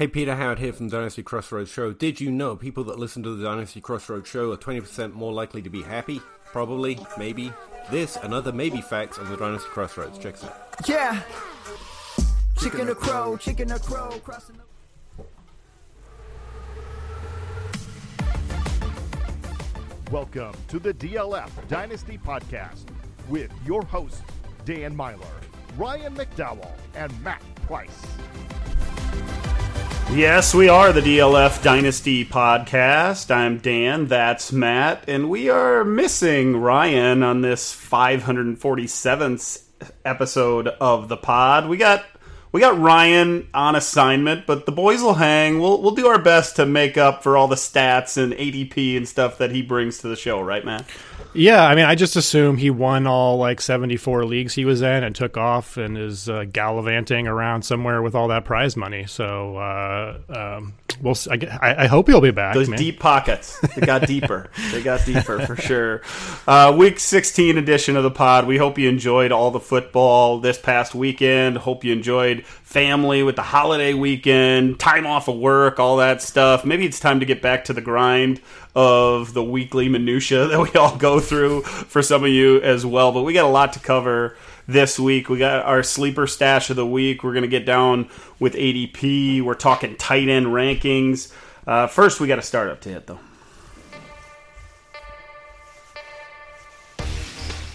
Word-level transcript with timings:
Hey, 0.00 0.08
Peter 0.08 0.34
Howard 0.34 0.60
here 0.60 0.72
from 0.72 0.88
Dynasty 0.88 1.22
Crossroads 1.22 1.68
Show. 1.68 1.92
Did 1.92 2.22
you 2.22 2.30
know 2.30 2.56
people 2.56 2.84
that 2.84 2.98
listen 2.98 3.22
to 3.22 3.36
the 3.36 3.44
Dynasty 3.44 3.82
Crossroads 3.82 4.26
Show 4.26 4.50
are 4.50 4.56
20% 4.56 5.12
more 5.12 5.30
likely 5.30 5.60
to 5.60 5.68
be 5.68 5.82
happy? 5.82 6.22
Probably, 6.46 6.98
maybe. 7.18 7.52
This 7.90 8.16
and 8.16 8.32
other 8.32 8.50
maybe 8.50 8.80
facts 8.80 9.18
on 9.18 9.28
the 9.30 9.36
Dynasty 9.36 9.68
Crossroads. 9.68 10.16
Check 10.16 10.36
this 10.36 10.44
out. 10.44 10.88
Yeah. 10.88 11.20
Chicken 12.58 12.88
or 12.88 12.94
crow, 12.94 13.36
chicken 13.36 13.70
or 13.70 13.78
crow, 13.78 14.18
crossing 14.24 14.56
the. 14.56 15.24
Welcome 20.10 20.54
to 20.68 20.78
the 20.78 20.94
DLF 20.94 21.50
Dynasty 21.68 22.16
Podcast 22.16 22.86
with 23.28 23.52
your 23.66 23.84
hosts, 23.84 24.22
Dan 24.64 24.96
Meylor, 24.96 25.26
Ryan 25.76 26.16
McDowell, 26.16 26.70
and 26.94 27.12
Matt 27.22 27.42
Price. 27.66 28.06
Yes, 30.12 30.52
we 30.52 30.68
are 30.68 30.92
the 30.92 31.00
DLF 31.00 31.62
Dynasty 31.62 32.24
podcast. 32.24 33.30
I'm 33.30 33.58
Dan, 33.58 34.06
that's 34.06 34.52
Matt, 34.52 35.04
and 35.08 35.30
we 35.30 35.48
are 35.48 35.84
missing 35.84 36.56
Ryan 36.56 37.22
on 37.22 37.40
this 37.42 37.72
547th 37.72 39.62
episode 40.04 40.66
of 40.68 41.08
the 41.08 41.16
pod. 41.16 41.68
We 41.68 41.76
got 41.76 42.04
we 42.52 42.60
got 42.60 42.78
Ryan 42.78 43.48
on 43.54 43.76
assignment, 43.76 44.46
but 44.46 44.66
the 44.66 44.72
boys 44.72 45.02
will 45.02 45.14
hang. 45.14 45.60
We'll 45.60 45.80
we'll 45.80 45.94
do 45.94 46.08
our 46.08 46.18
best 46.18 46.56
to 46.56 46.66
make 46.66 46.98
up 46.98 47.22
for 47.22 47.36
all 47.36 47.48
the 47.48 47.56
stats 47.56 48.16
and 48.16 48.32
ADP 48.32 48.96
and 48.96 49.08
stuff 49.08 49.38
that 49.38 49.52
he 49.52 49.62
brings 49.62 49.98
to 49.98 50.08
the 50.08 50.16
show, 50.16 50.40
right, 50.40 50.64
Matt? 50.64 50.84
Yeah, 51.32 51.64
I 51.64 51.76
mean, 51.76 51.84
I 51.84 51.94
just 51.94 52.16
assume 52.16 52.56
he 52.56 52.70
won 52.70 53.06
all 53.06 53.36
like 53.36 53.60
74 53.60 54.24
leagues 54.24 54.54
he 54.54 54.64
was 54.64 54.82
in 54.82 55.04
and 55.04 55.14
took 55.14 55.36
off 55.36 55.76
and 55.76 55.96
is 55.96 56.28
uh, 56.28 56.44
gallivanting 56.50 57.28
around 57.28 57.62
somewhere 57.62 58.02
with 58.02 58.16
all 58.16 58.28
that 58.28 58.44
prize 58.44 58.76
money. 58.76 59.06
So 59.06 59.56
uh, 59.56 60.18
um, 60.28 60.74
we'll. 61.00 61.14
I, 61.30 61.84
I, 61.84 61.86
hope 61.86 62.08
he'll 62.08 62.20
be 62.20 62.32
back. 62.32 62.54
Those 62.54 62.68
man. 62.68 62.78
deep 62.78 62.98
pockets, 62.98 63.60
they 63.76 63.86
got 63.86 64.08
deeper. 64.08 64.50
they 64.72 64.82
got 64.82 65.06
deeper 65.06 65.46
for 65.46 65.54
sure. 65.54 66.02
Uh, 66.48 66.74
week 66.76 66.98
16 66.98 67.58
edition 67.58 67.96
of 67.96 68.02
the 68.02 68.10
pod. 68.10 68.46
We 68.46 68.56
hope 68.56 68.76
you 68.76 68.88
enjoyed 68.88 69.30
all 69.30 69.52
the 69.52 69.60
football 69.60 70.40
this 70.40 70.58
past 70.58 70.96
weekend. 70.96 71.58
Hope 71.58 71.84
you 71.84 71.92
enjoyed 71.92 72.39
family 72.40 73.22
with 73.22 73.36
the 73.36 73.42
holiday 73.42 73.94
weekend, 73.94 74.78
time 74.78 75.06
off 75.06 75.28
of 75.28 75.36
work, 75.36 75.78
all 75.78 75.96
that 75.98 76.22
stuff. 76.22 76.64
Maybe 76.64 76.86
it's 76.86 77.00
time 77.00 77.20
to 77.20 77.26
get 77.26 77.42
back 77.42 77.64
to 77.64 77.72
the 77.72 77.80
grind 77.80 78.40
of 78.74 79.34
the 79.34 79.42
weekly 79.42 79.88
minutia 79.88 80.46
that 80.48 80.60
we 80.60 80.70
all 80.78 80.96
go 80.96 81.20
through 81.20 81.62
for 81.62 82.02
some 82.02 82.24
of 82.24 82.30
you 82.30 82.60
as 82.62 82.84
well. 82.86 83.12
But 83.12 83.22
we 83.22 83.32
got 83.32 83.44
a 83.44 83.48
lot 83.48 83.72
to 83.74 83.80
cover 83.80 84.36
this 84.66 84.98
week. 84.98 85.28
We 85.28 85.38
got 85.38 85.64
our 85.64 85.82
sleeper 85.82 86.26
stash 86.26 86.70
of 86.70 86.76
the 86.76 86.86
week. 86.86 87.24
We're 87.24 87.32
going 87.32 87.42
to 87.42 87.48
get 87.48 87.66
down 87.66 88.08
with 88.38 88.54
ADP. 88.54 89.42
We're 89.42 89.54
talking 89.54 89.96
tight 89.96 90.28
end 90.28 90.46
rankings. 90.46 91.32
Uh, 91.66 91.86
first, 91.86 92.20
we 92.20 92.28
got 92.28 92.38
a 92.38 92.42
startup 92.42 92.80
to 92.82 92.88
hit, 92.88 93.06
though. 93.06 93.20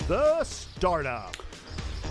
The 0.07 0.43
startup. 0.43 1.35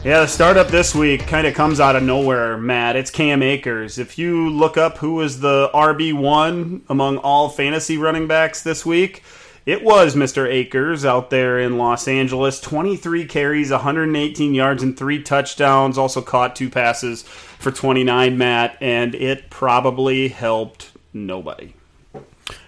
Yeah, 0.05 0.20
the 0.20 0.27
startup 0.27 0.69
this 0.69 0.94
week 0.94 1.27
kind 1.27 1.47
of 1.47 1.55
comes 1.55 1.80
out 1.80 1.97
of 1.97 2.02
nowhere, 2.02 2.58
Matt. 2.58 2.94
It's 2.94 3.10
Cam 3.10 3.42
Akers. 3.42 3.97
If 3.97 4.19
you 4.19 4.50
look 4.50 4.77
up 4.77 4.98
who 4.98 5.14
was 5.14 5.41
the 5.41 5.70
RB1 5.72 6.83
among 6.91 7.16
all 7.16 7.48
fantasy 7.48 7.96
running 7.96 8.27
backs 8.27 8.62
this 8.62 8.84
week, 8.84 9.22
it 9.64 9.83
was 9.83 10.14
Mr. 10.14 10.46
Akers 10.46 11.06
out 11.06 11.30
there 11.30 11.58
in 11.58 11.78
Los 11.78 12.06
Angeles. 12.06 12.61
23 12.61 13.24
carries, 13.24 13.70
118 13.70 14.52
yards, 14.52 14.83
and 14.83 14.94
three 14.94 15.22
touchdowns. 15.22 15.96
Also 15.96 16.20
caught 16.20 16.55
two 16.55 16.68
passes 16.68 17.22
for 17.22 17.70
29, 17.70 18.36
Matt, 18.36 18.77
and 18.83 19.14
it 19.14 19.48
probably 19.48 20.28
helped 20.28 20.91
nobody. 21.14 21.72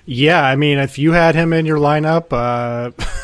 Yeah, 0.06 0.43
I 0.43 0.56
mean, 0.56 0.78
if 0.78 0.98
you 0.98 1.12
had 1.12 1.34
him 1.34 1.53
in 1.53 1.67
your 1.67 1.77
lineup, 1.77 2.28
uh, 2.31 2.93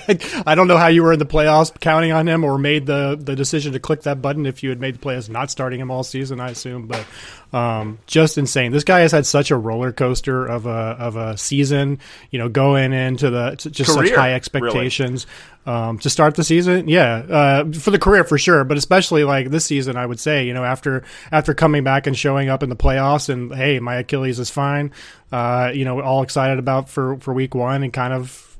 I 0.46 0.54
don't 0.54 0.68
know 0.68 0.76
how 0.76 0.88
you 0.88 1.02
were 1.02 1.12
in 1.12 1.18
the 1.18 1.26
playoffs 1.26 1.78
counting 1.80 2.12
on 2.12 2.28
him 2.28 2.44
or 2.44 2.58
made 2.58 2.86
the, 2.86 3.18
the 3.20 3.36
decision 3.36 3.72
to 3.72 3.80
click 3.80 4.02
that 4.02 4.20
button 4.22 4.46
if 4.46 4.62
you 4.62 4.70
had 4.70 4.80
made 4.80 4.96
the 4.96 4.98
playoffs 4.98 5.28
not 5.28 5.50
starting 5.50 5.80
him 5.80 5.90
all 5.90 6.02
season, 6.02 6.40
I 6.40 6.50
assume. 6.50 6.86
But 6.86 7.06
um, 7.54 7.98
just 8.06 8.36
insane. 8.36 8.72
This 8.72 8.82
guy 8.82 9.00
has 9.00 9.12
had 9.12 9.26
such 9.26 9.50
a 9.50 9.56
roller 9.56 9.92
coaster 9.92 10.44
of 10.44 10.66
a 10.66 10.70
of 10.70 11.16
a 11.16 11.36
season. 11.36 12.00
You 12.30 12.40
know, 12.40 12.48
going 12.48 12.92
into 12.92 13.30
the 13.30 13.54
just 13.54 13.92
Career, 13.92 14.08
such 14.08 14.16
high 14.16 14.34
expectations 14.34 15.26
really. 15.66 15.78
um, 15.78 15.98
to 16.00 16.10
start 16.10 16.34
the 16.34 16.42
season. 16.42 16.88
Yeah, 16.88 17.14
uh, 17.14 17.72
for 17.72 17.92
the 17.92 17.98
career 17.98 18.24
for 18.24 18.38
sure, 18.38 18.64
but 18.64 18.76
especially 18.76 19.22
like 19.22 19.50
this 19.50 19.64
season, 19.64 19.96
I 19.96 20.04
would 20.04 20.18
say. 20.18 20.46
You 20.46 20.54
know, 20.54 20.64
after 20.64 21.04
after 21.30 21.54
coming 21.54 21.84
back 21.84 22.08
and 22.08 22.18
showing 22.18 22.48
up 22.48 22.64
in 22.64 22.70
the 22.70 22.76
playoffs, 22.76 23.28
and 23.28 23.54
hey, 23.54 23.78
my 23.78 23.96
Achilles 23.96 24.40
is 24.40 24.50
fine. 24.50 24.90
Uh, 25.30 25.70
you 25.72 25.84
know, 25.84 26.00
all 26.00 26.22
excited 26.22 26.58
about 26.58 26.88
for 26.88 27.18
for 27.18 27.32
week 27.32 27.54
one, 27.54 27.84
and 27.84 27.92
kind 27.92 28.12
of 28.12 28.53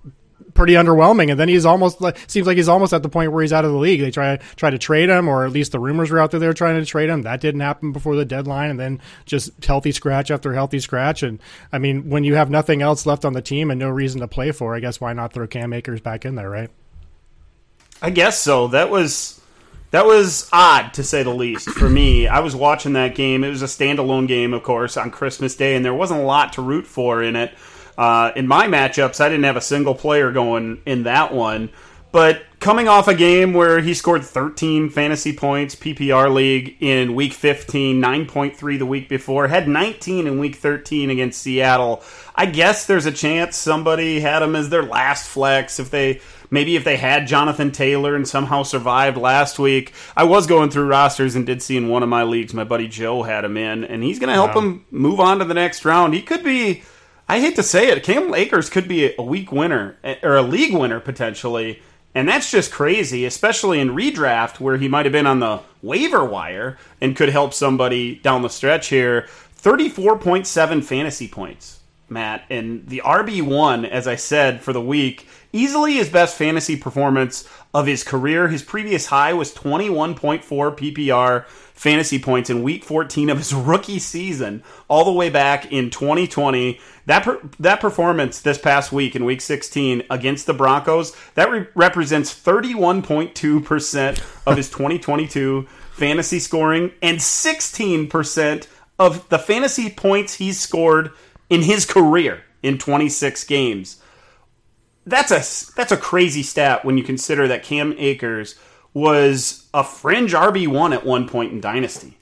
pretty 0.52 0.74
underwhelming. 0.74 1.30
And 1.30 1.40
then 1.40 1.48
he's 1.48 1.64
almost 1.64 2.00
like 2.00 2.18
seems 2.28 2.46
like 2.46 2.56
he's 2.56 2.68
almost 2.68 2.92
at 2.92 3.02
the 3.02 3.08
point 3.08 3.32
where 3.32 3.42
he's 3.42 3.52
out 3.52 3.64
of 3.64 3.72
the 3.72 3.78
league. 3.78 4.00
They 4.00 4.10
try 4.10 4.36
try 4.56 4.70
to 4.70 4.78
trade 4.78 5.08
him, 5.08 5.28
or 5.28 5.44
at 5.44 5.52
least 5.52 5.72
the 5.72 5.80
rumors 5.80 6.10
were 6.10 6.18
out 6.18 6.30
there 6.30 6.40
they 6.40 6.46
were 6.46 6.54
trying 6.54 6.78
to 6.78 6.86
trade 6.86 7.08
him. 7.08 7.22
That 7.22 7.40
didn't 7.40 7.60
happen 7.60 7.92
before 7.92 8.16
the 8.16 8.24
deadline, 8.24 8.70
and 8.70 8.80
then 8.80 9.00
just 9.24 9.64
healthy 9.64 9.92
scratch 9.92 10.30
after 10.30 10.52
healthy 10.52 10.80
scratch. 10.80 11.22
And 11.22 11.40
I 11.72 11.78
mean, 11.78 12.10
when 12.10 12.24
you 12.24 12.34
have 12.34 12.50
nothing 12.50 12.82
else 12.82 13.06
left 13.06 13.24
on 13.24 13.32
the 13.32 13.42
team 13.42 13.70
and 13.70 13.80
no 13.80 13.88
reason 13.88 14.20
to 14.20 14.28
play 14.28 14.52
for, 14.52 14.74
I 14.74 14.80
guess 14.80 15.00
why 15.00 15.12
not 15.12 15.32
throw 15.32 15.46
Cam 15.46 15.72
Akers 15.72 16.00
back 16.00 16.24
in 16.24 16.34
there, 16.34 16.50
right? 16.50 16.70
I 18.02 18.10
guess 18.10 18.38
so. 18.38 18.68
That 18.68 18.90
was 18.90 19.40
that 19.94 20.06
was 20.06 20.48
odd 20.52 20.92
to 20.94 21.04
say 21.04 21.22
the 21.22 21.30
least 21.30 21.70
for 21.70 21.88
me. 21.88 22.26
I 22.26 22.40
was 22.40 22.56
watching 22.56 22.94
that 22.94 23.14
game. 23.14 23.44
It 23.44 23.50
was 23.50 23.62
a 23.62 23.66
standalone 23.66 24.26
game, 24.26 24.52
of 24.52 24.64
course, 24.64 24.96
on 24.96 25.12
Christmas 25.12 25.54
Day, 25.54 25.76
and 25.76 25.84
there 25.84 25.94
wasn't 25.94 26.20
a 26.20 26.24
lot 26.24 26.54
to 26.54 26.62
root 26.62 26.84
for 26.84 27.22
in 27.22 27.36
it. 27.36 27.54
Uh, 27.96 28.32
in 28.36 28.46
my 28.46 28.66
matchups, 28.66 29.20
I 29.20 29.28
didn't 29.28 29.44
have 29.44 29.56
a 29.56 29.60
single 29.60 29.94
player 29.94 30.32
going 30.32 30.82
in 30.86 31.04
that 31.04 31.32
one. 31.32 31.70
But 32.14 32.44
coming 32.60 32.86
off 32.86 33.08
a 33.08 33.14
game 33.14 33.54
where 33.54 33.80
he 33.80 33.92
scored 33.92 34.22
13 34.22 34.88
fantasy 34.88 35.32
points, 35.32 35.74
PPR 35.74 36.32
league 36.32 36.76
in 36.78 37.16
week 37.16 37.32
15, 37.32 38.00
9.3 38.00 38.78
the 38.78 38.86
week 38.86 39.08
before, 39.08 39.48
had 39.48 39.66
19 39.66 40.28
in 40.28 40.38
week 40.38 40.54
13 40.54 41.10
against 41.10 41.42
Seattle. 41.42 42.04
I 42.36 42.46
guess 42.46 42.86
there's 42.86 43.06
a 43.06 43.10
chance 43.10 43.56
somebody 43.56 44.20
had 44.20 44.44
him 44.44 44.54
as 44.54 44.68
their 44.68 44.84
last 44.84 45.26
flex 45.26 45.80
if 45.80 45.90
they 45.90 46.20
maybe 46.52 46.76
if 46.76 46.84
they 46.84 46.96
had 46.96 47.26
Jonathan 47.26 47.72
Taylor 47.72 48.14
and 48.14 48.28
somehow 48.28 48.62
survived 48.62 49.16
last 49.16 49.58
week. 49.58 49.92
I 50.16 50.22
was 50.22 50.46
going 50.46 50.70
through 50.70 50.86
rosters 50.86 51.34
and 51.34 51.44
did 51.44 51.62
see 51.62 51.76
in 51.76 51.88
one 51.88 52.04
of 52.04 52.08
my 52.08 52.22
leagues 52.22 52.54
my 52.54 52.62
buddy 52.62 52.86
Joe 52.86 53.24
had 53.24 53.44
him 53.44 53.56
in 53.56 53.82
and 53.82 54.04
he's 54.04 54.20
going 54.20 54.28
to 54.28 54.34
help 54.34 54.54
wow. 54.54 54.60
him 54.60 54.84
move 54.92 55.18
on 55.18 55.40
to 55.40 55.44
the 55.44 55.54
next 55.54 55.84
round. 55.84 56.14
He 56.14 56.22
could 56.22 56.44
be 56.44 56.84
I 57.28 57.40
hate 57.40 57.56
to 57.56 57.62
say 57.62 57.88
it, 57.88 58.02
Cam 58.02 58.34
Akers 58.34 58.68
could 58.68 58.86
be 58.86 59.14
a 59.16 59.22
week 59.22 59.50
winner 59.50 59.96
eh, 60.04 60.16
or 60.22 60.36
a 60.36 60.42
league 60.42 60.74
winner 60.74 61.00
potentially, 61.00 61.80
and 62.14 62.28
that's 62.28 62.50
just 62.50 62.70
crazy, 62.70 63.24
especially 63.24 63.80
in 63.80 63.90
redraft 63.90 64.60
where 64.60 64.76
he 64.76 64.88
might 64.88 65.06
have 65.06 65.12
been 65.12 65.26
on 65.26 65.40
the 65.40 65.60
waiver 65.82 66.24
wire 66.24 66.78
and 67.00 67.16
could 67.16 67.30
help 67.30 67.54
somebody 67.54 68.16
down 68.16 68.42
the 68.42 68.48
stretch 68.48 68.88
here. 68.88 69.26
Thirty-four 69.54 70.18
point 70.18 70.46
seven 70.46 70.82
fantasy 70.82 71.26
points, 71.26 71.80
Matt, 72.10 72.44
and 72.50 72.86
the 72.86 73.00
RB 73.04 73.40
one, 73.40 73.86
as 73.86 74.06
I 74.06 74.16
said 74.16 74.60
for 74.60 74.74
the 74.74 74.80
week, 74.80 75.26
easily 75.52 75.94
his 75.94 76.10
best 76.10 76.36
fantasy 76.36 76.76
performance 76.76 77.48
of 77.74 77.86
his 77.86 78.04
career. 78.04 78.48
His 78.48 78.62
previous 78.62 79.06
high 79.06 79.34
was 79.34 79.52
twenty-one 79.52 80.14
point 80.14 80.44
four 80.44 80.74
PPR 80.74 81.44
fantasy 81.74 82.20
points 82.20 82.48
in 82.48 82.62
week 82.62 82.84
14 82.84 83.28
of 83.28 83.38
his 83.38 83.52
rookie 83.52 83.98
season 83.98 84.62
all 84.86 85.04
the 85.04 85.12
way 85.12 85.28
back 85.28 85.72
in 85.72 85.90
2020 85.90 86.78
that 87.06 87.24
per, 87.24 87.40
that 87.58 87.80
performance 87.80 88.40
this 88.40 88.56
past 88.56 88.92
week 88.92 89.16
in 89.16 89.24
Week 89.24 89.40
16 89.40 90.04
against 90.08 90.46
the 90.46 90.54
Broncos 90.54 91.14
that 91.34 91.50
re- 91.50 91.66
represents 91.74 92.32
31.2 92.32 93.64
percent 93.64 94.22
of 94.46 94.56
his 94.56 94.70
2022 94.70 95.66
fantasy 95.92 96.38
scoring 96.38 96.92
and 97.02 97.20
16 97.20 98.08
percent 98.08 98.68
of 98.98 99.28
the 99.28 99.38
fantasy 99.38 99.90
points 99.90 100.34
he's 100.34 100.60
scored 100.60 101.10
in 101.50 101.62
his 101.62 101.84
career 101.84 102.42
in 102.62 102.78
26 102.78 103.44
games. 103.44 104.00
That's 105.06 105.30
a 105.30 105.74
that's 105.74 105.92
a 105.92 105.96
crazy 105.96 106.42
stat 106.42 106.84
when 106.84 106.96
you 106.96 107.04
consider 107.04 107.46
that 107.48 107.62
Cam 107.62 107.94
Akers 107.98 108.54
was 108.94 109.68
a 109.74 109.84
fringe 109.84 110.32
RB 110.32 110.66
one 110.66 110.92
at 110.92 111.04
one 111.04 111.28
point 111.28 111.52
in 111.52 111.60
Dynasty. 111.60 112.16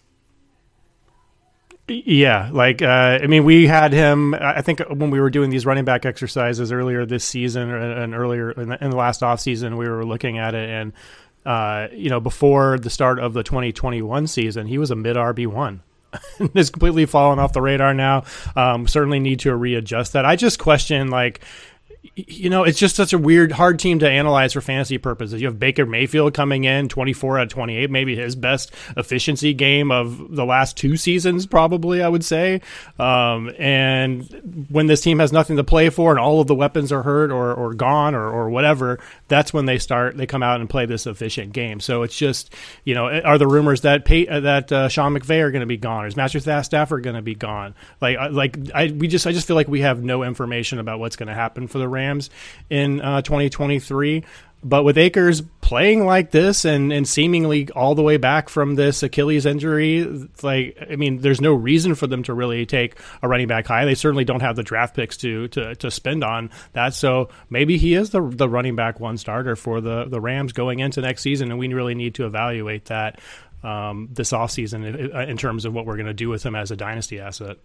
Yeah, 1.89 2.49
like 2.53 2.81
uh, 2.81 3.19
I 3.23 3.27
mean, 3.27 3.45
we 3.45 3.67
had 3.67 3.93
him. 3.93 4.35
I 4.35 4.63
think 4.63 4.81
when 4.89 5.11
we 5.11 5.21
were 5.21 5.31
doing 5.31 5.51
these 5.51 5.67
running 5.67 5.85
back 5.85 6.07
exercises 6.07 6.73
earlier 6.73 7.05
this 7.05 7.25
season 7.25 7.71
and 7.71 8.15
earlier 8.15 8.53
in 8.53 8.69
the, 8.71 8.85
in 8.85 8.91
the 8.91 8.97
last 8.97 9.23
off 9.23 9.41
season, 9.41 9.77
we 9.77 9.89
were 9.89 10.05
looking 10.05 10.39
at 10.39 10.55
it, 10.55 10.71
and 10.71 10.93
uh, 11.45 11.89
you 11.93 12.09
know, 12.09 12.21
before 12.21 12.79
the 12.79 12.89
start 12.89 13.19
of 13.19 13.33
the 13.33 13.43
2021 13.43 14.27
season, 14.27 14.67
he 14.67 14.79
was 14.79 14.91
a 14.91 14.97
mid 14.97 15.17
RB 15.17 15.47
one. 15.47 15.83
is 16.55 16.71
completely 16.71 17.07
fallen 17.07 17.39
off 17.39 17.53
the 17.53 17.63
radar 17.63 17.95
now. 17.95 18.25
Um, 18.55 18.87
certainly 18.87 19.19
need 19.19 19.41
to 19.41 19.57
readjust 19.57 20.13
that. 20.13 20.25
I 20.25 20.37
just 20.37 20.59
question 20.59 21.09
like 21.09 21.41
you 22.17 22.51
know, 22.51 22.65
it's 22.65 22.79
just 22.79 22.97
such 22.97 23.13
a 23.13 23.19
weird, 23.19 23.53
hard 23.53 23.79
team 23.79 24.01
to 24.01 24.11
analyze 24.11 24.53
for 24.55 24.61
fantasy 24.61 24.99
purposes. 24.99 25.41
You 25.41 25.47
have 25.47 25.61
Baker 25.61 25.87
Mayfield 25.87 26.35
coming 26.35 26.65
in, 26.65 26.89
24 26.89 27.39
out 27.39 27.43
of 27.45 27.49
28, 27.51 27.91
maybe 27.91 28.17
his 28.17 28.35
best 28.35 28.73
efficiency 28.97 29.55
game 29.55 29.93
of 29.93 30.35
the 30.35 30.45
last 30.45 30.77
two 30.77 30.97
seasons, 30.97 31.47
probably, 31.47 32.03
I 32.03 32.09
would 32.09 32.25
say. 32.25 32.61
Um, 32.99 33.53
and 33.57 34.67
when 34.69 34.89
this 34.89 35.01
team 35.01 35.21
has 35.21 35.33
nothing 35.33 35.57
to 35.59 35.65
play 35.65 35.91
for 35.91 36.11
and 36.11 36.19
all 36.19 36.41
of 36.41 36.49
the 36.49 36.57
weapons 36.57 36.91
are 36.91 37.05
hurt 37.05 37.31
or, 37.31 37.55
or 37.55 37.73
gone 37.73 38.17
or, 38.17 38.29
or 38.29 38.51
whatever, 38.51 38.99
that's 39.29 39.55
when 39.55 39.67
they 39.67 39.79
start, 39.79 40.17
they 40.17 40.27
come 40.27 40.43
out 40.43 40.61
and 40.61 40.69
play 40.69 40.87
this 40.87 41.07
efficient 41.07 41.53
game. 41.53 41.79
So 41.79 42.03
it's 42.03 42.17
just, 42.17 42.53
you 42.85 42.95
know, 42.95 43.09
are 43.09 43.39
the 43.39 43.47
rumors 43.47 43.83
that 43.83 44.05
Pay, 44.05 44.27
uh, 44.27 44.41
that 44.41 44.73
uh, 44.73 44.89
Sean 44.89 45.15
McVay 45.15 45.41
are 45.41 45.53
going 45.53 45.61
to 45.61 45.67
be 45.67 45.77
gone? 45.77 46.05
Or 46.05 46.09
is 46.09 46.17
Matthew 46.17 46.41
Stafford 46.41 47.05
going 47.05 47.17
to 47.17 47.23
be 47.23 47.37
gone? 47.37 47.77
Like, 48.01 48.19
like 48.33 48.59
I, 48.75 48.89
we 48.89 49.07
just, 49.07 49.25
I 49.25 49.33
just 49.33 49.47
feel 49.47 49.57
like 49.57 49.69
we 49.69 49.83
have 49.83 50.03
no 50.03 50.25
information 50.25 50.81
about 50.81 50.99
what's 50.99 51.15
going 51.15 51.29
to 51.29 51.35
happen 51.35 51.69
for 51.69 51.79
the 51.79 51.92
Rams 51.93 52.31
in 52.71 53.01
uh, 53.01 53.23
2023. 53.23 54.25
But 54.65 54.85
with 54.85 54.97
Akers 54.97 55.43
playing 55.61 56.07
like 56.07 56.31
this 56.31 56.65
and, 56.65 56.93
and 56.93 57.07
seemingly 57.07 57.69
all 57.71 57.97
the 57.97 58.03
way 58.03 58.17
back 58.17 58.49
from 58.49 58.77
this 58.77 59.03
Achilles 59.03 59.45
injury, 59.45 60.05
like 60.41 60.79
I 60.89 60.95
mean, 60.95 61.19
there's 61.19 61.41
no 61.41 61.53
reason 61.53 61.97
for 61.97 62.07
them 62.07 62.23
to 62.25 62.35
really 62.35 62.65
take 62.65 62.97
a 63.23 63.29
running 63.29 63.49
back 63.49 63.67
high. 63.67 63.85
They 63.85 63.97
certainly 63.97 64.25
don't 64.25 64.41
have 64.41 64.55
the 64.55 64.63
draft 64.63 64.95
picks 64.95 65.17
to 65.19 65.49
to, 65.49 65.75
to 65.75 65.91
spend 65.91 66.23
on 66.23 66.51
that. 66.75 66.95
So 66.95 67.31
maybe 67.51 67.77
he 67.77 67.95
is 67.95 68.11
the 68.11 68.23
the 68.23 68.49
running 68.49 68.77
back 68.77 69.01
one 69.01 69.17
starter 69.17 69.57
for 69.57 69.81
the 69.81 70.05
the 70.05 70.21
Rams 70.21 70.53
going 70.53 70.79
into 70.79 71.01
next 71.01 71.23
season, 71.23 71.51
and 71.51 71.59
we 71.59 71.67
really 71.73 71.97
need 71.97 72.15
to 72.17 72.27
evaluate 72.27 72.85
that 72.85 73.19
um, 73.65 74.09
this 74.13 74.31
offseason 74.33 74.87
in, 74.87 75.29
in 75.29 75.37
terms 75.37 75.65
of 75.65 75.73
what 75.73 75.87
we're 75.87 75.97
going 75.97 76.07
to 76.07 76.15
do 76.15 76.29
with 76.29 76.45
him 76.45 76.55
as 76.55 76.71
a 76.71 76.77
dynasty 76.77 77.19
asset. 77.19 77.59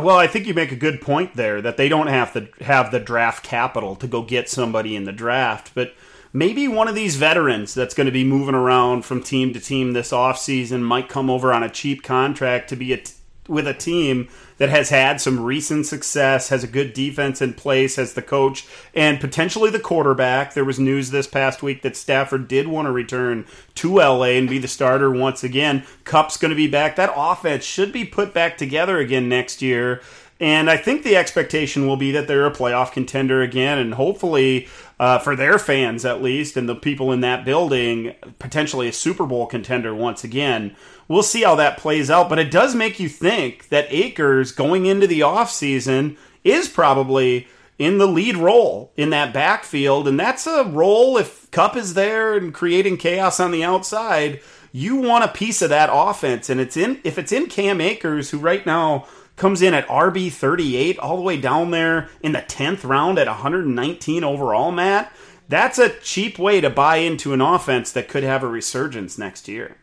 Well, 0.00 0.16
I 0.16 0.26
think 0.26 0.46
you 0.46 0.54
make 0.54 0.72
a 0.72 0.76
good 0.76 1.00
point 1.00 1.34
there 1.34 1.60
that 1.62 1.76
they 1.76 1.88
don't 1.88 2.06
have 2.06 2.32
to 2.34 2.48
have 2.64 2.90
the 2.90 3.00
draft 3.00 3.42
capital 3.42 3.96
to 3.96 4.06
go 4.06 4.22
get 4.22 4.48
somebody 4.48 4.94
in 4.94 5.04
the 5.04 5.12
draft, 5.12 5.72
but 5.74 5.94
maybe 6.32 6.68
one 6.68 6.88
of 6.88 6.94
these 6.94 7.16
veterans 7.16 7.74
that's 7.74 7.94
going 7.94 8.06
to 8.06 8.12
be 8.12 8.24
moving 8.24 8.54
around 8.54 9.04
from 9.04 9.22
team 9.22 9.52
to 9.54 9.60
team 9.60 9.92
this 9.92 10.12
offseason 10.12 10.82
might 10.82 11.08
come 11.08 11.30
over 11.30 11.52
on 11.52 11.62
a 11.62 11.70
cheap 11.70 12.02
contract 12.02 12.68
to 12.68 12.76
be 12.76 12.92
a 12.92 12.98
t- 12.98 13.12
with 13.48 13.66
a 13.66 13.74
team 13.74 14.28
that 14.58 14.68
has 14.68 14.90
had 14.90 15.20
some 15.20 15.40
recent 15.40 15.86
success, 15.86 16.48
has 16.48 16.62
a 16.62 16.68
good 16.68 16.92
defense 16.92 17.40
in 17.40 17.54
place, 17.54 17.96
has 17.96 18.14
the 18.14 18.22
coach 18.22 18.66
and 18.94 19.20
potentially 19.20 19.70
the 19.70 19.80
quarterback. 19.80 20.54
There 20.54 20.64
was 20.64 20.78
news 20.78 21.10
this 21.10 21.26
past 21.26 21.62
week 21.62 21.82
that 21.82 21.96
Stafford 21.96 22.48
did 22.48 22.68
want 22.68 22.86
to 22.86 22.92
return 22.92 23.46
to 23.76 23.96
LA 23.96 24.34
and 24.36 24.48
be 24.48 24.58
the 24.58 24.68
starter 24.68 25.10
once 25.10 25.42
again. 25.42 25.84
Kupp's 26.04 26.36
going 26.36 26.50
to 26.50 26.56
be 26.56 26.68
back. 26.68 26.96
That 26.96 27.12
offense 27.16 27.64
should 27.64 27.92
be 27.92 28.04
put 28.04 28.34
back 28.34 28.58
together 28.58 28.98
again 28.98 29.28
next 29.28 29.62
year. 29.62 30.02
And 30.40 30.70
I 30.70 30.76
think 30.76 31.02
the 31.02 31.16
expectation 31.16 31.86
will 31.86 31.96
be 31.96 32.12
that 32.12 32.28
they're 32.28 32.46
a 32.46 32.52
playoff 32.52 32.92
contender 32.92 33.42
again, 33.42 33.78
and 33.78 33.94
hopefully, 33.94 34.68
uh, 35.00 35.18
for 35.18 35.34
their 35.34 35.58
fans 35.58 36.04
at 36.04 36.22
least, 36.22 36.56
and 36.56 36.68
the 36.68 36.76
people 36.76 37.10
in 37.10 37.22
that 37.22 37.44
building, 37.44 38.14
potentially 38.38 38.86
a 38.86 38.92
Super 38.92 39.26
Bowl 39.26 39.46
contender 39.46 39.92
once 39.92 40.22
again 40.22 40.76
we'll 41.08 41.22
see 41.22 41.42
how 41.42 41.54
that 41.56 41.78
plays 41.78 42.10
out. 42.10 42.28
But 42.28 42.38
it 42.38 42.50
does 42.50 42.74
make 42.74 43.00
you 43.00 43.08
think 43.08 43.68
that 43.68 43.86
Akers 43.90 44.52
going 44.52 44.86
into 44.86 45.06
the 45.06 45.20
offseason 45.20 46.16
is 46.44 46.68
probably 46.68 47.48
in 47.78 47.98
the 47.98 48.06
lead 48.06 48.36
role 48.36 48.92
in 48.96 49.10
that 49.10 49.32
backfield. 49.32 50.06
And 50.06 50.18
that's 50.18 50.46
a 50.46 50.64
role 50.64 51.16
if 51.16 51.50
Kupp 51.50 51.76
is 51.76 51.94
there 51.94 52.36
and 52.36 52.52
creating 52.52 52.96
chaos 52.98 53.40
on 53.40 53.50
the 53.50 53.64
outside, 53.64 54.40
you 54.72 54.96
want 54.96 55.24
a 55.24 55.28
piece 55.28 55.62
of 55.62 55.70
that 55.70 55.90
offense. 55.92 56.50
And 56.50 56.60
it's 56.60 56.76
in 56.76 57.00
if 57.04 57.18
it's 57.18 57.32
in 57.32 57.46
Cam 57.46 57.80
Akers, 57.80 58.30
who 58.30 58.38
right 58.38 58.64
now 58.66 59.06
comes 59.36 59.62
in 59.62 59.72
at 59.72 59.86
RB 59.86 60.32
38, 60.32 60.98
all 60.98 61.16
the 61.16 61.22
way 61.22 61.40
down 61.40 61.70
there 61.70 62.08
in 62.20 62.32
the 62.32 62.40
10th 62.40 62.84
round 62.84 63.18
at 63.18 63.28
119 63.28 64.24
overall, 64.24 64.72
Matt. 64.72 65.12
That's 65.48 65.78
a 65.78 65.98
cheap 66.00 66.38
way 66.38 66.60
to 66.60 66.68
buy 66.68 66.96
into 66.96 67.32
an 67.32 67.40
offense 67.40 67.92
that 67.92 68.08
could 68.08 68.24
have 68.24 68.42
a 68.42 68.48
resurgence 68.48 69.16
next 69.16 69.48
year. 69.48 69.76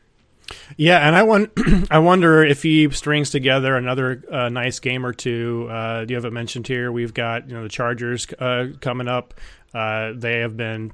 Yeah, 0.78 1.06
and 1.06 1.16
I 1.16 1.24
want 1.24 1.52
I 1.92 2.00
wonder 2.00 2.44
if 2.44 2.64
he 2.64 2.90
strings 2.92 3.32
together 3.32 3.76
another 3.76 4.24
uh, 4.32 4.50
nice 4.50 4.80
game 4.80 5.06
or 5.06 5.14
two. 5.14 5.68
Uh, 5.70 6.06
you 6.08 6.16
have 6.16 6.26
it 6.26 6.34
mentioned 6.34 6.68
here. 6.68 6.92
We've 6.92 7.14
got 7.14 7.48
you 7.48 7.56
know 7.56 7.64
the 7.64 7.70
Chargers 7.70 8.28
uh, 8.40 8.68
coming 8.82 9.08
up. 9.08 9.34
Uh, 9.74 10.14
they 10.16 10.40
have 10.40 10.56
been 10.56 10.92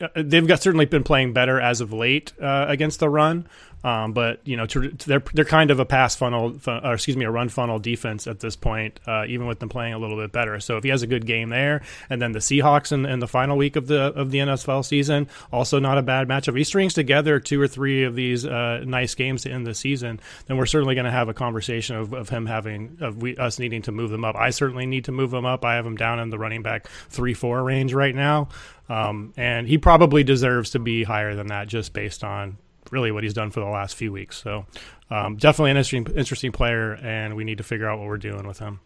uh, 0.00 0.08
they've 0.16 0.46
got 0.46 0.62
certainly 0.62 0.86
been 0.86 1.04
playing 1.04 1.32
better 1.32 1.60
as 1.60 1.80
of 1.80 1.92
late 1.92 2.32
uh, 2.40 2.66
against 2.68 3.00
the 3.00 3.08
run. 3.08 3.46
Um, 3.84 4.14
but 4.14 4.40
you 4.44 4.56
know, 4.56 4.64
to, 4.64 4.88
to 4.88 5.08
they're 5.08 5.22
they're 5.34 5.44
kind 5.44 5.70
of 5.70 5.78
a 5.78 5.84
pass 5.84 6.16
funnel, 6.16 6.58
or 6.66 6.94
excuse 6.94 7.18
me, 7.18 7.26
a 7.26 7.30
run 7.30 7.50
funnel 7.50 7.78
defense 7.78 8.26
at 8.26 8.40
this 8.40 8.56
point, 8.56 8.98
uh, 9.06 9.26
even 9.28 9.46
with 9.46 9.58
them 9.58 9.68
playing 9.68 9.92
a 9.92 9.98
little 9.98 10.16
bit 10.16 10.32
better. 10.32 10.58
So 10.58 10.78
if 10.78 10.84
he 10.84 10.88
has 10.88 11.02
a 11.02 11.06
good 11.06 11.26
game 11.26 11.50
there, 11.50 11.82
and 12.08 12.20
then 12.20 12.32
the 12.32 12.38
Seahawks 12.38 12.92
in, 12.92 13.04
in 13.04 13.18
the 13.18 13.28
final 13.28 13.58
week 13.58 13.76
of 13.76 13.86
the 13.86 14.04
of 14.14 14.30
the 14.30 14.38
NFL 14.38 14.86
season, 14.86 15.28
also 15.52 15.78
not 15.78 15.98
a 15.98 16.02
bad 16.02 16.26
matchup. 16.28 16.48
If 16.48 16.54
he 16.54 16.64
strings 16.64 16.94
together 16.94 17.38
two 17.38 17.60
or 17.60 17.68
three 17.68 18.04
of 18.04 18.14
these 18.14 18.46
uh, 18.46 18.82
nice 18.86 19.14
games 19.14 19.42
to 19.42 19.50
end 19.50 19.66
the 19.66 19.74
season, 19.74 20.18
then 20.46 20.56
we're 20.56 20.64
certainly 20.64 20.94
going 20.94 21.04
to 21.04 21.10
have 21.10 21.28
a 21.28 21.34
conversation 21.34 21.96
of, 21.96 22.14
of 22.14 22.30
him 22.30 22.46
having 22.46 22.96
of 23.02 23.20
we, 23.20 23.36
us 23.36 23.58
needing 23.58 23.82
to 23.82 23.92
move 23.92 24.10
them 24.10 24.24
up. 24.24 24.34
I 24.34 24.48
certainly 24.48 24.86
need 24.86 25.04
to 25.04 25.12
move 25.12 25.30
them 25.30 25.44
up. 25.44 25.62
I 25.62 25.74
have 25.74 25.84
him 25.84 25.96
down 25.96 26.20
in 26.20 26.30
the 26.30 26.38
running 26.38 26.62
back 26.62 26.88
three 27.10 27.34
four 27.34 27.62
range 27.62 27.92
right 27.92 28.14
now. 28.14 28.48
Um, 28.88 29.32
and 29.36 29.66
he 29.66 29.78
probably 29.78 30.24
deserves 30.24 30.70
to 30.70 30.78
be 30.78 31.04
higher 31.04 31.34
than 31.34 31.48
that 31.48 31.68
just 31.68 31.92
based 31.92 32.22
on 32.22 32.58
really 32.94 33.12
what 33.12 33.22
he's 33.22 33.34
done 33.34 33.50
for 33.50 33.60
the 33.60 33.66
last 33.66 33.96
few 33.96 34.10
weeks. 34.10 34.40
So 34.40 34.64
um, 35.10 35.36
definitely 35.36 35.72
an 35.72 35.76
interesting, 35.76 36.06
interesting 36.16 36.52
player, 36.52 36.94
and 36.94 37.36
we 37.36 37.44
need 37.44 37.58
to 37.58 37.64
figure 37.64 37.88
out 37.88 37.98
what 37.98 38.08
we're 38.08 38.16
doing 38.16 38.46
with 38.46 38.60
him. 38.60 38.80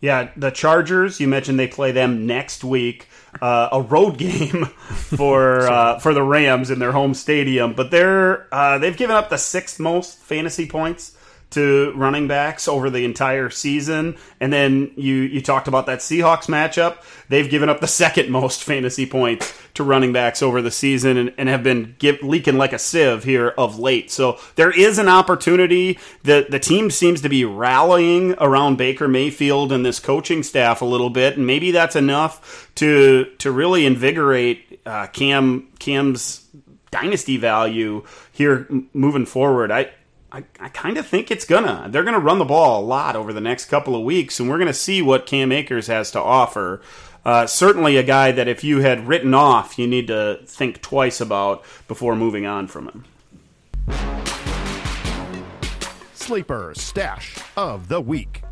Yeah, 0.00 0.30
the 0.36 0.50
Chargers. 0.50 1.20
You 1.20 1.28
mentioned 1.28 1.58
they 1.58 1.68
play 1.68 1.92
them 1.92 2.26
next 2.26 2.64
week, 2.64 3.08
uh, 3.40 3.68
a 3.70 3.80
road 3.80 4.18
game 4.18 4.66
for 4.66 5.60
uh, 5.70 5.98
for 5.98 6.12
the 6.12 6.22
Rams 6.22 6.70
in 6.70 6.78
their 6.78 6.92
home 6.92 7.14
stadium. 7.14 7.74
But 7.74 7.90
they're 7.90 8.52
uh, 8.52 8.78
they've 8.78 8.96
given 8.96 9.16
up 9.16 9.30
the 9.30 9.38
sixth 9.38 9.78
most 9.78 10.18
fantasy 10.18 10.66
points 10.66 11.16
to 11.54 11.92
running 11.96 12.28
backs 12.28 12.68
over 12.68 12.90
the 12.90 13.04
entire 13.04 13.50
season. 13.50 14.16
And 14.40 14.52
then 14.52 14.92
you 14.96 15.14
you 15.14 15.40
talked 15.40 15.68
about 15.68 15.86
that 15.86 16.00
Seahawks 16.00 16.46
matchup. 16.46 16.98
They've 17.28 17.48
given 17.48 17.68
up 17.68 17.80
the 17.80 17.86
second 18.04 18.30
most 18.30 18.62
fantasy 18.62 19.06
points 19.06 19.52
to 19.74 19.82
running 19.82 20.12
backs 20.12 20.42
over 20.42 20.62
the 20.62 20.70
season 20.70 21.16
and, 21.16 21.34
and 21.36 21.48
have 21.48 21.62
been 21.62 21.96
leaking 22.22 22.56
like 22.56 22.72
a 22.72 22.78
sieve 22.78 23.24
here 23.24 23.48
of 23.58 23.78
late. 23.78 24.10
So 24.10 24.38
there 24.54 24.70
is 24.70 24.98
an 24.98 25.08
opportunity. 25.08 25.98
that 26.22 26.50
the 26.50 26.60
team 26.60 26.90
seems 26.90 27.20
to 27.22 27.28
be 27.28 27.44
rallying 27.44 28.34
around 28.34 28.76
Baker 28.76 29.08
Mayfield 29.08 29.72
and 29.72 29.84
this 29.84 30.00
coaching 30.00 30.42
staff 30.42 30.82
a 30.82 30.84
little 30.84 31.10
bit, 31.10 31.36
and 31.36 31.46
maybe 31.46 31.70
that's 31.70 31.96
enough 31.96 32.70
to 32.76 33.24
to 33.38 33.50
really 33.50 33.86
invigorate 33.86 34.80
uh, 34.86 35.06
Cam 35.08 35.68
Cam's 35.78 36.46
dynasty 36.90 37.36
value 37.36 38.04
here 38.32 38.68
moving 38.92 39.26
forward. 39.26 39.72
I 39.72 39.90
I, 40.34 40.42
I 40.58 40.68
kind 40.68 40.98
of 40.98 41.06
think 41.06 41.30
it's 41.30 41.44
gonna. 41.44 41.86
They're 41.88 42.02
gonna 42.02 42.18
run 42.18 42.40
the 42.40 42.44
ball 42.44 42.80
a 42.80 42.84
lot 42.84 43.14
over 43.14 43.32
the 43.32 43.40
next 43.40 43.66
couple 43.66 43.94
of 43.94 44.02
weeks, 44.02 44.40
and 44.40 44.50
we're 44.50 44.58
gonna 44.58 44.74
see 44.74 45.00
what 45.00 45.26
Cam 45.26 45.52
Akers 45.52 45.86
has 45.86 46.10
to 46.10 46.20
offer. 46.20 46.82
Uh, 47.24 47.46
certainly, 47.46 47.96
a 47.96 48.02
guy 48.02 48.32
that 48.32 48.48
if 48.48 48.64
you 48.64 48.80
had 48.80 49.06
written 49.06 49.32
off, 49.32 49.78
you 49.78 49.86
need 49.86 50.08
to 50.08 50.40
think 50.44 50.82
twice 50.82 51.20
about 51.20 51.62
before 51.86 52.16
moving 52.16 52.46
on 52.46 52.66
from 52.66 52.88
him. 52.88 53.04
Sleeper 56.14 56.72
Stash 56.74 57.38
of 57.56 57.86
the 57.86 58.00
Week. 58.00 58.42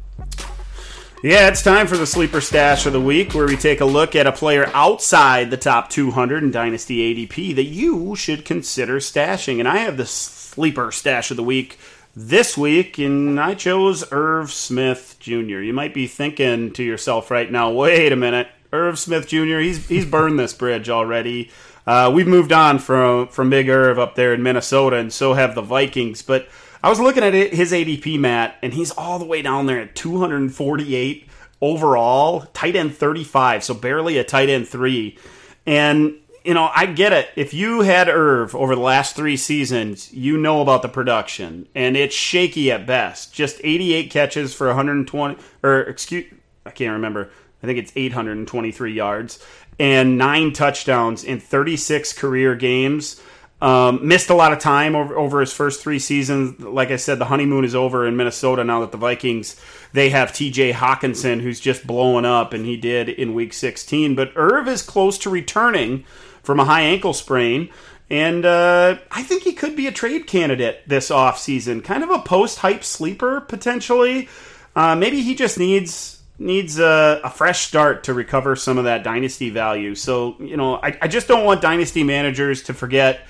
Yeah, 1.25 1.47
it's 1.47 1.62
time 1.62 1.87
for 1.87 1.97
the 1.97 2.05
sleeper 2.05 2.41
stash 2.41 2.85
of 2.85 2.93
the 2.93 3.00
week, 3.00 3.33
where 3.33 3.47
we 3.47 3.57
take 3.57 3.81
a 3.81 3.85
look 3.85 4.17
at 4.17 4.26
a 4.26 4.33
player 4.33 4.69
outside 4.75 5.52
the 5.52 5.57
top 5.57 5.88
200 5.88 6.43
in 6.43 6.50
Dynasty 6.50 7.14
ADP 7.14 7.55
that 7.55 7.62
you 7.62 8.17
should 8.17 8.45
consider 8.45 8.97
stashing. 8.97 9.61
And 9.61 9.69
I 9.69 9.76
have 9.76 9.97
the 9.97 10.05
sleeper 10.05 10.91
stash 10.91 11.31
of 11.31 11.37
the 11.37 11.45
week 11.45 11.79
this 12.17 12.59
week, 12.59 12.99
and 12.99 13.38
I 13.38 13.55
chose 13.55 14.05
Irv 14.11 14.50
Smith 14.50 15.14
Jr. 15.21 15.61
You 15.61 15.73
might 15.73 15.95
be 15.95 16.09
thinking 16.09 16.73
to 16.73 16.83
yourself 16.83 17.31
right 17.31 17.52
now, 17.52 17.71
wait 17.71 18.11
a 18.11 18.17
minute, 18.17 18.49
Irv 18.73 18.99
Smith 18.99 19.29
Jr. 19.29 19.59
He's 19.59 19.87
he's 19.87 20.05
burned 20.05 20.41
this 20.41 20.55
bridge 20.55 20.91
already. 20.91 21.52
Uh, 21.87 22.11
we've 22.12 22.26
moved 22.26 22.50
on 22.50 22.81
from 22.81 23.29
from 23.29 23.49
Big 23.49 23.69
Irv 23.69 23.97
up 23.97 24.17
there 24.17 24.35
in 24.35 24.43
Minnesota, 24.43 24.97
and 24.97 25.12
so 25.12 25.35
have 25.35 25.55
the 25.55 25.62
Vikings. 25.62 26.21
But 26.21 26.49
I 26.83 26.89
was 26.89 27.01
looking 27.01 27.23
at 27.23 27.35
it, 27.35 27.55
his 27.55 27.73
ADP, 27.73 28.19
Matt, 28.19 28.57
and 28.62 28.75
he's 28.75 28.91
all 28.91 29.19
the 29.19 29.25
way 29.25 29.43
down 29.43 29.67
there 29.67 29.81
at 29.81 29.95
248 29.95 31.29
overall, 31.61 32.41
tight 32.53 32.75
end 32.75 32.95
35, 32.97 33.62
so 33.62 33.75
barely 33.75 34.19
a 34.19 34.25
tight 34.25 34.49
end 34.49 34.69
three. 34.69 35.17
And 35.65 36.17
you 36.45 36.55
know, 36.55 36.71
I 36.75 36.87
get 36.87 37.12
it. 37.12 37.29
If 37.37 37.55
you 37.55 37.83
had 37.83 38.09
Irv 38.09 38.57
over 38.57 38.75
the 38.75 38.81
last 38.81 39.15
three 39.15 39.37
seasons, 39.37 40.12
you 40.12 40.37
know 40.37 40.61
about 40.61 40.83
the 40.83 40.89
production, 40.89 41.69
and 41.75 41.97
it's 41.97 42.17
shaky 42.17 42.73
at 42.73 42.85
best. 42.85 43.33
Just 43.33 43.61
88 43.62 44.11
catches 44.11 44.53
for 44.53 44.67
120, 44.67 45.37
or 45.62 45.81
excuse, 45.83 46.27
I 46.67 46.71
can't 46.71 46.95
remember. 46.95 47.31
I 47.62 47.67
think 47.67 47.79
it's 47.79 47.93
823 47.95 48.93
yards 48.93 49.39
and 49.79 50.19
nine 50.19 50.53
touchdowns 50.53 51.25
in 51.25 51.41
36 51.41 52.12
career 52.12 52.55
games. 52.55 53.21
Um, 53.62 54.09
missed 54.09 54.28
a 54.28 54.35
lot 54.35 54.52
of 54.52 54.59
time 54.59 54.97
over, 54.97 55.16
over 55.16 55.38
his 55.38 55.52
first 55.52 55.81
three 55.81 56.00
seasons. 56.00 56.59
Like 56.59 56.90
I 56.90 56.97
said, 56.97 57.21
the 57.21 57.26
honeymoon 57.26 57.64
is 57.64 57.76
over 57.76 58.04
in 58.09 58.16
Minnesota 58.16 58.64
now 58.64 58.81
that 58.81 58.90
the 58.90 58.99
Vikings 58.99 59.54
they 59.92 60.11
have 60.11 60.33
T.J. 60.33 60.73
Hockenson 60.73 61.40
who's 61.40 61.61
just 61.61 61.87
blowing 61.87 62.25
up, 62.25 62.52
and 62.52 62.66
he 62.66 62.76
did 62.76 63.09
in 63.09 63.35
Week 63.35 63.52
16. 63.52 64.16
But 64.16 64.33
Irv 64.35 64.66
is 64.66 64.83
close 64.83 65.16
to 65.19 65.31
returning 65.31 66.04
from 66.42 66.59
a 66.59 66.64
high 66.64 66.81
ankle 66.81 67.12
sprain. 67.12 67.71
And 68.11 68.45
uh, 68.45 68.99
I 69.12 69.23
think 69.23 69.45
he 69.45 69.52
could 69.52 69.76
be 69.76 69.87
a 69.87 69.92
trade 69.92 70.26
candidate 70.26 70.83
this 70.88 71.11
offseason. 71.11 71.85
Kind 71.85 72.02
of 72.02 72.11
a 72.11 72.19
post 72.19 72.59
hype 72.59 72.83
sleeper, 72.83 73.42
potentially. 73.42 74.28
Uh, 74.75 74.97
maybe 74.97 75.23
he 75.23 75.37
just 75.37 75.57
needs 75.57 76.21
needs 76.37 76.81
a, 76.81 77.21
a, 77.23 77.31
fresh 77.31 77.64
start 77.64 78.02
to 78.04 78.12
recover 78.12 78.57
some 78.57 78.76
of 78.76 78.85
that 78.85 79.04
dynasty 79.04 79.50
value. 79.50 79.95
So, 79.95 80.35
you 80.40 80.57
know, 80.57 80.76
I, 80.76 80.99
I, 81.02 81.07
just 81.07 81.28
don't 81.28 81.45
want 81.45 81.61
dynasty 81.61 82.02
managers 82.02 82.64
to 82.64 82.75
forget 82.75 83.21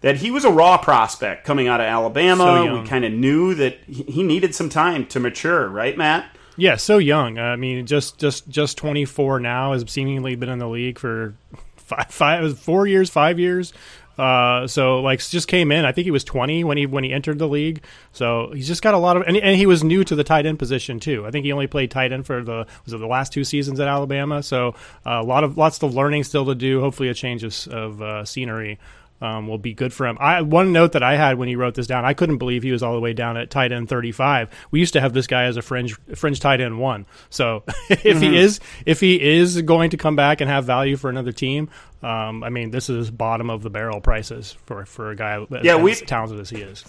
that 0.00 0.16
he 0.16 0.30
was 0.30 0.44
a 0.44 0.50
raw 0.50 0.78
prospect 0.78 1.44
coming 1.44 1.68
out 1.68 1.80
of 1.80 1.86
Alabama. 1.86 2.44
So 2.44 2.80
we 2.80 2.88
kind 2.88 3.04
of 3.04 3.12
knew 3.12 3.54
that 3.54 3.78
he 3.84 4.22
needed 4.22 4.54
some 4.54 4.68
time 4.68 5.06
to 5.06 5.20
mature, 5.20 5.68
right, 5.68 5.96
Matt? 5.96 6.36
Yeah, 6.56 6.76
so 6.76 6.98
young. 6.98 7.38
I 7.38 7.56
mean, 7.56 7.86
just 7.86 8.18
just 8.18 8.48
just 8.48 8.76
24 8.78 9.40
now 9.40 9.72
has 9.72 9.84
seemingly 9.88 10.36
been 10.36 10.48
in 10.48 10.58
the 10.58 10.68
league 10.68 10.98
for 10.98 11.34
five, 11.76 12.06
five 12.08 12.58
four 12.58 12.86
years, 12.86 13.10
five 13.10 13.38
years. 13.38 13.72
Uh, 14.18 14.66
so 14.66 15.00
like 15.00 15.26
just 15.26 15.48
came 15.48 15.72
in. 15.72 15.86
I 15.86 15.92
think 15.92 16.04
he 16.04 16.10
was 16.10 16.24
20 16.24 16.64
when 16.64 16.76
he 16.76 16.84
when 16.84 17.04
he 17.04 17.12
entered 17.12 17.38
the 17.38 17.48
league. 17.48 17.82
So 18.12 18.50
he's 18.52 18.68
just 18.68 18.82
got 18.82 18.92
a 18.92 18.98
lot 18.98 19.16
of 19.16 19.22
and, 19.22 19.36
and 19.38 19.56
he 19.56 19.64
was 19.64 19.82
new 19.82 20.04
to 20.04 20.14
the 20.14 20.24
tight 20.24 20.44
end 20.44 20.58
position 20.58 21.00
too. 21.00 21.24
I 21.26 21.30
think 21.30 21.46
he 21.46 21.52
only 21.52 21.66
played 21.66 21.90
tight 21.90 22.12
end 22.12 22.26
for 22.26 22.42
the 22.42 22.66
was 22.84 22.92
it 22.92 22.98
the 22.98 23.06
last 23.06 23.32
two 23.32 23.44
seasons 23.44 23.80
at 23.80 23.88
Alabama. 23.88 24.42
So 24.42 24.74
uh, 25.06 25.20
a 25.20 25.22
lot 25.22 25.42
of 25.42 25.56
lots 25.56 25.82
of 25.82 25.94
learning 25.94 26.24
still 26.24 26.44
to 26.46 26.54
do. 26.54 26.80
Hopefully 26.80 27.08
a 27.08 27.14
change 27.14 27.44
of, 27.44 27.66
of 27.68 28.02
uh, 28.02 28.24
scenery 28.26 28.78
um, 29.20 29.46
will 29.46 29.58
be 29.58 29.74
good 29.74 29.92
for 29.92 30.06
him. 30.06 30.16
I 30.20 30.42
one 30.42 30.72
note 30.72 30.92
that 30.92 31.02
I 31.02 31.16
had 31.16 31.38
when 31.38 31.48
he 31.48 31.56
wrote 31.56 31.74
this 31.74 31.86
down, 31.86 32.04
I 32.04 32.14
couldn't 32.14 32.38
believe 32.38 32.62
he 32.62 32.72
was 32.72 32.82
all 32.82 32.94
the 32.94 33.00
way 33.00 33.12
down 33.12 33.36
at 33.36 33.50
tight 33.50 33.72
end 33.72 33.88
35. 33.88 34.50
We 34.70 34.80
used 34.80 34.94
to 34.94 35.00
have 35.00 35.12
this 35.12 35.26
guy 35.26 35.44
as 35.44 35.56
a 35.56 35.62
fringe 35.62 35.98
fringe 36.14 36.40
tight 36.40 36.60
end 36.60 36.78
one. 36.78 37.06
So 37.28 37.64
if 37.88 38.02
mm-hmm. 38.02 38.20
he 38.20 38.36
is 38.36 38.60
if 38.86 39.00
he 39.00 39.20
is 39.20 39.60
going 39.62 39.90
to 39.90 39.96
come 39.96 40.16
back 40.16 40.40
and 40.40 40.50
have 40.50 40.64
value 40.64 40.96
for 40.96 41.10
another 41.10 41.32
team, 41.32 41.68
um, 42.02 42.42
I 42.42 42.50
mean 42.50 42.70
this 42.70 42.88
is 42.88 43.10
bottom 43.10 43.50
of 43.50 43.62
the 43.62 43.70
barrel 43.70 44.00
prices 44.00 44.56
for 44.66 44.84
for 44.86 45.10
a 45.10 45.16
guy 45.16 45.44
yeah, 45.62 45.76
as 45.76 45.82
we, 45.82 45.94
talented 45.94 46.40
as 46.40 46.50
he 46.50 46.58
is. 46.58 46.84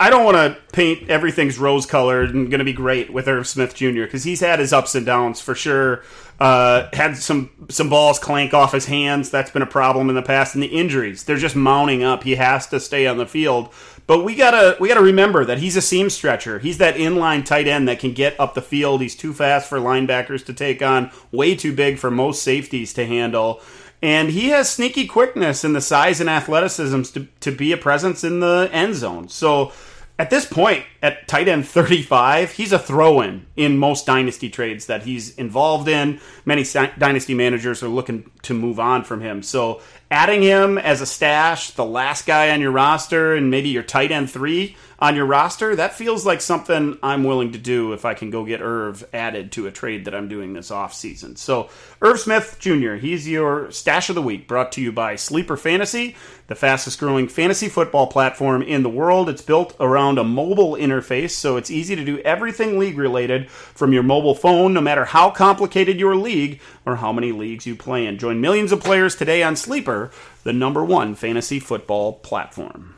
I 0.00 0.10
don't 0.10 0.24
want 0.24 0.36
to 0.36 0.56
paint 0.72 1.10
everything's 1.10 1.58
rose 1.58 1.84
colored 1.84 2.32
and 2.32 2.48
going 2.48 2.60
to 2.60 2.64
be 2.64 2.72
great 2.72 3.12
with 3.12 3.26
Irv 3.26 3.48
Smith 3.48 3.74
Jr. 3.74 4.02
because 4.02 4.22
he's 4.22 4.38
had 4.38 4.60
his 4.60 4.72
ups 4.72 4.94
and 4.94 5.04
downs 5.04 5.40
for 5.40 5.56
sure. 5.56 6.04
Uh, 6.38 6.88
had 6.92 7.16
some 7.16 7.50
some 7.68 7.88
balls 7.88 8.20
clank 8.20 8.54
off 8.54 8.70
his 8.70 8.86
hands. 8.86 9.28
That's 9.28 9.50
been 9.50 9.62
a 9.62 9.66
problem 9.66 10.08
in 10.08 10.14
the 10.14 10.22
past. 10.22 10.54
And 10.54 10.62
the 10.62 10.68
injuries, 10.68 11.24
they're 11.24 11.36
just 11.36 11.56
mounting 11.56 12.04
up. 12.04 12.22
He 12.22 12.36
has 12.36 12.68
to 12.68 12.78
stay 12.78 13.08
on 13.08 13.18
the 13.18 13.26
field. 13.26 13.74
But 14.06 14.22
we 14.24 14.36
gotta 14.36 14.76
we 14.78 14.86
gotta 14.86 15.02
remember 15.02 15.44
that 15.44 15.58
he's 15.58 15.76
a 15.76 15.82
seam 15.82 16.10
stretcher. 16.10 16.60
He's 16.60 16.78
that 16.78 16.94
inline 16.94 17.44
tight 17.44 17.66
end 17.66 17.88
that 17.88 17.98
can 17.98 18.12
get 18.12 18.38
up 18.38 18.54
the 18.54 18.62
field. 18.62 19.00
He's 19.00 19.16
too 19.16 19.34
fast 19.34 19.68
for 19.68 19.78
linebackers 19.78 20.46
to 20.46 20.54
take 20.54 20.80
on. 20.80 21.10
Way 21.32 21.56
too 21.56 21.74
big 21.74 21.98
for 21.98 22.10
most 22.10 22.44
safeties 22.44 22.92
to 22.92 23.04
handle. 23.04 23.60
And 24.00 24.30
he 24.30 24.50
has 24.50 24.70
sneaky 24.70 25.06
quickness 25.06 25.64
and 25.64 25.74
the 25.74 25.80
size 25.80 26.20
and 26.20 26.30
athleticism 26.30 27.02
to, 27.02 27.26
to 27.40 27.50
be 27.50 27.72
a 27.72 27.76
presence 27.76 28.22
in 28.22 28.38
the 28.38 28.70
end 28.72 28.94
zone. 28.94 29.28
So 29.28 29.72
at 30.18 30.30
this 30.30 30.44
point, 30.44 30.84
at 31.00 31.28
tight 31.28 31.46
end 31.46 31.66
35, 31.66 32.52
he's 32.52 32.72
a 32.72 32.78
throw 32.78 33.20
in 33.20 33.46
in 33.54 33.78
most 33.78 34.04
dynasty 34.04 34.50
trades 34.50 34.86
that 34.86 35.04
he's 35.04 35.36
involved 35.36 35.86
in. 35.86 36.20
Many 36.44 36.64
dynasty 36.98 37.34
managers 37.34 37.84
are 37.84 37.88
looking 37.88 38.28
to 38.42 38.52
move 38.52 38.80
on 38.80 39.04
from 39.04 39.20
him. 39.20 39.44
So, 39.44 39.80
adding 40.10 40.42
him 40.42 40.76
as 40.76 41.00
a 41.00 41.06
stash, 41.06 41.70
the 41.70 41.84
last 41.84 42.26
guy 42.26 42.50
on 42.50 42.60
your 42.60 42.72
roster, 42.72 43.36
and 43.36 43.48
maybe 43.48 43.68
your 43.68 43.84
tight 43.84 44.10
end 44.10 44.28
three 44.28 44.76
on 45.00 45.14
your 45.14 45.26
roster, 45.26 45.76
that 45.76 45.94
feels 45.94 46.26
like 46.26 46.40
something 46.40 46.98
I'm 47.02 47.22
willing 47.22 47.52
to 47.52 47.58
do 47.58 47.92
if 47.92 48.04
I 48.04 48.14
can 48.14 48.30
go 48.30 48.44
get 48.44 48.60
Irv 48.60 49.06
added 49.12 49.52
to 49.52 49.68
a 49.68 49.70
trade 49.70 50.04
that 50.06 50.14
I'm 50.14 50.28
doing 50.28 50.54
this 50.54 50.70
offseason. 50.70 51.38
So, 51.38 51.70
Irv 52.02 52.18
Smith 52.18 52.56
Jr., 52.58 52.94
he's 52.94 53.28
your 53.28 53.70
stash 53.70 54.08
of 54.08 54.16
the 54.16 54.22
week, 54.22 54.48
brought 54.48 54.72
to 54.72 54.80
you 54.80 54.90
by 54.90 55.14
Sleeper 55.14 55.56
Fantasy, 55.56 56.16
the 56.48 56.56
fastest 56.56 56.98
growing 56.98 57.28
fantasy 57.28 57.68
football 57.68 58.08
platform 58.08 58.60
in 58.60 58.82
the 58.82 58.88
world. 58.88 59.28
It's 59.28 59.42
built 59.42 59.76
around 59.78 60.18
a 60.18 60.24
mobile 60.24 60.72
interface, 60.72 61.30
so 61.30 61.56
it's 61.56 61.70
easy 61.70 61.94
to 61.94 62.04
do 62.04 62.18
everything 62.20 62.76
league 62.76 62.98
related 62.98 63.48
from 63.50 63.92
your 63.92 64.02
mobile 64.02 64.34
phone, 64.34 64.74
no 64.74 64.80
matter 64.80 65.04
how 65.04 65.30
complicated 65.30 66.00
your 66.00 66.16
league 66.16 66.60
or 66.84 66.96
how 66.96 67.12
many 67.12 67.30
leagues 67.30 67.66
you 67.66 67.76
play 67.76 68.04
in. 68.04 68.18
Join 68.18 68.40
millions 68.40 68.72
of 68.72 68.80
players 68.80 69.14
today 69.14 69.44
on 69.44 69.54
Sleeper, 69.54 70.10
the 70.42 70.52
number 70.52 70.84
one 70.84 71.14
fantasy 71.14 71.60
football 71.60 72.14
platform. 72.14 72.96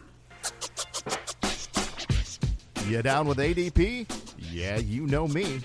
You 2.90 3.02
down 3.02 3.28
with 3.28 3.38
ADP? 3.38 4.04
Yeah, 4.50 4.76
you 4.78 5.06
know 5.06 5.28
me. 5.28 5.60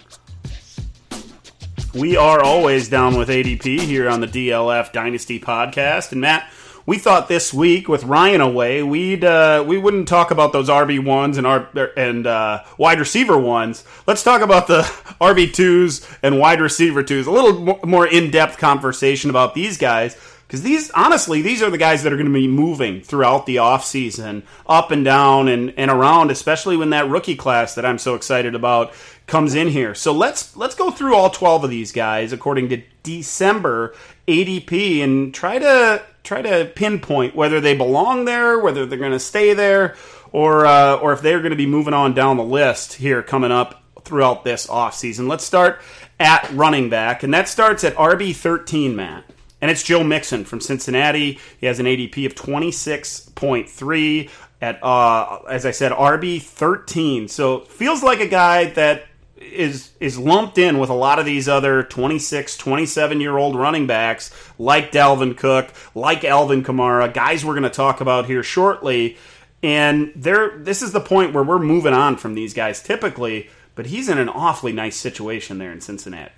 We 1.96 2.15
are 2.17 2.44
always 2.44 2.88
down 2.88 3.17
with 3.17 3.29
ADP 3.29 3.79
here 3.79 4.08
on 4.08 4.22
the 4.22 4.27
DLF 4.27 4.91
Dynasty 4.91 5.39
podcast. 5.39 6.12
And 6.12 6.22
Matt, 6.22 6.48
we 6.86 7.00
thought 7.00 7.27
this 7.27 7.51
week 7.51 7.89
with 7.89 8.03
Ryan 8.03 8.41
away, 8.41 8.84
we'd 8.84 9.24
uh, 9.24 9.63
we 9.65 9.79
wouldn't 9.79 10.08
talk 10.08 10.29
about 10.29 10.53
those 10.53 10.70
RB 10.70 11.03
ones 11.03 11.39
and 11.39 11.48
our 11.48 11.67
and 11.98 12.27
uh, 12.27 12.63
wide 12.77 13.00
receiver 13.00 13.39
ones. 13.39 13.84
Let's 14.05 14.22
talk 14.22 14.41
about 14.41 14.67
the 14.67 14.82
RB 15.20 15.51
twos 15.51 16.08
and 16.22 16.38
wide 16.38 16.62
receiver 16.62 17.01
twos. 17.01 17.25
A 17.25 17.32
little 17.32 17.79
more 17.88 18.05
in 18.05 18.29
depth 18.29 18.60
conversation 18.60 19.32
about 19.32 19.55
these 19.55 19.79
guys 19.79 20.15
because 20.55 20.63
these, 20.63 20.89
honestly, 20.91 21.41
these 21.41 21.62
are 21.62 21.69
the 21.69 21.77
guys 21.77 22.03
that 22.03 22.13
are 22.13 22.15
going 22.15 22.29
to 22.29 22.33
be 22.33 22.47
moving 22.47 23.01
throughout 23.01 23.45
the 23.45 23.57
offseason, 23.57 24.43
up 24.65 24.89
and 24.89 25.03
down 25.03 25.50
and, 25.50 25.74
and 25.75 25.91
around, 25.91 26.31
especially 26.31 26.77
when 26.77 26.91
that 26.91 27.09
rookie 27.09 27.35
class 27.35 27.75
that 27.75 27.85
I'm 27.85 27.97
so 27.97 28.15
excited 28.15 28.55
about 28.55 28.93
comes 29.27 29.53
in 29.53 29.67
here. 29.67 29.93
So 29.93 30.13
let's 30.13 30.55
let's 30.55 30.74
go 30.74 30.91
through 30.91 31.13
all 31.13 31.29
12 31.29 31.65
of 31.65 31.69
these 31.69 31.91
guys 31.91 32.31
according 32.31 32.69
to 32.69 32.81
December 33.03 33.93
ADP 34.29 35.03
and 35.03 35.33
try 35.33 35.59
to 35.59 36.01
try 36.24 36.41
to 36.41 36.71
pinpoint 36.74 37.35
whether 37.35 37.59
they 37.59 37.75
belong 37.75 38.24
there, 38.24 38.57
whether 38.57 38.85
they're 38.85 38.97
going 38.97 39.12
to 39.12 39.19
stay 39.19 39.53
there, 39.53 39.97
or 40.31 40.65
uh, 40.65 40.95
or 40.95 41.12
if 41.12 41.19
they're 41.19 41.39
going 41.39 41.50
to 41.50 41.57
be 41.57 41.65
moving 41.65 41.93
on 41.93 42.13
down 42.13 42.38
the 42.38 42.43
list 42.45 42.93
here 42.93 43.21
coming 43.21 43.51
up 43.51 43.83
throughout 44.05 44.45
this 44.45 44.67
offseason. 44.67 45.27
Let's 45.27 45.43
start 45.43 45.81
at 46.17 46.50
running 46.53 46.89
back, 46.89 47.24
and 47.24 47.33
that 47.33 47.50
starts 47.50 47.83
at 47.83 47.93
RB 47.95 48.33
13, 48.33 48.95
Matt 48.95 49.25
and 49.62 49.71
it's 49.71 49.83
Joe 49.83 50.03
Mixon 50.03 50.45
from 50.45 50.59
Cincinnati. 50.59 51.39
He 51.59 51.65
has 51.65 51.79
an 51.79 51.85
ADP 51.85 52.25
of 52.25 52.35
26.3 52.35 54.29
at, 54.62 54.83
uh, 54.83 55.39
as 55.50 55.65
I 55.65 55.71
said, 55.71 55.91
RB 55.91 56.41
13. 56.41 57.27
So 57.27 57.62
feels 57.62 58.03
like 58.03 58.19
a 58.19 58.27
guy 58.27 58.65
that 58.71 59.05
is 59.38 59.91
is 60.00 60.17
lumped 60.17 60.57
in 60.57 60.79
with 60.79 60.89
a 60.89 60.93
lot 60.93 61.19
of 61.19 61.25
these 61.25 61.47
other 61.47 61.83
26, 61.83 62.57
27 62.57 63.21
year 63.21 63.38
old 63.38 63.55
running 63.55 63.85
backs 63.85 64.31
like 64.57 64.91
Dalvin 64.91 65.38
Cook, 65.38 65.71
like 65.93 66.24
Alvin 66.24 66.63
Kamara, 66.63 67.13
guys 67.13 67.45
we're 67.45 67.53
going 67.53 67.63
to 67.63 67.69
talk 67.69 68.01
about 68.01 68.25
here 68.25 68.43
shortly. 68.43 69.17
And 69.62 70.12
there, 70.15 70.57
this 70.57 70.81
is 70.81 70.91
the 70.91 71.00
point 71.00 71.33
where 71.33 71.43
we're 71.43 71.59
moving 71.59 71.93
on 71.93 72.17
from 72.17 72.35
these 72.35 72.53
guys 72.53 72.81
typically, 72.81 73.50
but 73.74 73.88
he's 73.88 74.09
in 74.09 74.17
an 74.17 74.29
awfully 74.29 74.71
nice 74.71 74.95
situation 74.95 75.57
there 75.57 75.71
in 75.71 75.81
Cincinnati. 75.81 76.31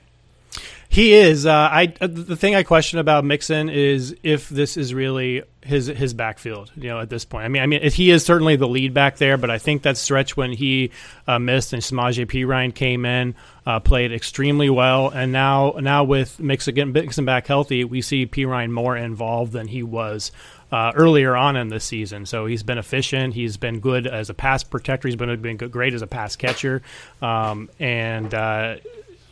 He 0.89 1.13
is. 1.13 1.46
Uh, 1.46 1.51
I 1.51 1.94
uh, 2.01 2.08
the 2.08 2.36
thing 2.36 2.56
I 2.56 2.63
question 2.63 3.00
about 3.00 3.25
Mixon 3.25 3.70
is 3.70 4.15
if 4.24 4.50
this 4.50 4.77
is 4.77 4.94
really 4.94 5.44
his 5.63 5.88
his 5.88 6.13
backfield. 6.13 6.72
You 6.75 6.89
know, 6.89 7.00
at 7.00 7.10
this 7.10 7.25
point, 7.25 7.46
I 7.46 7.50
mean, 7.50 7.62
I 7.62 7.65
mean, 7.65 7.89
he 7.91 8.10
is 8.10 8.24
certainly 8.25 8.56
the 8.56 8.67
lead 8.67 8.94
back 8.94 9.17
there, 9.17 9.38
but 9.38 9.50
I 9.51 9.58
think 9.58 9.84
that 9.84 9.98
stretch 9.98 10.38
when 10.38 10.51
he 10.51 10.91
uh, 11.27 11.39
missed 11.39 11.74
and 11.74 11.82
Samaje 11.82 12.25
Perine 12.25 12.74
came 12.74 13.06
in, 13.06 13.36
uh, 13.65 13.79
played 13.79 14.12
extremely 14.13 14.70
well, 14.70 15.10
and 15.10 15.32
now 15.32 15.75
now 15.79 16.03
with 16.06 16.39
Mixon 16.39 16.74
getting 16.74 16.94
Mixon 16.94 17.25
back 17.25 17.48
healthy, 17.48 17.84
we 17.84 18.01
see 18.01 18.25
Perine 18.25 18.72
more 18.72 18.96
involved 18.96 19.51
than 19.51 19.67
he 19.67 19.84
was. 19.84 20.32
Uh, 20.70 20.91
earlier 20.96 21.34
on 21.34 21.56
in 21.56 21.70
the 21.70 21.79
season. 21.79 22.25
So 22.25 22.46
he's 22.46 22.62
been 22.62 22.77
efficient. 22.77 23.34
He's 23.34 23.56
been 23.56 23.79
good 23.79 24.06
as 24.06 24.29
a 24.29 24.34
pass 24.34 24.65
protector. 24.65 25.08
He's 25.08 25.15
been 25.15 25.41
been 25.41 25.56
great 25.56 25.94
as 25.94 26.01
a 26.01 26.08
pass 26.08 26.36
catcher. 26.36 26.82
Um, 27.22 27.70
and 27.79 28.34
uh, 28.34 28.75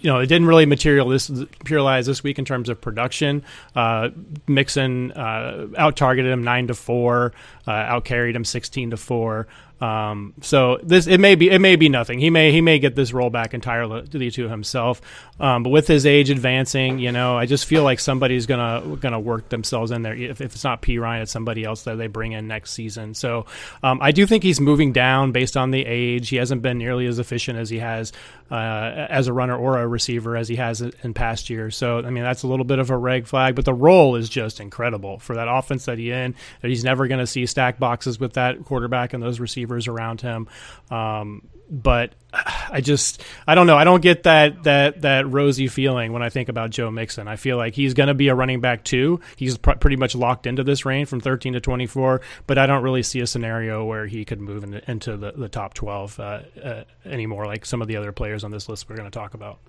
you 0.05 0.11
know, 0.11 0.19
it 0.19 0.27
didn't 0.27 0.47
really 0.47 0.67
materialize 0.67 2.05
this 2.05 2.21
week 2.21 2.37
in 2.37 2.45
terms 2.45 2.69
of 2.69 2.79
production. 2.79 3.43
Uh, 3.75 4.09
Mixon 4.47 5.11
uh, 5.13 5.65
out 5.75 5.97
targeted 5.97 6.31
him 6.31 6.43
nine 6.43 6.67
to 6.67 6.75
four, 6.75 7.33
uh, 7.67 7.71
out 7.71 8.05
carried 8.05 8.35
him 8.35 8.45
sixteen 8.45 8.91
to 8.91 8.97
four. 8.97 9.47
Um, 9.81 10.33
so 10.41 10.79
this 10.83 11.05
it 11.05 11.19
may 11.19 11.35
be 11.35 11.49
it 11.49 11.59
may 11.59 11.75
be 11.75 11.89
nothing. 11.89 12.19
He 12.19 12.29
may 12.29 12.51
he 12.51 12.61
may 12.61 12.79
get 12.79 12.95
this 12.95 13.11
role 13.11 13.29
back 13.29 13.53
entirely 13.53 14.07
to 14.07 14.49
himself. 14.49 15.01
Um, 15.37 15.63
but 15.63 15.69
with 15.69 15.87
his 15.87 16.05
age 16.05 16.29
advancing, 16.29 16.99
you 16.99 17.11
know, 17.11 17.37
I 17.37 17.45
just 17.45 17.65
feel 17.65 17.83
like 17.83 17.99
somebody's 17.99 18.45
gonna 18.45 18.95
gonna 19.01 19.19
work 19.19 19.49
themselves 19.49 19.91
in 19.91 20.01
there. 20.01 20.15
If, 20.15 20.39
if 20.39 20.53
it's 20.53 20.63
not 20.63 20.81
Perine, 20.81 21.21
it's 21.23 21.31
somebody 21.31 21.65
else 21.65 21.83
that 21.83 21.97
they 21.97 22.07
bring 22.07 22.31
in 22.31 22.47
next 22.47 22.71
season. 22.71 23.13
So 23.13 23.47
um, 23.83 23.99
I 24.01 24.11
do 24.11 24.25
think 24.25 24.43
he's 24.43 24.61
moving 24.61 24.93
down 24.93 25.33
based 25.33 25.57
on 25.57 25.71
the 25.71 25.85
age. 25.85 26.29
He 26.29 26.37
hasn't 26.37 26.61
been 26.61 26.77
nearly 26.77 27.05
as 27.05 27.19
efficient 27.19 27.59
as 27.59 27.69
he 27.69 27.79
has 27.79 28.13
uh, 28.49 29.07
as 29.09 29.27
a 29.27 29.33
runner 29.33 29.57
or 29.57 29.79
a 29.79 29.87
receiver 29.87 30.37
as 30.37 30.47
he 30.47 30.55
has 30.55 30.81
in 30.81 31.13
past 31.13 31.49
years. 31.49 31.75
So 31.75 31.99
I 31.99 32.11
mean, 32.11 32.23
that's 32.23 32.43
a 32.43 32.47
little 32.47 32.65
bit 32.65 32.79
of 32.79 32.91
a 32.91 32.97
red 32.97 33.27
flag. 33.27 33.55
But 33.55 33.65
the 33.65 33.73
role 33.73 34.15
is 34.15 34.29
just 34.29 34.61
incredible 34.61 35.19
for 35.19 35.35
that 35.35 35.49
offense 35.49 35.83
that 35.85 35.97
he 35.97 36.11
in. 36.11 36.33
That 36.61 36.69
he's 36.69 36.85
never 36.85 37.07
going 37.07 37.19
to 37.19 37.27
see 37.27 37.45
stack 37.45 37.77
boxes 37.77 38.21
with 38.21 38.33
that 38.33 38.63
quarterback 38.63 39.11
and 39.11 39.21
those 39.21 39.41
receivers 39.41 39.64
around 39.87 40.21
him. 40.21 40.47
Um, 40.89 41.47
but 41.69 42.13
I 42.33 42.81
just 42.81 43.23
I 43.47 43.55
don't 43.55 43.67
know. 43.67 43.77
I 43.77 43.83
don't 43.83 44.01
get 44.01 44.23
that 44.23 44.63
that 44.63 45.01
that 45.01 45.29
rosy 45.29 45.67
feeling 45.67 46.13
when 46.13 46.21
I 46.21 46.29
think 46.29 46.49
about 46.49 46.69
Joe 46.69 46.91
Mixon. 46.91 47.27
I 47.27 47.35
feel 47.35 47.57
like 47.57 47.73
he's 47.73 47.93
going 47.93 48.07
to 48.07 48.13
be 48.13 48.27
a 48.27 48.35
running 48.35 48.61
back 48.61 48.83
too. 48.83 49.19
He's 49.35 49.57
pr- 49.57 49.73
pretty 49.73 49.95
much 49.95 50.15
locked 50.15 50.45
into 50.47 50.63
this 50.63 50.85
range 50.85 51.07
from 51.07 51.21
13 51.21 51.53
to 51.53 51.59
24, 51.59 52.21
but 52.47 52.57
I 52.57 52.65
don't 52.65 52.83
really 52.83 53.03
see 53.03 53.19
a 53.19 53.27
scenario 53.27 53.83
where 53.85 54.05
he 54.05 54.25
could 54.25 54.39
move 54.39 54.63
into, 54.63 54.89
into 54.89 55.17
the, 55.17 55.31
the 55.31 55.49
top 55.49 55.73
12 55.73 56.19
uh, 56.19 56.23
uh, 56.63 56.83
anymore, 57.05 57.45
like 57.45 57.65
some 57.65 57.81
of 57.81 57.87
the 57.87 57.97
other 57.97 58.11
players 58.11 58.43
on 58.43 58.51
this 58.51 58.69
list 58.69 58.89
we're 58.89 58.95
going 58.95 59.09
to 59.09 59.17
talk 59.17 59.33
about. 59.33 59.59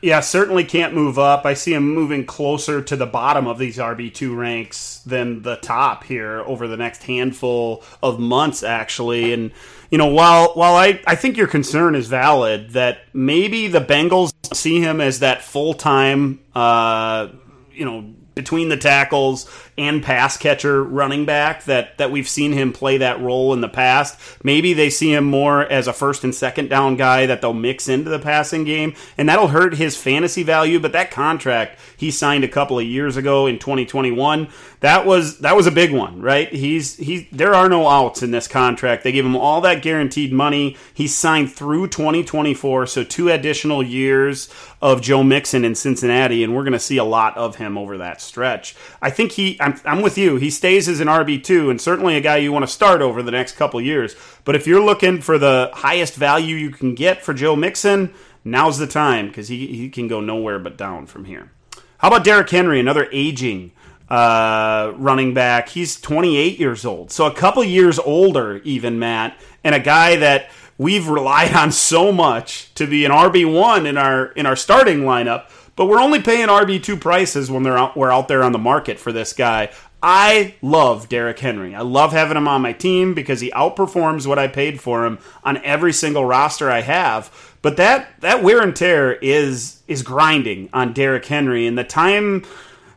Yeah, 0.00 0.20
certainly 0.20 0.64
can't 0.64 0.92
move 0.92 1.18
up. 1.18 1.46
I 1.46 1.54
see 1.54 1.72
him 1.72 1.94
moving 1.94 2.26
closer 2.26 2.82
to 2.82 2.94
the 2.94 3.06
bottom 3.06 3.46
of 3.46 3.58
these 3.58 3.78
RB2 3.78 4.36
ranks 4.36 5.00
than 5.06 5.42
the 5.42 5.56
top 5.56 6.04
here 6.04 6.40
over 6.40 6.68
the 6.68 6.76
next 6.76 7.04
handful 7.04 7.82
of 8.02 8.18
months, 8.20 8.62
actually. 8.62 9.32
And, 9.32 9.50
you 9.90 9.96
know, 9.96 10.08
while, 10.08 10.52
while 10.54 10.74
I, 10.74 11.00
I 11.06 11.14
think 11.14 11.38
your 11.38 11.46
concern 11.46 11.94
is 11.94 12.06
valid 12.06 12.70
that 12.70 12.98
maybe 13.14 13.66
the 13.66 13.80
Bengals 13.80 14.34
see 14.54 14.78
him 14.80 15.00
as 15.00 15.20
that 15.20 15.42
full 15.42 15.72
time, 15.72 16.40
uh, 16.54 17.28
you 17.72 17.86
know, 17.86 18.14
between 18.34 18.68
the 18.68 18.76
tackles 18.76 19.48
and 19.76 20.02
pass 20.02 20.36
catcher 20.36 20.82
running 20.82 21.24
back 21.24 21.64
that 21.64 21.98
that 21.98 22.10
we've 22.10 22.28
seen 22.28 22.52
him 22.52 22.72
play 22.72 22.98
that 22.98 23.20
role 23.20 23.52
in 23.52 23.60
the 23.60 23.68
past. 23.68 24.18
Maybe 24.44 24.72
they 24.72 24.88
see 24.88 25.12
him 25.12 25.24
more 25.24 25.62
as 25.62 25.88
a 25.88 25.92
first 25.92 26.22
and 26.22 26.34
second 26.34 26.68
down 26.68 26.96
guy 26.96 27.26
that 27.26 27.40
they'll 27.40 27.52
mix 27.52 27.88
into 27.88 28.10
the 28.10 28.18
passing 28.18 28.64
game 28.64 28.94
and 29.18 29.28
that'll 29.28 29.48
hurt 29.48 29.74
his 29.74 29.96
fantasy 29.96 30.42
value, 30.42 30.78
but 30.78 30.92
that 30.92 31.10
contract 31.10 31.78
he 31.96 32.10
signed 32.10 32.44
a 32.44 32.48
couple 32.48 32.78
of 32.78 32.84
years 32.84 33.16
ago 33.16 33.46
in 33.46 33.58
2021, 33.58 34.48
that 34.80 35.06
was 35.06 35.38
that 35.40 35.56
was 35.56 35.66
a 35.66 35.72
big 35.72 35.92
one, 35.92 36.20
right? 36.20 36.52
He's 36.52 36.96
he 36.96 37.28
there 37.32 37.54
are 37.54 37.68
no 37.68 37.88
outs 37.88 38.22
in 38.22 38.30
this 38.30 38.46
contract. 38.46 39.02
They 39.02 39.12
give 39.12 39.26
him 39.26 39.36
all 39.36 39.60
that 39.62 39.82
guaranteed 39.82 40.32
money. 40.32 40.76
He's 40.92 41.14
signed 41.16 41.52
through 41.52 41.88
2024, 41.88 42.86
so 42.86 43.02
two 43.02 43.28
additional 43.28 43.82
years 43.82 44.48
of 44.80 45.00
Joe 45.00 45.22
Mixon 45.22 45.64
in 45.64 45.74
Cincinnati 45.74 46.44
and 46.44 46.54
we're 46.54 46.62
going 46.62 46.74
to 46.74 46.78
see 46.78 46.98
a 46.98 47.04
lot 47.04 47.36
of 47.36 47.56
him 47.56 47.78
over 47.78 47.98
that 47.98 48.20
stretch. 48.20 48.76
I 49.00 49.10
think 49.10 49.32
he 49.32 49.58
I'm, 49.64 49.80
I'm 49.84 50.02
with 50.02 50.18
you. 50.18 50.36
He 50.36 50.50
stays 50.50 50.88
as 50.88 51.00
an 51.00 51.08
RB2 51.08 51.70
and 51.70 51.80
certainly 51.80 52.16
a 52.16 52.20
guy 52.20 52.36
you 52.36 52.52
want 52.52 52.64
to 52.64 52.70
start 52.70 53.00
over 53.00 53.22
the 53.22 53.30
next 53.30 53.56
couple 53.56 53.80
years. 53.80 54.14
But 54.44 54.54
if 54.54 54.66
you're 54.66 54.84
looking 54.84 55.22
for 55.22 55.38
the 55.38 55.70
highest 55.72 56.14
value 56.16 56.56
you 56.56 56.70
can 56.70 56.94
get 56.94 57.22
for 57.22 57.32
Joe 57.32 57.56
Mixon, 57.56 58.12
now's 58.44 58.76
the 58.78 58.86
time 58.86 59.28
because 59.28 59.48
he, 59.48 59.68
he 59.68 59.88
can 59.88 60.06
go 60.06 60.20
nowhere 60.20 60.58
but 60.58 60.76
down 60.76 61.06
from 61.06 61.24
here. 61.24 61.50
How 61.98 62.08
about 62.08 62.24
Derrick 62.24 62.50
Henry, 62.50 62.78
another 62.78 63.08
aging 63.10 63.72
uh, 64.10 64.92
running 64.96 65.32
back? 65.32 65.70
He's 65.70 65.98
28 65.98 66.58
years 66.58 66.84
old, 66.84 67.10
so 67.10 67.24
a 67.24 67.34
couple 67.34 67.64
years 67.64 67.98
older, 67.98 68.56
even 68.64 68.98
Matt, 68.98 69.40
and 69.64 69.74
a 69.74 69.80
guy 69.80 70.16
that 70.16 70.50
we've 70.76 71.08
relied 71.08 71.54
on 71.54 71.72
so 71.72 72.12
much 72.12 72.72
to 72.74 72.86
be 72.86 73.06
an 73.06 73.10
RB 73.10 73.50
one 73.50 73.86
in 73.86 73.96
our 73.96 74.26
in 74.32 74.44
our 74.44 74.56
starting 74.56 75.00
lineup. 75.00 75.48
But 75.76 75.86
we're 75.86 76.00
only 76.00 76.22
paying 76.22 76.48
RB 76.48 76.82
two 76.82 76.96
prices 76.96 77.50
when 77.50 77.62
they're 77.62 77.78
out, 77.78 77.96
we're 77.96 78.12
out 78.12 78.28
there 78.28 78.44
on 78.44 78.52
the 78.52 78.58
market 78.58 78.98
for 78.98 79.12
this 79.12 79.32
guy. 79.32 79.70
I 80.02 80.54
love 80.60 81.08
Derrick 81.08 81.38
Henry. 81.38 81.74
I 81.74 81.80
love 81.80 82.12
having 82.12 82.36
him 82.36 82.46
on 82.46 82.60
my 82.60 82.74
team 82.74 83.14
because 83.14 83.40
he 83.40 83.50
outperforms 83.52 84.26
what 84.26 84.38
I 84.38 84.48
paid 84.48 84.80
for 84.80 85.06
him 85.06 85.18
on 85.42 85.56
every 85.64 85.94
single 85.94 86.26
roster 86.26 86.70
I 86.70 86.82
have. 86.82 87.56
But 87.62 87.78
that 87.78 88.20
that 88.20 88.42
wear 88.42 88.60
and 88.60 88.76
tear 88.76 89.12
is 89.12 89.82
is 89.88 90.02
grinding 90.02 90.68
on 90.74 90.92
Derrick 90.92 91.24
Henry, 91.24 91.66
and 91.66 91.78
the 91.78 91.84
time 91.84 92.44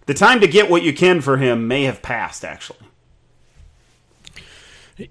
the 0.06 0.14
time 0.14 0.42
to 0.42 0.48
get 0.48 0.70
what 0.70 0.84
you 0.84 0.94
can 0.94 1.22
for 1.22 1.38
him 1.38 1.70
may 1.70 1.84
have 1.84 2.02
passed. 2.02 2.44
Actually, 2.44 2.80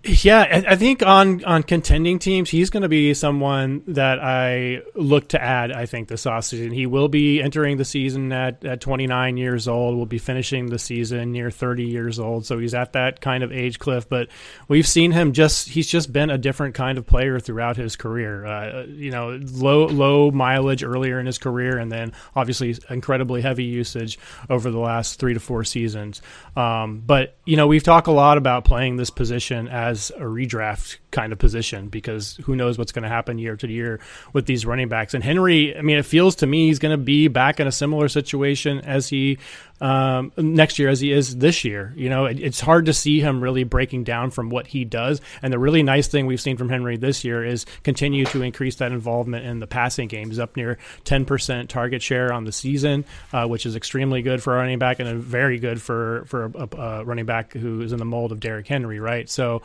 yeah, 0.02 0.64
I 0.66 0.74
think 0.74 1.06
on 1.06 1.44
on 1.44 1.62
contending 1.62 2.18
teams, 2.18 2.50
he's 2.50 2.70
going 2.70 2.82
to 2.82 2.88
be 2.88 3.14
someone 3.14 3.84
that 3.86 4.18
I 4.18 4.82
look 4.96 5.28
to 5.28 5.40
add. 5.40 5.70
I 5.70 5.86
think 5.86 6.08
this 6.08 6.24
offseason, 6.24 6.74
he 6.74 6.86
will 6.86 7.06
be 7.06 7.40
entering 7.40 7.76
the 7.76 7.84
season 7.84 8.32
at, 8.32 8.64
at 8.64 8.80
29 8.80 9.36
years 9.36 9.68
old. 9.68 9.96
Will 9.96 10.04
be 10.04 10.18
finishing 10.18 10.66
the 10.66 10.78
season 10.80 11.30
near 11.30 11.52
30 11.52 11.84
years 11.84 12.18
old. 12.18 12.46
So 12.46 12.58
he's 12.58 12.74
at 12.74 12.94
that 12.94 13.20
kind 13.20 13.44
of 13.44 13.52
age 13.52 13.78
cliff. 13.78 14.08
But 14.08 14.28
we've 14.66 14.88
seen 14.88 15.12
him 15.12 15.32
just 15.32 15.68
he's 15.68 15.86
just 15.86 16.12
been 16.12 16.30
a 16.30 16.38
different 16.38 16.74
kind 16.74 16.98
of 16.98 17.06
player 17.06 17.38
throughout 17.38 17.76
his 17.76 17.94
career. 17.94 18.44
Uh, 18.44 18.86
you 18.88 19.12
know, 19.12 19.38
low 19.52 19.86
low 19.86 20.32
mileage 20.32 20.82
earlier 20.82 21.20
in 21.20 21.26
his 21.26 21.38
career, 21.38 21.78
and 21.78 21.92
then 21.92 22.12
obviously 22.34 22.76
incredibly 22.90 23.40
heavy 23.40 23.64
usage 23.64 24.18
over 24.50 24.72
the 24.72 24.80
last 24.80 25.20
three 25.20 25.34
to 25.34 25.40
four 25.40 25.62
seasons. 25.62 26.22
Um, 26.56 27.04
but 27.06 27.36
you 27.44 27.56
know, 27.56 27.68
we've 27.68 27.84
talked 27.84 28.08
a 28.08 28.12
lot 28.12 28.36
about 28.36 28.64
playing 28.64 28.96
this 28.96 29.10
position 29.10 29.68
as 29.76 30.10
a 30.12 30.22
redraft 30.22 30.96
kind 31.16 31.32
of 31.32 31.38
position 31.38 31.88
because 31.88 32.38
who 32.44 32.54
knows 32.54 32.76
what's 32.76 32.92
going 32.92 33.02
to 33.02 33.08
happen 33.08 33.38
year 33.38 33.56
to 33.56 33.66
year 33.66 34.00
with 34.34 34.44
these 34.44 34.66
running 34.66 34.86
backs. 34.86 35.14
And 35.14 35.24
Henry, 35.24 35.74
I 35.74 35.80
mean, 35.80 35.96
it 35.96 36.04
feels 36.04 36.36
to 36.36 36.46
me 36.46 36.66
he's 36.66 36.78
going 36.78 36.92
to 36.92 37.02
be 37.02 37.28
back 37.28 37.58
in 37.58 37.66
a 37.66 37.72
similar 37.72 38.08
situation 38.08 38.80
as 38.80 39.08
he 39.08 39.38
um, 39.80 40.30
next 40.36 40.78
year 40.78 40.90
as 40.90 41.00
he 41.00 41.12
is 41.12 41.36
this 41.36 41.64
year. 41.64 41.94
You 41.96 42.10
know, 42.10 42.26
it, 42.26 42.38
it's 42.38 42.60
hard 42.60 42.86
to 42.86 42.92
see 42.92 43.20
him 43.20 43.42
really 43.42 43.64
breaking 43.64 44.04
down 44.04 44.30
from 44.30 44.50
what 44.50 44.66
he 44.66 44.84
does. 44.84 45.22
And 45.40 45.50
the 45.50 45.58
really 45.58 45.82
nice 45.82 46.06
thing 46.06 46.26
we've 46.26 46.40
seen 46.40 46.58
from 46.58 46.68
Henry 46.68 46.98
this 46.98 47.24
year 47.24 47.42
is 47.42 47.64
continue 47.82 48.26
to 48.26 48.42
increase 48.42 48.76
that 48.76 48.92
involvement 48.92 49.46
in 49.46 49.58
the 49.58 49.66
passing 49.66 50.08
game. 50.08 50.28
He's 50.28 50.38
up 50.38 50.54
near 50.54 50.76
10% 51.06 51.68
target 51.68 52.02
share 52.02 52.30
on 52.30 52.44
the 52.44 52.52
season, 52.52 53.06
uh, 53.32 53.46
which 53.46 53.64
is 53.64 53.74
extremely 53.74 54.20
good 54.20 54.42
for 54.42 54.54
a 54.54 54.58
running 54.58 54.78
back 54.78 55.00
and 55.00 55.22
very 55.22 55.58
good 55.58 55.80
for, 55.80 56.24
for 56.26 56.52
a, 56.54 56.76
a 56.76 57.04
running 57.04 57.26
back 57.26 57.54
who 57.54 57.80
is 57.80 57.92
in 57.92 57.98
the 57.98 58.04
mold 58.04 58.32
of 58.32 58.40
Derrick 58.40 58.66
Henry, 58.66 59.00
right? 59.00 59.30
So, 59.30 59.62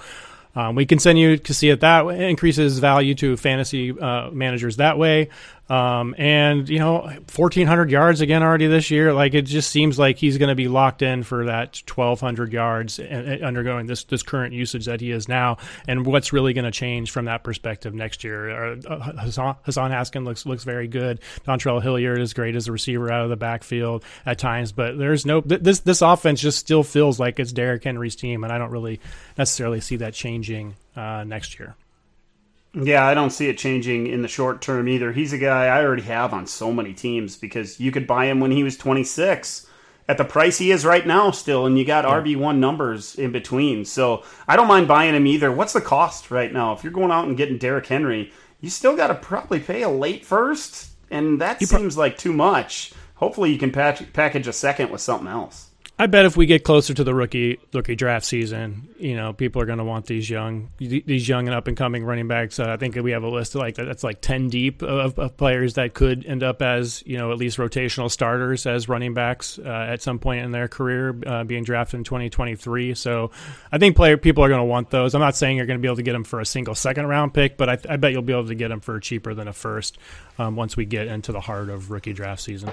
um, 0.55 0.75
we 0.75 0.85
continue 0.85 1.37
to 1.37 1.53
see 1.53 1.69
it 1.69 1.79
that 1.79 2.05
way, 2.05 2.29
increases 2.29 2.79
value 2.79 3.15
to 3.15 3.37
fantasy 3.37 3.97
uh, 3.97 4.29
managers 4.31 4.77
that 4.77 4.97
way. 4.97 5.29
Um, 5.71 6.15
and 6.17 6.67
you 6.67 6.79
know, 6.79 7.03
1,400 7.33 7.89
yards 7.89 8.19
again 8.19 8.43
already 8.43 8.67
this 8.67 8.91
year. 8.91 9.13
Like 9.13 9.33
it 9.33 9.43
just 9.43 9.71
seems 9.71 9.97
like 9.97 10.17
he's 10.17 10.37
going 10.37 10.49
to 10.49 10.55
be 10.55 10.67
locked 10.67 11.01
in 11.01 11.23
for 11.23 11.45
that 11.45 11.81
1,200 11.87 12.51
yards 12.51 12.99
and, 12.99 13.25
and 13.25 13.41
undergoing 13.41 13.85
this 13.85 14.03
this 14.03 14.21
current 14.21 14.53
usage 14.53 14.87
that 14.87 14.99
he 14.99 15.11
is 15.11 15.29
now. 15.29 15.59
And 15.87 16.05
what's 16.05 16.33
really 16.33 16.51
going 16.51 16.65
to 16.65 16.71
change 16.71 17.11
from 17.11 17.23
that 17.25 17.45
perspective 17.45 17.93
next 17.93 18.25
year? 18.25 18.73
Uh, 18.85 18.99
Hassan, 19.13 19.55
Hassan 19.61 19.91
Haskin 19.91 20.25
looks 20.25 20.45
looks 20.45 20.65
very 20.65 20.89
good. 20.89 21.21
Dontrell 21.47 21.81
Hilliard 21.81 22.19
is 22.19 22.33
great 22.33 22.57
as 22.57 22.67
a 22.67 22.73
receiver 22.73 23.09
out 23.09 23.23
of 23.23 23.29
the 23.29 23.37
backfield 23.37 24.03
at 24.25 24.37
times, 24.39 24.73
but 24.73 24.97
there's 24.97 25.25
no 25.25 25.39
this 25.39 25.79
this 25.79 26.01
offense 26.01 26.41
just 26.41 26.59
still 26.59 26.83
feels 26.83 27.17
like 27.17 27.39
it's 27.39 27.53
Derrick 27.53 27.85
Henry's 27.85 28.17
team, 28.17 28.43
and 28.43 28.51
I 28.51 28.57
don't 28.57 28.71
really 28.71 28.99
necessarily 29.37 29.79
see 29.79 29.95
that 29.97 30.13
changing 30.13 30.75
uh, 30.97 31.23
next 31.23 31.57
year. 31.57 31.77
Yeah, 32.73 33.05
I 33.05 33.13
don't 33.13 33.31
see 33.31 33.49
it 33.49 33.57
changing 33.57 34.07
in 34.07 34.21
the 34.21 34.27
short 34.27 34.61
term 34.61 34.87
either. 34.87 35.11
He's 35.11 35.33
a 35.33 35.37
guy 35.37 35.65
I 35.65 35.83
already 35.83 36.03
have 36.03 36.33
on 36.33 36.47
so 36.47 36.71
many 36.71 36.93
teams 36.93 37.35
because 37.35 37.79
you 37.79 37.91
could 37.91 38.07
buy 38.07 38.25
him 38.25 38.39
when 38.39 38.51
he 38.51 38.63
was 38.63 38.77
26 38.77 39.67
at 40.07 40.17
the 40.17 40.25
price 40.25 40.57
he 40.57 40.71
is 40.71 40.85
right 40.85 41.05
now 41.05 41.31
still 41.31 41.65
and 41.65 41.77
you 41.77 41.85
got 41.85 42.05
yeah. 42.05 42.11
RB1 42.11 42.57
numbers 42.57 43.15
in 43.15 43.31
between. 43.31 43.83
So, 43.83 44.23
I 44.47 44.55
don't 44.55 44.67
mind 44.67 44.87
buying 44.87 45.15
him 45.15 45.27
either. 45.27 45.51
What's 45.51 45.73
the 45.73 45.81
cost 45.81 46.31
right 46.31 46.51
now? 46.51 46.73
If 46.73 46.83
you're 46.83 46.93
going 46.93 47.11
out 47.11 47.27
and 47.27 47.37
getting 47.37 47.57
Derrick 47.57 47.87
Henry, 47.87 48.31
you 48.61 48.69
still 48.69 48.95
got 48.95 49.07
to 49.07 49.15
probably 49.15 49.59
pay 49.59 49.81
a 49.81 49.89
late 49.89 50.25
first 50.25 50.91
and 51.11 51.41
that 51.41 51.61
seems 51.61 51.97
like 51.97 52.17
too 52.17 52.33
much. 52.33 52.93
Hopefully 53.15 53.51
you 53.51 53.59
can 53.59 53.71
patch, 53.71 54.11
package 54.13 54.47
a 54.47 54.53
second 54.53 54.89
with 54.89 55.01
something 55.01 55.27
else. 55.27 55.70
I 56.01 56.07
bet 56.07 56.25
if 56.25 56.35
we 56.35 56.47
get 56.47 56.63
closer 56.63 56.95
to 56.95 57.03
the 57.03 57.13
rookie 57.13 57.59
rookie 57.75 57.93
draft 57.93 58.25
season, 58.25 58.89
you 58.97 59.15
know, 59.15 59.33
people 59.33 59.61
are 59.61 59.67
going 59.67 59.77
to 59.77 59.83
want 59.83 60.07
these 60.07 60.27
young 60.27 60.71
these 60.79 61.29
young 61.29 61.47
and 61.47 61.53
up 61.53 61.67
and 61.67 61.77
coming 61.77 62.03
running 62.03 62.27
backs. 62.27 62.59
Uh, 62.59 62.71
I 62.71 62.77
think 62.77 62.95
we 62.95 63.11
have 63.11 63.21
a 63.21 63.29
list 63.29 63.53
like 63.53 63.75
that's 63.75 64.03
like 64.03 64.19
ten 64.19 64.49
deep 64.49 64.81
of, 64.81 65.19
of, 65.19 65.37
players 65.37 65.75
that 65.75 65.93
could 65.93 66.25
end 66.25 66.41
up 66.41 66.63
as 66.63 67.03
you 67.05 67.19
know 67.19 67.31
at 67.31 67.37
least 67.37 67.59
rotational 67.59 68.09
starters 68.09 68.65
as 68.65 68.89
running 68.89 69.13
backs 69.13 69.59
uh, 69.59 69.69
at 69.89 70.01
some 70.01 70.17
point 70.17 70.43
in 70.43 70.49
their 70.49 70.67
career, 70.67 71.15
uh, 71.27 71.43
being 71.43 71.63
drafted 71.63 71.99
in 71.99 72.03
2023. 72.03 72.95
So 72.95 73.29
I 73.71 73.77
think 73.77 73.95
player 73.95 74.17
people 74.17 74.43
are 74.43 74.49
going 74.49 74.57
to 74.57 74.65
want 74.65 74.89
those. 74.89 75.13
I'm 75.13 75.21
not 75.21 75.35
saying 75.35 75.57
you're 75.57 75.67
going 75.67 75.77
to 75.77 75.83
be 75.83 75.87
able 75.87 75.97
to 75.97 76.03
get 76.03 76.13
them 76.13 76.23
for 76.23 76.39
a 76.39 76.47
single 76.47 76.73
second 76.73 77.05
round 77.05 77.35
pick, 77.35 77.57
but 77.57 77.69
I, 77.69 77.77
I 77.87 77.97
bet 77.97 78.11
you'll 78.11 78.23
be 78.23 78.33
able 78.33 78.47
to 78.47 78.55
get 78.55 78.69
them 78.69 78.79
for 78.79 78.99
cheaper 78.99 79.35
than 79.35 79.47
a 79.47 79.53
first 79.53 79.99
um, 80.39 80.55
once 80.55 80.75
we 80.75 80.85
get 80.85 81.05
into 81.05 81.31
the 81.31 81.41
heart 81.41 81.69
of 81.69 81.91
rookie 81.91 82.13
draft 82.13 82.41
season. 82.41 82.71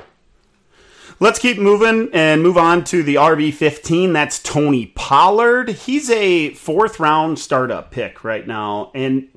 Let's 1.21 1.41
keep 1.41 1.59
moving 1.59 2.11
and 2.13 2.45
move 2.45 2.57
on 2.57 2.85
to 2.85 3.03
the 3.03 3.17
RB15. 3.17 4.13
That's 4.13 4.39
Tony 4.39 4.87
Pollard. 4.87 5.69
He's 5.69 6.09
a 6.11 6.55
fourth 6.55 7.01
round 7.01 7.41
startup 7.41 7.91
pick 7.91 8.23
right 8.23 8.47
now. 8.47 8.93
And 8.95 9.29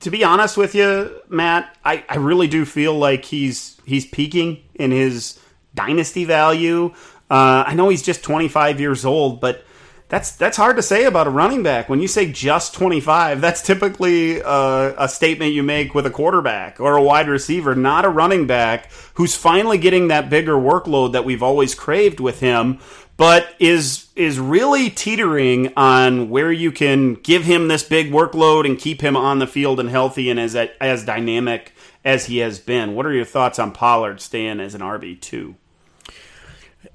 to 0.00 0.10
be 0.10 0.22
honest 0.22 0.58
with 0.58 0.74
you, 0.74 1.22
Matt, 1.30 1.78
I, 1.82 2.04
I 2.10 2.16
really 2.16 2.46
do 2.46 2.66
feel 2.66 2.92
like 2.98 3.24
he's 3.24 3.80
he's 3.86 4.04
peaking 4.04 4.64
in 4.74 4.90
his 4.90 5.40
dynasty 5.74 6.26
value. 6.26 6.92
Uh, 7.30 7.64
I 7.66 7.74
know 7.74 7.88
he's 7.88 8.02
just 8.02 8.22
25 8.22 8.78
years 8.78 9.06
old, 9.06 9.40
but 9.40 9.64
that's 10.14 10.30
that's 10.36 10.56
hard 10.56 10.76
to 10.76 10.82
say 10.82 11.06
about 11.06 11.26
a 11.26 11.30
running 11.30 11.64
back. 11.64 11.88
When 11.88 12.00
you 12.00 12.06
say 12.06 12.30
just 12.30 12.72
25, 12.74 13.40
that's 13.40 13.60
typically 13.60 14.40
uh, 14.40 14.94
a 14.96 15.08
statement 15.08 15.54
you 15.54 15.64
make 15.64 15.92
with 15.92 16.06
a 16.06 16.10
quarterback 16.10 16.78
or 16.78 16.96
a 16.96 17.02
wide 17.02 17.26
receiver, 17.28 17.74
not 17.74 18.04
a 18.04 18.08
running 18.08 18.46
back 18.46 18.92
who's 19.14 19.34
finally 19.34 19.76
getting 19.76 20.06
that 20.08 20.30
bigger 20.30 20.54
workload 20.54 21.14
that 21.14 21.24
we've 21.24 21.42
always 21.42 21.74
craved 21.74 22.20
with 22.20 22.38
him, 22.38 22.78
but 23.16 23.56
is 23.58 24.06
is 24.14 24.38
really 24.38 24.88
teetering 24.88 25.72
on 25.76 26.30
where 26.30 26.52
you 26.52 26.70
can 26.70 27.14
give 27.14 27.42
him 27.42 27.66
this 27.66 27.82
big 27.82 28.12
workload 28.12 28.66
and 28.66 28.78
keep 28.78 29.00
him 29.00 29.16
on 29.16 29.40
the 29.40 29.48
field 29.48 29.80
and 29.80 29.88
healthy 29.90 30.30
and 30.30 30.38
as 30.38 30.54
as 30.54 31.04
dynamic 31.04 31.72
as 32.04 32.26
he 32.26 32.38
has 32.38 32.60
been. 32.60 32.94
What 32.94 33.04
are 33.04 33.12
your 33.12 33.24
thoughts 33.24 33.58
on 33.58 33.72
Pollard 33.72 34.20
staying 34.20 34.60
as 34.60 34.76
an 34.76 34.80
RB 34.80 35.20
two? 35.20 35.56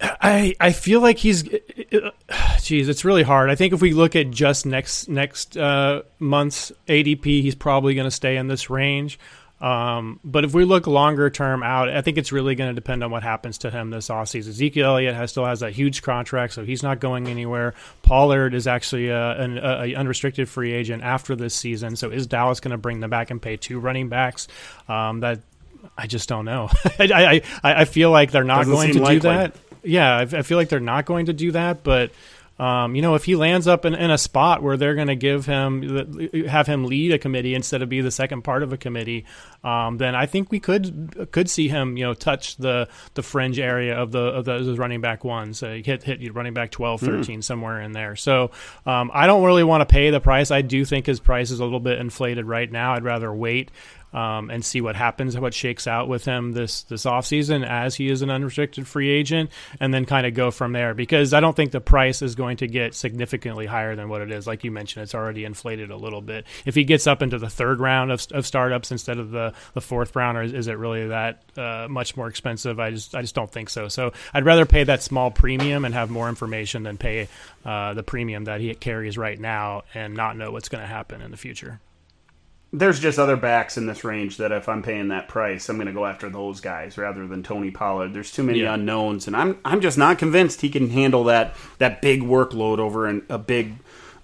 I 0.01 0.55
I 0.59 0.71
feel 0.71 1.01
like 1.01 1.17
he's, 1.17 1.43
geez, 2.61 2.87
it's 2.87 3.05
really 3.05 3.23
hard. 3.23 3.49
I 3.49 3.55
think 3.55 3.73
if 3.73 3.81
we 3.81 3.93
look 3.93 4.15
at 4.15 4.31
just 4.31 4.65
next 4.65 5.09
next 5.09 5.57
uh, 5.57 6.03
month's 6.19 6.71
ADP, 6.87 7.23
he's 7.23 7.55
probably 7.55 7.95
going 7.95 8.05
to 8.05 8.11
stay 8.11 8.37
in 8.37 8.47
this 8.47 8.69
range. 8.69 9.19
Um, 9.61 10.21
but 10.23 10.45
if 10.45 10.53
we 10.53 10.63
look 10.63 10.87
longer 10.87 11.29
term 11.29 11.63
out, 11.63 11.89
I 11.89 12.01
think 12.01 12.17
it's 12.17 12.31
really 12.31 12.55
going 12.55 12.69
to 12.69 12.73
depend 12.73 13.03
on 13.03 13.11
what 13.11 13.23
happens 13.23 13.57
to 13.59 13.69
him 13.69 13.89
this 13.89 14.07
offseason. 14.07 14.49
Ezekiel 14.49 14.85
Elliott 14.85 15.15
has, 15.15 15.31
still 15.31 15.43
has 15.43 15.59
that 15.59 15.73
huge 15.73 16.01
contract, 16.01 16.53
so 16.53 16.63
he's 16.63 16.81
not 16.81 17.01
going 17.01 17.27
anywhere. 17.27 17.73
Pollard 18.01 18.53
is 18.53 18.67
actually 18.67 19.09
a, 19.09 19.31
an 19.31 19.57
a 19.57 19.95
unrestricted 19.95 20.47
free 20.47 20.71
agent 20.71 21.03
after 21.03 21.35
this 21.35 21.53
season, 21.53 21.97
so 21.97 22.09
is 22.09 22.25
Dallas 22.25 22.61
going 22.61 22.71
to 22.71 22.77
bring 22.77 23.01
them 23.01 23.09
back 23.09 23.31
and 23.31 23.41
pay 23.41 23.57
two 23.57 23.79
running 23.79 24.07
backs? 24.07 24.47
Um, 24.87 25.19
that 25.19 25.41
I 25.97 26.07
just 26.07 26.29
don't 26.29 26.45
know. 26.45 26.69
I, 26.99 27.41
I 27.61 27.81
I 27.81 27.85
feel 27.85 28.11
like 28.11 28.31
they're 28.31 28.45
not 28.45 28.59
Doesn't 28.59 28.73
going 28.73 28.93
to 28.93 29.05
do 29.05 29.19
that 29.21 29.55
yeah, 29.83 30.17
I, 30.17 30.21
I 30.21 30.41
feel 30.41 30.57
like 30.57 30.69
they're 30.69 30.79
not 30.79 31.05
going 31.05 31.27
to 31.27 31.33
do 31.33 31.51
that, 31.51 31.83
but. 31.83 32.11
Um, 32.59 32.93
you 32.93 33.01
know, 33.01 33.15
if 33.15 33.23
he 33.23 33.37
lands 33.37 33.69
up 33.69 33.85
in, 33.85 33.95
in 33.95 34.11
a 34.11 34.17
spot 34.17 34.61
where 34.61 34.75
they're 34.75 34.93
going 34.93 35.07
to 35.07 35.15
give 35.15 35.45
him, 35.45 36.27
have 36.45 36.67
him 36.67 36.83
lead 36.83 37.13
a 37.13 37.17
committee 37.17 37.55
instead 37.55 37.81
of 37.81 37.87
be 37.87 38.01
the 38.01 38.11
second 38.11 38.41
part 38.41 38.63
of 38.63 38.73
a 38.73 38.77
committee, 38.77 39.23
um, 39.63 39.97
then 39.97 40.13
I 40.13 40.25
think 40.25 40.51
we 40.51 40.59
could 40.59 41.29
could 41.31 41.49
see 41.49 41.69
him, 41.69 41.95
you 41.95 42.03
know, 42.03 42.13
touch 42.13 42.57
the 42.57 42.89
the 43.13 43.23
fringe 43.23 43.59
area 43.59 43.97
of 43.97 44.11
the 44.11 44.19
of 44.19 44.43
those 44.43 44.77
running 44.77 44.99
back 44.99 45.23
ones, 45.23 45.63
uh, 45.63 45.79
hit 45.81 46.03
hit 46.03 46.35
running 46.35 46.53
back 46.53 46.71
12, 46.71 46.99
13, 46.99 47.41
somewhere 47.41 47.79
in 47.79 47.93
there. 47.93 48.17
So 48.17 48.51
um, 48.85 49.09
I 49.13 49.25
don't 49.25 49.45
really 49.45 49.63
want 49.63 49.79
to 49.79 49.85
pay 49.85 50.09
the 50.09 50.19
price. 50.19 50.51
I 50.51 50.61
do 50.61 50.83
think 50.83 51.05
his 51.05 51.21
price 51.21 51.51
is 51.51 51.61
a 51.61 51.63
little 51.63 51.79
bit 51.79 51.97
inflated 51.97 52.45
right 52.45 52.69
now. 52.69 52.93
I'd 52.93 53.05
rather 53.05 53.33
wait 53.33 53.71
um, 54.13 54.49
and 54.49 54.63
see 54.63 54.81
what 54.81 54.95
happens, 54.95 55.37
what 55.37 55.53
shakes 55.53 55.87
out 55.87 56.07
with 56.07 56.25
him 56.25 56.53
this 56.53 56.83
this 56.83 57.05
offseason 57.05 57.65
as 57.65 57.95
he 57.95 58.09
is 58.09 58.21
an 58.21 58.29
unrestricted 58.29 58.87
free 58.87 59.09
agent, 59.09 59.49
and 59.79 59.93
then 59.93 60.05
kind 60.05 60.25
of 60.25 60.33
go 60.33 60.51
from 60.51 60.71
there. 60.71 60.93
Because 60.93 61.33
I 61.33 61.39
don't 61.39 61.55
think 61.55 61.71
the 61.71 61.81
price 61.81 62.21
is 62.21 62.35
going 62.35 62.57
to 62.57 62.67
get 62.67 62.95
significantly 62.95 63.65
higher 63.65 63.95
than 63.95 64.09
what 64.09 64.21
it 64.21 64.31
is. 64.31 64.47
Like 64.47 64.63
you 64.63 64.71
mentioned, 64.71 65.03
it's 65.03 65.15
already 65.15 65.45
inflated 65.45 65.91
a 65.91 65.97
little 65.97 66.21
bit. 66.21 66.45
If 66.65 66.75
he 66.75 66.83
gets 66.83 67.07
up 67.07 67.21
into 67.21 67.37
the 67.37 67.49
third 67.49 67.79
round 67.79 68.11
of, 68.11 68.25
of 68.31 68.45
startups 68.45 68.91
instead 68.91 69.19
of 69.19 69.31
the, 69.31 69.53
the 69.73 69.81
fourth 69.81 70.15
round, 70.15 70.37
or 70.37 70.41
is, 70.43 70.53
is 70.53 70.67
it 70.67 70.77
really 70.77 71.07
that 71.07 71.43
uh, 71.57 71.87
much 71.89 72.17
more 72.17 72.27
expensive? 72.27 72.79
I 72.79 72.91
just 72.91 73.15
I 73.15 73.21
just 73.21 73.35
don't 73.35 73.51
think 73.51 73.69
so. 73.69 73.87
So 73.87 74.13
I'd 74.33 74.45
rather 74.45 74.65
pay 74.65 74.83
that 74.83 75.03
small 75.03 75.31
premium 75.31 75.85
and 75.85 75.93
have 75.93 76.09
more 76.09 76.29
information 76.29 76.83
than 76.83 76.97
pay 76.97 77.27
uh, 77.65 77.93
the 77.93 78.03
premium 78.03 78.45
that 78.45 78.61
he 78.61 78.73
carries 78.73 79.17
right 79.17 79.39
now 79.39 79.83
and 79.93 80.15
not 80.15 80.37
know 80.37 80.51
what's 80.51 80.69
going 80.69 80.81
to 80.81 80.87
happen 80.87 81.21
in 81.21 81.31
the 81.31 81.37
future 81.37 81.79
there's 82.71 82.99
just 82.99 83.17
other 83.17 83.35
backs 83.35 83.77
in 83.77 83.85
this 83.87 84.03
range 84.03 84.37
that 84.37 84.51
if 84.51 84.69
I'm 84.69 84.83
paying 84.83 85.07
that 85.07 85.27
price, 85.27 85.69
I'm 85.69 85.77
going 85.77 85.87
to 85.87 85.93
go 85.93 86.05
after 86.05 86.29
those 86.29 86.61
guys 86.61 86.97
rather 86.97 87.25
than 87.27 87.41
Tony 87.43 87.71
Pollard. 87.71 88.13
There's 88.13 88.31
too 88.31 88.43
many 88.43 88.59
Yeah. 88.61 88.75
unknowns, 88.75 89.25
and 89.27 89.35
I'm 89.35 89.57
I'm 89.65 89.81
just 89.81 89.97
not 89.97 90.19
convinced 90.19 90.61
he 90.61 90.69
can 90.69 90.89
handle 90.89 91.23
that 91.25 91.55
that 91.79 92.01
big 92.01 92.21
workload 92.21 92.77
over 92.79 93.07
an, 93.07 93.23
a 93.29 93.37
big 93.39 93.73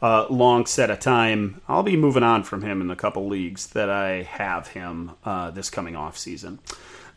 uh, 0.01 0.27
long 0.29 0.65
set 0.67 0.91
of 0.91 0.99
time. 0.99 1.59
I'll 1.67 1.81
be 1.81 1.95
moving 1.97 2.21
on 2.21 2.43
from 2.43 2.61
him 2.61 2.81
in 2.81 2.91
a 2.91 2.95
couple 2.95 3.27
leagues 3.27 3.67
that 3.67 3.89
I 3.89 4.21
have 4.23 4.67
him 4.67 5.11
uh, 5.23 5.49
this 5.51 5.69
coming 5.71 5.95
off 5.95 6.17
season. 6.17 6.59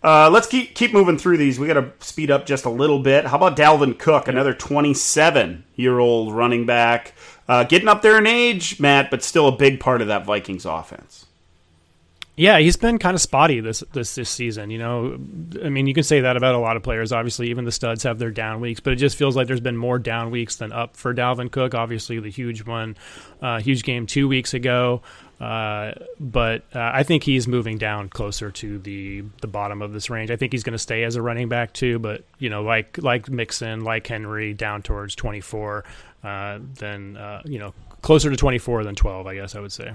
Uh, 0.03 0.31
let's 0.31 0.47
keep 0.47 0.75
keep 0.77 0.93
moving 0.95 1.19
through 1.19 1.37
these. 1.37 1.59
We 1.59 1.67
got 1.67 1.75
to 1.75 1.91
speed 1.99 2.31
up 2.31 2.47
just 2.47 2.65
a 2.65 2.71
little 2.71 3.01
bit. 3.01 3.27
How 3.27 3.37
about 3.37 3.57
Dalvin 3.57 3.99
Cook, 3.99 4.29
another 4.29 4.55
27 4.55 5.65
year 5.75 5.99
old 5.99 6.33
running 6.33 6.67
back, 6.67 7.15
uh, 7.49 7.65
getting 7.65 7.89
up 7.89 8.03
there 8.03 8.19
in 8.19 8.27
age, 8.27 8.79
Matt, 8.79 9.11
but 9.11 9.23
still 9.23 9.49
a 9.49 9.57
big 9.57 9.81
part 9.81 10.03
of 10.03 10.09
that 10.09 10.25
Vikings 10.25 10.65
offense. 10.65 11.27
Yeah, 12.39 12.59
he's 12.59 12.77
been 12.77 12.99
kind 12.99 13.17
of 13.17 13.21
spotty 13.21 13.59
this 13.59 13.83
this 13.93 14.15
this 14.15 14.31
season. 14.31 14.71
You 14.71 14.79
know, 14.79 15.19
I 15.65 15.71
mean, 15.71 15.89
you 15.89 15.95
can 15.95 16.05
say 16.05 16.21
that 16.21 16.37
about 16.37 16.55
a 16.55 16.59
lot 16.59 16.77
of 16.77 16.85
players. 16.85 17.11
Obviously, 17.11 17.51
even 17.51 17.65
the 17.65 17.73
studs 17.73 18.05
have 18.05 18.21
their 18.21 18.31
down 18.31 18.61
weeks, 18.61 18.79
but 18.79 18.93
it 18.93 18.97
just 18.97 19.17
feels 19.17 19.35
like 19.35 19.49
there's 19.49 19.61
been 19.61 19.77
more 19.77 19.99
down 19.99 20.31
weeks 20.31 20.55
than 20.55 20.71
up 20.71 20.95
for 20.95 21.13
Dalvin 21.13 21.51
Cook. 21.51 21.75
Obviously, 21.75 22.21
the 22.21 22.31
huge 22.31 22.65
one, 22.65 22.97
uh, 23.43 23.59
huge 23.59 23.83
game 23.83 24.07
two 24.07 24.29
weeks 24.29 24.55
ago. 24.55 25.03
But 25.39 26.65
uh, 26.75 26.91
I 26.95 27.03
think 27.03 27.23
he's 27.23 27.47
moving 27.47 27.79
down 27.79 28.09
closer 28.09 28.51
to 28.51 28.79
the 28.79 29.25
the 29.41 29.47
bottom 29.47 29.83
of 29.83 29.93
this 29.93 30.11
range. 30.11 30.31
I 30.31 30.37
think 30.37 30.53
he's 30.53 30.65
going 30.65 30.73
to 30.73 30.79
stay 30.79 31.05
as 31.05 31.17
a 31.17 31.23
running 31.23 31.49
back 31.49 31.73
too. 31.73 31.99
But 31.99 32.25
you 32.39 32.51
know, 32.51 32.63
like 32.63 32.99
like 32.99 33.29
Mixon, 33.31 33.83
like 33.83 34.07
Henry, 34.07 34.55
down 34.55 34.83
towards 34.83 35.15
24. 35.15 35.85
Uh, 36.25 36.59
then 36.75 37.17
uh, 37.17 37.43
you 37.45 37.59
know, 37.59 37.73
closer 38.03 38.31
to 38.31 38.37
24 38.37 38.85
than 38.85 38.95
12. 38.95 39.27
I 39.27 39.35
guess 39.35 39.55
I 39.55 39.61
would 39.61 39.73
say. 39.73 39.93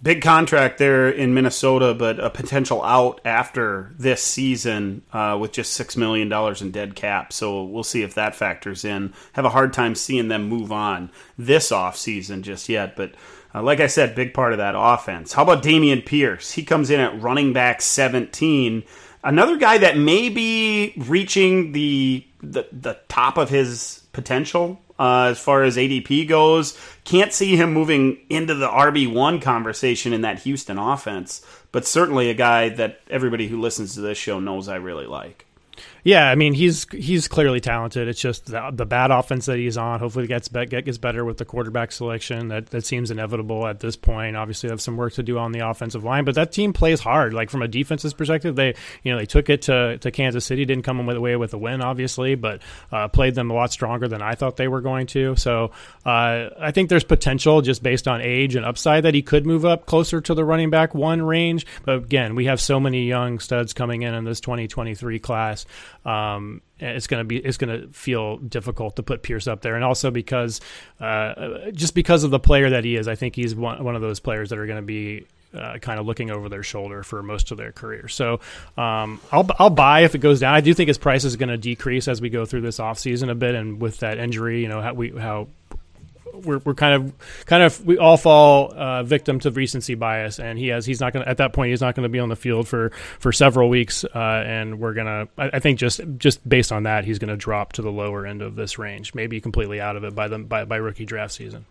Big 0.00 0.22
contract 0.22 0.78
there 0.78 1.08
in 1.10 1.34
Minnesota, 1.34 1.92
but 1.92 2.20
a 2.20 2.30
potential 2.30 2.84
out 2.84 3.20
after 3.24 3.92
this 3.98 4.22
season 4.22 5.02
uh, 5.12 5.36
with 5.40 5.50
just 5.50 5.72
six 5.72 5.96
million 5.96 6.28
dollars 6.28 6.62
in 6.62 6.70
dead 6.70 6.94
cap. 6.94 7.32
So 7.32 7.64
we'll 7.64 7.82
see 7.82 8.02
if 8.02 8.14
that 8.14 8.36
factors 8.36 8.84
in. 8.84 9.12
Have 9.32 9.44
a 9.44 9.50
hard 9.50 9.72
time 9.72 9.96
seeing 9.96 10.28
them 10.28 10.48
move 10.48 10.70
on 10.70 11.10
this 11.36 11.70
offseason 11.70 12.40
just 12.42 12.70
yet, 12.70 12.96
but. 12.96 13.12
Uh, 13.54 13.62
like 13.62 13.80
I 13.80 13.86
said, 13.86 14.14
big 14.14 14.34
part 14.34 14.52
of 14.52 14.58
that 14.58 14.74
offense. 14.76 15.32
How 15.32 15.42
about 15.42 15.62
Dameon 15.62 16.04
Pierce? 16.04 16.52
He 16.52 16.64
comes 16.64 16.90
in 16.90 17.00
at 17.00 17.20
running 17.20 17.52
back 17.52 17.80
17. 17.80 18.84
Another 19.24 19.56
guy 19.56 19.78
that 19.78 19.96
may 19.96 20.28
be 20.28 20.94
reaching 20.96 21.72
the 21.72 22.24
the, 22.40 22.68
the 22.70 22.96
top 23.08 23.36
of 23.36 23.50
his 23.50 24.04
potential 24.12 24.80
uh, 24.98 25.28
as 25.30 25.38
far 25.38 25.62
as 25.62 25.76
ADP 25.76 26.28
goes. 26.28 26.78
Can't 27.04 27.32
see 27.32 27.56
him 27.56 27.72
moving 27.72 28.18
into 28.28 28.54
the 28.54 28.68
RB1 28.68 29.42
conversation 29.42 30.12
in 30.12 30.22
that 30.22 30.40
Houston 30.40 30.78
offense, 30.78 31.44
but 31.72 31.86
certainly 31.86 32.30
a 32.30 32.34
guy 32.34 32.68
that 32.70 33.00
everybody 33.08 33.48
who 33.48 33.60
listens 33.60 33.94
to 33.94 34.00
this 34.00 34.18
show 34.18 34.40
knows 34.40 34.68
I 34.68 34.76
really 34.76 35.06
like. 35.06 35.46
Yeah, 36.08 36.30
I 36.30 36.36
mean 36.36 36.54
he's 36.54 36.86
he's 36.90 37.28
clearly 37.28 37.60
talented. 37.60 38.08
It's 38.08 38.18
just 38.18 38.46
the, 38.46 38.70
the 38.72 38.86
bad 38.86 39.10
offense 39.10 39.44
that 39.44 39.58
he's 39.58 39.76
on. 39.76 40.00
Hopefully, 40.00 40.24
it 40.24 40.28
gets 40.28 40.48
be, 40.48 40.64
gets 40.64 40.96
better 40.96 41.22
with 41.22 41.36
the 41.36 41.44
quarterback 41.44 41.92
selection. 41.92 42.48
That 42.48 42.68
that 42.68 42.86
seems 42.86 43.10
inevitable 43.10 43.66
at 43.66 43.80
this 43.80 43.94
point. 43.94 44.34
Obviously, 44.34 44.68
they 44.68 44.72
have 44.72 44.80
some 44.80 44.96
work 44.96 45.12
to 45.12 45.22
do 45.22 45.36
on 45.36 45.52
the 45.52 45.68
offensive 45.68 46.04
line, 46.04 46.24
but 46.24 46.34
that 46.36 46.50
team 46.50 46.72
plays 46.72 47.00
hard. 47.00 47.34
Like 47.34 47.50
from 47.50 47.60
a 47.60 47.68
defense's 47.68 48.14
perspective, 48.14 48.56
they 48.56 48.74
you 49.02 49.12
know 49.12 49.18
they 49.18 49.26
took 49.26 49.50
it 49.50 49.60
to, 49.62 49.98
to 49.98 50.10
Kansas 50.10 50.46
City, 50.46 50.64
didn't 50.64 50.84
come 50.84 51.06
away 51.06 51.36
with 51.36 51.52
a 51.52 51.58
win, 51.58 51.82
obviously, 51.82 52.36
but 52.36 52.62
uh, 52.90 53.08
played 53.08 53.34
them 53.34 53.50
a 53.50 53.54
lot 53.54 53.70
stronger 53.70 54.08
than 54.08 54.22
I 54.22 54.34
thought 54.34 54.56
they 54.56 54.68
were 54.68 54.80
going 54.80 55.08
to. 55.08 55.36
So 55.36 55.72
uh, 56.06 56.48
I 56.58 56.70
think 56.72 56.88
there's 56.88 57.04
potential 57.04 57.60
just 57.60 57.82
based 57.82 58.08
on 58.08 58.22
age 58.22 58.56
and 58.56 58.64
upside 58.64 59.04
that 59.04 59.12
he 59.12 59.20
could 59.20 59.44
move 59.44 59.66
up 59.66 59.84
closer 59.84 60.22
to 60.22 60.32
the 60.32 60.42
running 60.46 60.70
back 60.70 60.94
one 60.94 61.20
range. 61.20 61.66
But 61.84 61.96
again, 61.96 62.34
we 62.34 62.46
have 62.46 62.62
so 62.62 62.80
many 62.80 63.04
young 63.04 63.40
studs 63.40 63.74
coming 63.74 64.00
in 64.00 64.14
in 64.14 64.24
this 64.24 64.40
2023 64.40 65.18
class. 65.18 65.66
Um, 66.04 66.62
it's 66.78 67.06
going 67.06 67.20
to 67.20 67.24
be 67.24 67.38
it's 67.38 67.56
going 67.56 67.80
to 67.80 67.88
feel 67.88 68.38
difficult 68.38 68.96
to 68.96 69.02
put 69.02 69.22
Pierce 69.22 69.46
up 69.46 69.62
there, 69.62 69.74
and 69.74 69.84
also 69.84 70.10
because 70.10 70.60
uh, 71.00 71.70
just 71.72 71.94
because 71.94 72.24
of 72.24 72.30
the 72.30 72.38
player 72.40 72.70
that 72.70 72.84
he 72.84 72.96
is, 72.96 73.08
I 73.08 73.14
think 73.14 73.34
he's 73.36 73.54
one 73.54 73.82
one 73.82 73.96
of 73.96 74.02
those 74.02 74.20
players 74.20 74.50
that 74.50 74.58
are 74.58 74.66
going 74.66 74.80
to 74.80 74.82
be. 74.82 75.26
Uh, 75.54 75.78
kind 75.78 75.98
of 75.98 76.04
looking 76.04 76.30
over 76.30 76.50
their 76.50 76.62
shoulder 76.62 77.02
for 77.02 77.22
most 77.22 77.50
of 77.50 77.56
their 77.56 77.72
career. 77.72 78.06
So 78.06 78.34
um, 78.76 79.18
I'll, 79.32 79.48
I'll 79.58 79.70
buy 79.70 80.00
if 80.00 80.14
it 80.14 80.18
goes 80.18 80.40
down. 80.40 80.54
I 80.54 80.60
do 80.60 80.74
think 80.74 80.88
his 80.88 80.98
price 80.98 81.24
is 81.24 81.36
going 81.36 81.48
to 81.48 81.56
decrease 81.56 82.06
as 82.06 82.20
we 82.20 82.28
go 82.28 82.44
through 82.44 82.60
this 82.60 82.76
offseason 82.76 83.30
a 83.30 83.34
bit. 83.34 83.54
And 83.54 83.80
with 83.80 84.00
that 84.00 84.18
injury, 84.18 84.60
you 84.60 84.68
know, 84.68 84.82
how 84.82 84.92
we, 84.92 85.08
how 85.08 85.48
we're, 86.44 86.58
we're 86.58 86.74
kind 86.74 86.94
of 86.94 87.44
kind 87.46 87.62
of 87.62 87.84
we 87.84 87.98
all 87.98 88.16
fall 88.16 88.72
uh, 88.74 89.02
victim 89.02 89.40
to 89.40 89.50
recency 89.50 89.94
bias, 89.94 90.38
and 90.38 90.58
he 90.58 90.68
has 90.68 90.86
he's 90.86 91.00
not 91.00 91.12
going 91.12 91.24
to 91.24 91.30
at 91.30 91.38
that 91.38 91.52
point 91.52 91.70
he's 91.70 91.80
not 91.80 91.94
going 91.94 92.04
to 92.04 92.08
be 92.08 92.18
on 92.18 92.28
the 92.28 92.36
field 92.36 92.68
for 92.68 92.90
for 93.18 93.32
several 93.32 93.68
weeks, 93.68 94.04
uh, 94.04 94.18
and 94.18 94.80
we're 94.80 94.94
gonna 94.94 95.28
I, 95.36 95.50
I 95.54 95.58
think 95.58 95.78
just 95.78 96.00
just 96.16 96.46
based 96.48 96.72
on 96.72 96.84
that 96.84 97.04
he's 97.04 97.18
going 97.18 97.30
to 97.30 97.36
drop 97.36 97.74
to 97.74 97.82
the 97.82 97.92
lower 97.92 98.26
end 98.26 98.42
of 98.42 98.56
this 98.56 98.78
range, 98.78 99.14
maybe 99.14 99.40
completely 99.40 99.80
out 99.80 99.96
of 99.96 100.04
it 100.04 100.14
by 100.14 100.28
the 100.28 100.38
by, 100.38 100.64
by 100.64 100.76
rookie 100.76 101.04
draft 101.04 101.32
season. 101.34 101.66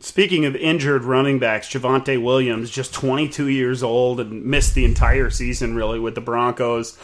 Speaking 0.00 0.44
of 0.44 0.54
injured 0.56 1.04
running 1.04 1.38
backs, 1.38 1.68
Javonte 1.70 2.22
Williams, 2.22 2.68
just 2.68 2.92
22 2.92 3.48
years 3.48 3.82
old 3.82 4.20
and 4.20 4.44
missed 4.44 4.74
the 4.74 4.84
entire 4.84 5.30
season 5.30 5.74
really 5.74 5.98
with 5.98 6.14
the 6.14 6.20
Broncos. 6.20 6.98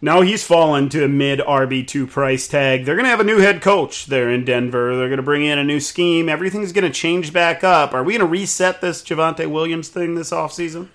Now 0.00 0.20
he's 0.20 0.44
fallen 0.44 0.88
to 0.90 1.04
a 1.04 1.08
mid 1.08 1.38
RB2 1.40 2.10
price 2.10 2.46
tag. 2.48 2.84
They're 2.84 2.96
going 2.96 3.04
to 3.04 3.10
have 3.10 3.20
a 3.20 3.24
new 3.24 3.38
head 3.38 3.62
coach 3.62 4.06
there 4.06 4.30
in 4.30 4.44
Denver. 4.44 4.96
They're 4.96 5.08
going 5.08 5.16
to 5.16 5.22
bring 5.22 5.44
in 5.44 5.58
a 5.58 5.64
new 5.64 5.80
scheme. 5.80 6.28
Everything's 6.28 6.72
going 6.72 6.84
to 6.84 6.90
change 6.90 7.32
back 7.32 7.64
up. 7.64 7.94
Are 7.94 8.02
we 8.02 8.12
going 8.12 8.26
to 8.26 8.30
reset 8.30 8.80
this 8.80 9.02
Javonte 9.02 9.50
Williams 9.50 9.88
thing 9.88 10.14
this 10.14 10.30
offseason? 10.30 10.88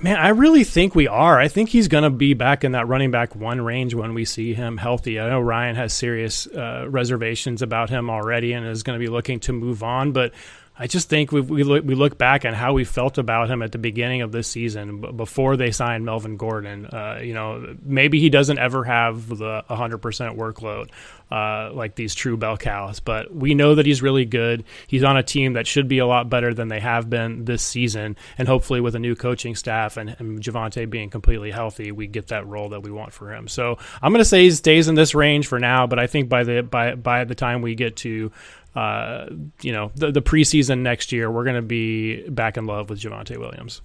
Man, 0.00 0.16
I 0.16 0.28
really 0.28 0.64
think 0.64 0.94
we 0.94 1.06
are. 1.08 1.38
I 1.38 1.48
think 1.48 1.68
he's 1.68 1.88
going 1.88 2.04
to 2.04 2.10
be 2.10 2.32
back 2.32 2.64
in 2.64 2.72
that 2.72 2.88
running 2.88 3.10
back 3.10 3.36
one 3.36 3.60
range 3.60 3.92
when 3.92 4.14
we 4.14 4.24
see 4.24 4.54
him 4.54 4.78
healthy. 4.78 5.20
I 5.20 5.28
know 5.28 5.40
Ryan 5.40 5.76
has 5.76 5.92
serious 5.92 6.46
uh, 6.46 6.86
reservations 6.88 7.60
about 7.60 7.90
him 7.90 8.08
already 8.08 8.54
and 8.54 8.66
is 8.66 8.82
going 8.82 8.98
to 8.98 9.04
be 9.04 9.10
looking 9.10 9.40
to 9.40 9.52
move 9.52 9.82
on, 9.82 10.12
but 10.12 10.32
I 10.76 10.88
just 10.88 11.08
think 11.08 11.30
we 11.30 11.40
we 11.40 11.62
look, 11.62 11.84
we 11.84 11.94
look 11.94 12.18
back 12.18 12.44
on 12.44 12.52
how 12.52 12.72
we 12.72 12.84
felt 12.84 13.16
about 13.16 13.48
him 13.48 13.62
at 13.62 13.70
the 13.70 13.78
beginning 13.78 14.22
of 14.22 14.32
this 14.32 14.48
season 14.48 15.16
before 15.16 15.56
they 15.56 15.70
signed 15.70 16.04
Melvin 16.04 16.36
Gordon. 16.36 16.86
Uh, 16.86 17.20
you 17.22 17.32
know, 17.32 17.76
maybe 17.82 18.18
he 18.18 18.28
doesn't 18.28 18.58
ever 18.58 18.82
have 18.82 19.28
the 19.28 19.64
100% 19.70 20.36
workload 20.36 20.90
uh, 21.30 21.72
like 21.72 21.94
these 21.94 22.12
true 22.12 22.36
bell 22.36 22.56
cows, 22.56 22.98
but 22.98 23.32
we 23.32 23.54
know 23.54 23.76
that 23.76 23.86
he's 23.86 24.02
really 24.02 24.24
good. 24.24 24.64
He's 24.88 25.04
on 25.04 25.16
a 25.16 25.22
team 25.22 25.52
that 25.52 25.68
should 25.68 25.86
be 25.86 25.98
a 25.98 26.06
lot 26.06 26.28
better 26.28 26.52
than 26.52 26.66
they 26.66 26.80
have 26.80 27.08
been 27.08 27.44
this 27.44 27.62
season, 27.62 28.16
and 28.36 28.48
hopefully 28.48 28.80
with 28.80 28.96
a 28.96 28.98
new 28.98 29.14
coaching 29.14 29.54
staff 29.54 29.96
and, 29.96 30.16
and 30.18 30.40
Javonte 30.40 30.90
being 30.90 31.08
completely 31.08 31.52
healthy, 31.52 31.92
we 31.92 32.08
get 32.08 32.28
that 32.28 32.46
role 32.48 32.70
that 32.70 32.82
we 32.82 32.90
want 32.90 33.12
for 33.12 33.32
him. 33.32 33.46
So 33.46 33.78
I'm 34.02 34.12
going 34.12 34.20
to 34.20 34.24
say 34.24 34.42
he 34.42 34.50
stays 34.50 34.88
in 34.88 34.96
this 34.96 35.14
range 35.14 35.46
for 35.46 35.60
now, 35.60 35.86
but 35.86 36.00
I 36.00 36.08
think 36.08 36.28
by 36.28 36.42
the 36.42 36.62
by 36.62 36.96
by 36.96 37.24
the 37.24 37.36
time 37.36 37.62
we 37.62 37.76
get 37.76 37.96
to 37.98 38.32
uh, 38.74 39.26
you 39.62 39.72
know, 39.72 39.92
the, 39.94 40.10
the 40.10 40.22
preseason 40.22 40.80
next 40.80 41.12
year, 41.12 41.30
we're 41.30 41.44
going 41.44 41.56
to 41.56 41.62
be 41.62 42.28
back 42.28 42.56
in 42.56 42.66
love 42.66 42.90
with 42.90 43.00
Javonte 43.00 43.36
Williams. 43.38 43.80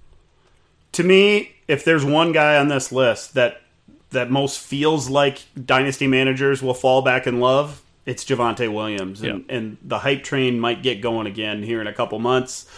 To 0.92 1.04
me, 1.04 1.52
if 1.68 1.84
there's 1.84 2.04
one 2.04 2.32
guy 2.32 2.56
on 2.56 2.68
this 2.68 2.90
list 2.90 3.34
that 3.34 3.62
that 4.10 4.28
most 4.28 4.58
feels 4.58 5.08
like 5.08 5.42
dynasty 5.64 6.08
managers 6.08 6.60
will 6.60 6.74
fall 6.74 7.00
back 7.00 7.28
in 7.28 7.38
love, 7.38 7.80
it's 8.04 8.24
Javonte 8.24 8.72
Williams, 8.72 9.22
and, 9.22 9.44
yeah. 9.48 9.56
and 9.56 9.76
the 9.82 10.00
hype 10.00 10.24
train 10.24 10.58
might 10.58 10.82
get 10.82 11.00
going 11.00 11.28
again 11.28 11.62
here 11.62 11.80
in 11.80 11.86
a 11.86 11.92
couple 11.92 12.18
months. 12.18 12.68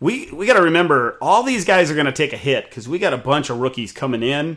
We 0.00 0.28
we 0.32 0.46
got 0.46 0.54
to 0.54 0.62
remember 0.62 1.16
all 1.20 1.44
these 1.44 1.64
guys 1.64 1.90
are 1.90 1.94
going 1.94 2.06
to 2.06 2.12
take 2.12 2.32
a 2.32 2.36
hit 2.36 2.64
because 2.64 2.88
we 2.88 2.98
got 2.98 3.12
a 3.12 3.18
bunch 3.18 3.50
of 3.50 3.60
rookies 3.60 3.92
coming 3.92 4.24
in. 4.24 4.56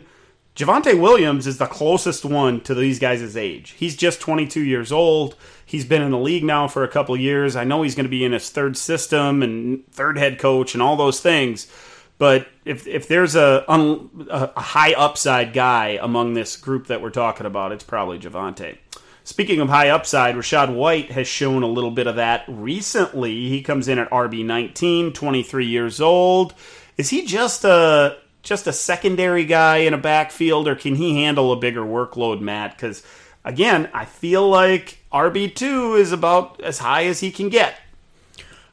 Javonte 0.54 1.00
Williams 1.00 1.48
is 1.48 1.58
the 1.58 1.66
closest 1.66 2.24
one 2.24 2.60
to 2.60 2.76
these 2.76 3.00
guys' 3.00 3.36
age. 3.36 3.70
He's 3.72 3.96
just 3.96 4.20
22 4.20 4.60
years 4.60 4.92
old. 4.92 5.34
He's 5.66 5.84
been 5.84 6.00
in 6.00 6.12
the 6.12 6.18
league 6.18 6.44
now 6.44 6.68
for 6.68 6.84
a 6.84 6.88
couple 6.88 7.16
years. 7.16 7.56
I 7.56 7.64
know 7.64 7.82
he's 7.82 7.96
going 7.96 8.04
to 8.04 8.10
be 8.10 8.24
in 8.24 8.30
his 8.30 8.50
third 8.50 8.76
system 8.76 9.42
and 9.42 9.84
third 9.90 10.16
head 10.16 10.38
coach 10.38 10.74
and 10.74 10.82
all 10.82 10.94
those 10.94 11.18
things. 11.20 11.66
But 12.18 12.46
if 12.64 12.86
if 12.86 13.08
there's 13.08 13.34
a 13.34 13.64
a 13.66 14.60
high 14.60 14.92
upside 14.92 15.52
guy 15.52 15.98
among 16.00 16.34
this 16.34 16.56
group 16.56 16.86
that 16.86 17.02
we're 17.02 17.10
talking 17.10 17.46
about, 17.46 17.72
it's 17.72 17.82
probably 17.82 18.20
Javonte. 18.20 18.78
Speaking 19.24 19.58
of 19.60 19.68
high 19.68 19.88
upside, 19.88 20.36
Rachaad 20.36 20.72
White 20.72 21.10
has 21.10 21.26
shown 21.26 21.64
a 21.64 21.66
little 21.66 21.90
bit 21.90 22.06
of 22.06 22.16
that 22.16 22.44
recently. 22.46 23.48
He 23.48 23.62
comes 23.62 23.88
in 23.88 23.98
at 23.98 24.10
RB 24.10 24.44
19, 24.44 25.14
23 25.14 25.66
years 25.66 26.00
old. 26.00 26.54
Is 26.96 27.10
he 27.10 27.26
just 27.26 27.64
a 27.64 28.16
just 28.44 28.66
a 28.66 28.72
secondary 28.72 29.44
guy 29.44 29.78
in 29.78 29.94
a 29.94 29.98
backfield, 29.98 30.68
or 30.68 30.76
can 30.76 30.94
he 30.94 31.22
handle 31.22 31.50
a 31.52 31.56
bigger 31.56 31.82
workload, 31.82 32.40
Matt? 32.40 32.76
Because 32.76 33.02
again, 33.44 33.90
I 33.92 34.04
feel 34.04 34.48
like 34.48 34.98
RB2 35.12 35.98
is 35.98 36.12
about 36.12 36.60
as 36.60 36.78
high 36.78 37.06
as 37.06 37.20
he 37.20 37.30
can 37.30 37.48
get. 37.48 37.76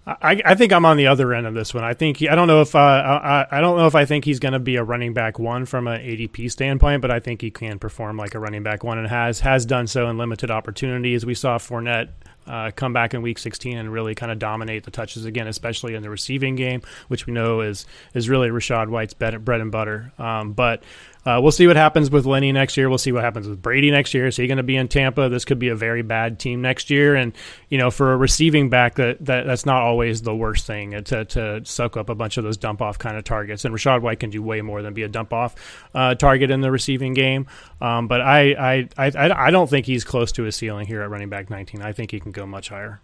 I, 0.05 0.41
I, 0.43 0.55
think 0.55 0.73
I'm 0.73 0.83
on 0.83 0.97
the 0.97 1.05
other 1.05 1.31
end 1.33 1.45
of 1.45 1.53
this 1.53 1.75
one. 1.75 1.83
I 1.83 1.93
think 1.93 2.17
he, 2.17 2.27
I 2.27 2.33
don't 2.33 2.47
know 2.47 2.61
if 2.61 2.73
uh, 2.73 2.79
I, 2.79 3.45
I, 3.51 3.61
don't 3.61 3.77
know 3.77 3.85
if 3.85 3.93
I 3.93 4.05
think 4.05 4.25
he's 4.25 4.39
going 4.39 4.53
to 4.53 4.59
be 4.59 4.75
a 4.75 4.83
running 4.83 5.13
back 5.13 5.37
one 5.37 5.65
from 5.65 5.87
an 5.87 6.01
ADP 6.01 6.51
standpoint, 6.51 7.03
but 7.03 7.11
I 7.11 7.19
think 7.19 7.41
he 7.41 7.51
can 7.51 7.77
perform 7.77 8.17
like 8.17 8.33
a 8.33 8.39
running 8.39 8.63
back 8.63 8.83
one 8.83 8.97
and 8.97 9.07
has 9.07 9.41
has 9.41 9.63
done 9.63 9.85
so 9.85 10.09
in 10.09 10.17
limited 10.17 10.49
opportunities. 10.49 11.23
We 11.23 11.35
saw 11.35 11.59
Fournette 11.59 12.09
uh, 12.47 12.71
come 12.75 12.93
back 12.93 13.13
in 13.13 13.21
week 13.21 13.39
16 13.39 13.77
and 13.77 13.91
really 13.91 14.15
kind 14.15 14.31
of 14.31 14.39
dominate 14.39 14.83
the 14.83 14.91
touches 14.91 15.25
again, 15.25 15.47
especially 15.47 15.95
in 15.95 16.03
the 16.03 16.09
receiving 16.09 16.55
game, 16.55 16.81
which 17.07 17.27
we 17.27 17.33
know 17.33 17.61
is 17.61 17.85
is 18.13 18.29
really 18.29 18.49
Rachaad 18.49 18.89
White's 18.89 19.13
bread 19.13 19.61
and 19.61 19.71
butter. 19.71 20.11
Um, 20.17 20.53
but 20.53 20.83
uh, 21.23 21.39
we'll 21.41 21.51
see 21.51 21.67
what 21.67 21.75
happens 21.75 22.09
with 22.09 22.25
Lenny 22.25 22.51
next 22.51 22.77
year. 22.77 22.89
We'll 22.89 22.97
see 22.97 23.11
what 23.11 23.23
happens 23.23 23.47
with 23.47 23.61
Brady 23.61 23.91
next 23.91 24.13
year. 24.15 24.27
Is 24.27 24.37
he 24.37 24.47
going 24.47 24.57
to 24.57 24.63
be 24.63 24.75
in 24.75 24.87
Tampa? 24.87 25.29
This 25.29 25.45
could 25.45 25.59
be 25.59 25.67
a 25.67 25.75
very 25.75 26.01
bad 26.01 26.39
team 26.39 26.61
next 26.63 26.89
year. 26.89 27.15
And 27.15 27.33
you 27.69 27.77
know, 27.77 27.91
for 27.91 28.13
a 28.13 28.17
receiving 28.17 28.71
back, 28.71 28.95
that, 28.95 29.23
that 29.25 29.45
that's 29.45 29.65
not 29.65 29.83
always 29.83 30.23
the 30.23 30.35
worst 30.35 30.65
thing 30.65 30.95
uh, 30.95 31.01
to 31.01 31.25
to 31.25 31.63
soak 31.63 31.95
up 31.95 32.09
a 32.09 32.15
bunch 32.15 32.37
of 32.37 32.43
those 32.43 32.57
dump 32.57 32.81
off 32.81 32.97
kind 32.97 33.17
of 33.17 33.23
targets. 33.23 33.65
And 33.65 33.75
Rachaad 33.75 34.01
White 34.01 34.19
can 34.19 34.31
do 34.31 34.41
way 34.41 34.61
more 34.61 34.81
than 34.81 34.95
be 34.95 35.03
a 35.03 35.07
dump 35.07 35.31
off 35.31 35.55
uh, 35.93 36.15
target 36.15 36.49
in 36.49 36.61
the 36.61 36.71
receiving 36.71 37.13
game. 37.13 37.45
Um, 37.79 38.07
but 38.07 38.21
I, 38.21 38.87
I 38.97 39.11
I 39.11 39.47
I 39.47 39.51
don't 39.51 39.69
think 39.69 39.85
he's 39.85 40.03
close 40.03 40.31
to 40.33 40.43
his 40.43 40.55
ceiling 40.55 40.87
here 40.87 41.03
at 41.03 41.09
running 41.11 41.29
back 41.29 41.51
19. 41.51 41.83
I 41.83 41.93
think 41.93 42.09
he 42.09 42.19
can 42.19 42.30
go 42.31 42.45
much 42.45 42.69
higher. 42.69 43.01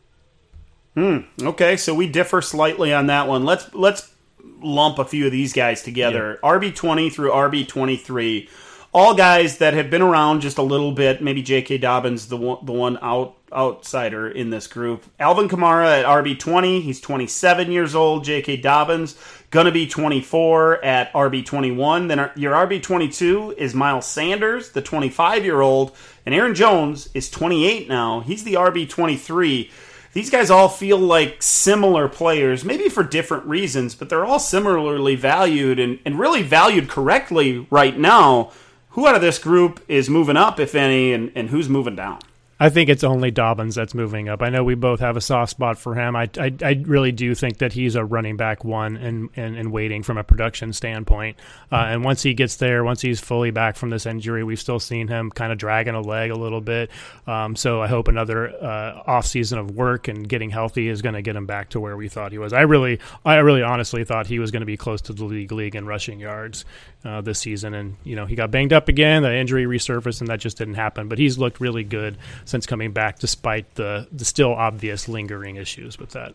Hmm. 0.95 1.19
Okay, 1.39 1.77
so 1.77 1.93
we 1.93 2.07
differ 2.07 2.41
slightly 2.41 2.93
on 2.93 3.07
that 3.07 3.27
one. 3.27 3.45
Let's 3.45 3.73
let's 3.75 4.11
lump 4.61 4.97
a 4.99 5.05
few 5.05 5.25
of 5.25 5.31
these 5.31 5.53
guys 5.53 5.83
together. 5.83 6.39
Yeah. 6.41 6.49
RB20 6.49 7.11
through 7.11 7.31
RB23, 7.31 8.49
all 8.93 9.13
guys 9.13 9.59
that 9.59 9.75
have 9.75 9.89
been 9.89 10.01
around 10.01 10.41
just 10.41 10.57
a 10.57 10.63
little 10.63 10.91
bit. 10.91 11.21
Maybe 11.21 11.41
J.K. 11.41 11.77
Dobbins, 11.77 12.29
the 12.29 12.37
one, 12.37 12.65
the 12.65 12.71
one 12.71 12.97
out 13.01 13.35
outsider 13.53 14.27
in 14.27 14.49
this 14.49 14.67
group. 14.67 15.05
Alvin 15.19 15.47
Kamara 15.47 15.99
at 15.99 16.05
RB20, 16.05 16.81
he's 16.81 16.99
27 16.99 17.71
years 17.71 17.95
old. 17.95 18.23
J.K. 18.23 18.57
Dobbins 18.57 19.15
gonna 19.49 19.71
be 19.71 19.87
24 19.87 20.83
at 20.83 21.11
RB21. 21.13 22.07
Then 22.07 22.29
your 22.35 22.53
RB22 22.53 23.57
is 23.57 23.73
Miles 23.73 24.05
Sanders, 24.05 24.71
the 24.71 24.81
25 24.81 25.43
year 25.43 25.61
old, 25.61 25.95
and 26.25 26.35
Aaron 26.35 26.55
Jones 26.55 27.09
is 27.13 27.29
28 27.29 27.87
now. 27.87 28.21
He's 28.21 28.43
the 28.43 28.55
RB23 28.55 29.69
these 30.17 30.31
guys 30.31 30.49
all 30.49 30.67
feel 30.67 30.97
like 30.97 31.43
similar 31.43 32.07
players, 32.07 32.65
maybe 32.65 32.89
for 32.89 33.03
different 33.03 33.45
reasons, 33.45 33.93
but 33.93 34.09
they're 34.09 34.25
all 34.25 34.39
similarly 34.39 35.13
valued 35.13 35.77
and, 35.77 35.99
and 36.05 36.17
really 36.17 36.41
valued 36.41 36.89
correctly 36.89 37.67
right 37.69 37.95
now. 37.95 38.51
Who 38.91 39.05
out 39.05 39.13
of 39.13 39.21
this 39.21 39.37
group 39.37 39.79
is 39.87 40.09
moving 40.09 40.35
up, 40.35 40.59
if 40.59 40.73
any, 40.73 41.13
and, 41.13 41.31
and 41.35 41.51
who's 41.51 41.69
moving 41.69 41.95
down? 41.95 42.17
I 42.59 42.69
think 42.69 42.89
it's 42.89 43.03
only 43.03 43.29
Dobbins 43.29 43.75
that's 43.75 43.93
moving 43.93 44.29
up. 44.29 44.41
I 44.41 44.49
know 44.49 44.63
we 44.63 44.73
both 44.73 44.99
have 44.99 45.15
a 45.15 45.21
soft 45.21 45.51
spot 45.51 45.77
for 45.77 45.93
him. 45.93 46.15
I, 46.15 46.27
I, 46.39 46.51
I 46.63 46.83
really 46.85 47.11
do 47.11 47.35
think 47.35 47.59
that 47.59 47.71
he's 47.71 47.95
a 47.95 48.03
running 48.03 48.35
back 48.35 48.63
one 48.63 48.97
and, 48.97 49.29
and, 49.35 49.55
and 49.55 49.71
waiting 49.71 50.01
from 50.01 50.17
a 50.17 50.23
production 50.23 50.73
standpoint. 50.73 51.37
Uh, 51.71 51.85
and 51.89 52.03
once 52.03 52.23
he 52.23 52.33
gets 52.33 52.55
there, 52.55 52.83
once 52.83 53.01
he's 53.01 53.19
fully 53.19 53.51
back 53.51 53.75
from 53.75 53.91
this 53.91 54.07
injury, 54.07 54.43
we've 54.43 54.59
still 54.59 54.79
seen 54.79 55.07
him 55.07 55.29
kind 55.29 55.51
of 55.51 55.59
dragging 55.59 55.93
a 55.93 56.01
leg 56.01 56.31
a 56.31 56.35
little 56.35 56.61
bit. 56.61 56.89
Um, 57.27 57.55
so 57.55 57.81
I 57.81 57.87
hope 57.87 58.07
another 58.07 58.49
uh, 58.49 59.03
off 59.05 59.27
season 59.27 59.59
of 59.59 59.71
work 59.71 60.07
and 60.07 60.27
getting 60.27 60.49
healthy 60.49 60.87
is 60.87 61.03
going 61.03 61.15
to 61.15 61.21
get 61.21 61.35
him 61.35 61.45
back 61.45 61.69
to 61.69 61.79
where 61.79 61.95
we 61.95 62.09
thought 62.09 62.31
he 62.31 62.39
was. 62.39 62.53
I 62.53 62.61
really, 62.61 62.99
I 63.23 63.35
really 63.35 63.61
honestly 63.61 64.03
thought 64.03 64.25
he 64.25 64.39
was 64.39 64.49
going 64.49 64.61
to 64.61 64.65
be 64.65 64.77
close 64.77 65.01
to 65.01 65.13
the 65.13 65.25
league 65.25 65.51
league 65.51 65.75
in 65.75 65.85
rushing 65.85 66.19
yards 66.19 66.65
uh, 67.05 67.21
this 67.21 67.39
season. 67.39 67.75
And 67.75 67.97
you 68.03 68.15
know 68.15 68.25
he 68.25 68.35
got 68.35 68.49
banged 68.49 68.73
up 68.73 68.87
again, 68.87 69.21
the 69.21 69.35
injury 69.35 69.65
resurfaced, 69.65 70.21
and 70.21 70.29
that 70.29 70.39
just 70.39 70.57
didn't 70.57 70.73
happen. 70.73 71.07
But 71.07 71.19
he's 71.19 71.37
looked 71.37 71.59
really 71.59 71.83
good 71.83 72.17
since 72.47 72.65
coming 72.65 72.91
back, 72.91 73.19
despite 73.19 73.75
the 73.75 74.07
the 74.11 74.25
still 74.25 74.53
obvious 74.53 75.07
lingering 75.07 75.57
issues 75.57 75.99
with 75.99 76.11
that. 76.11 76.33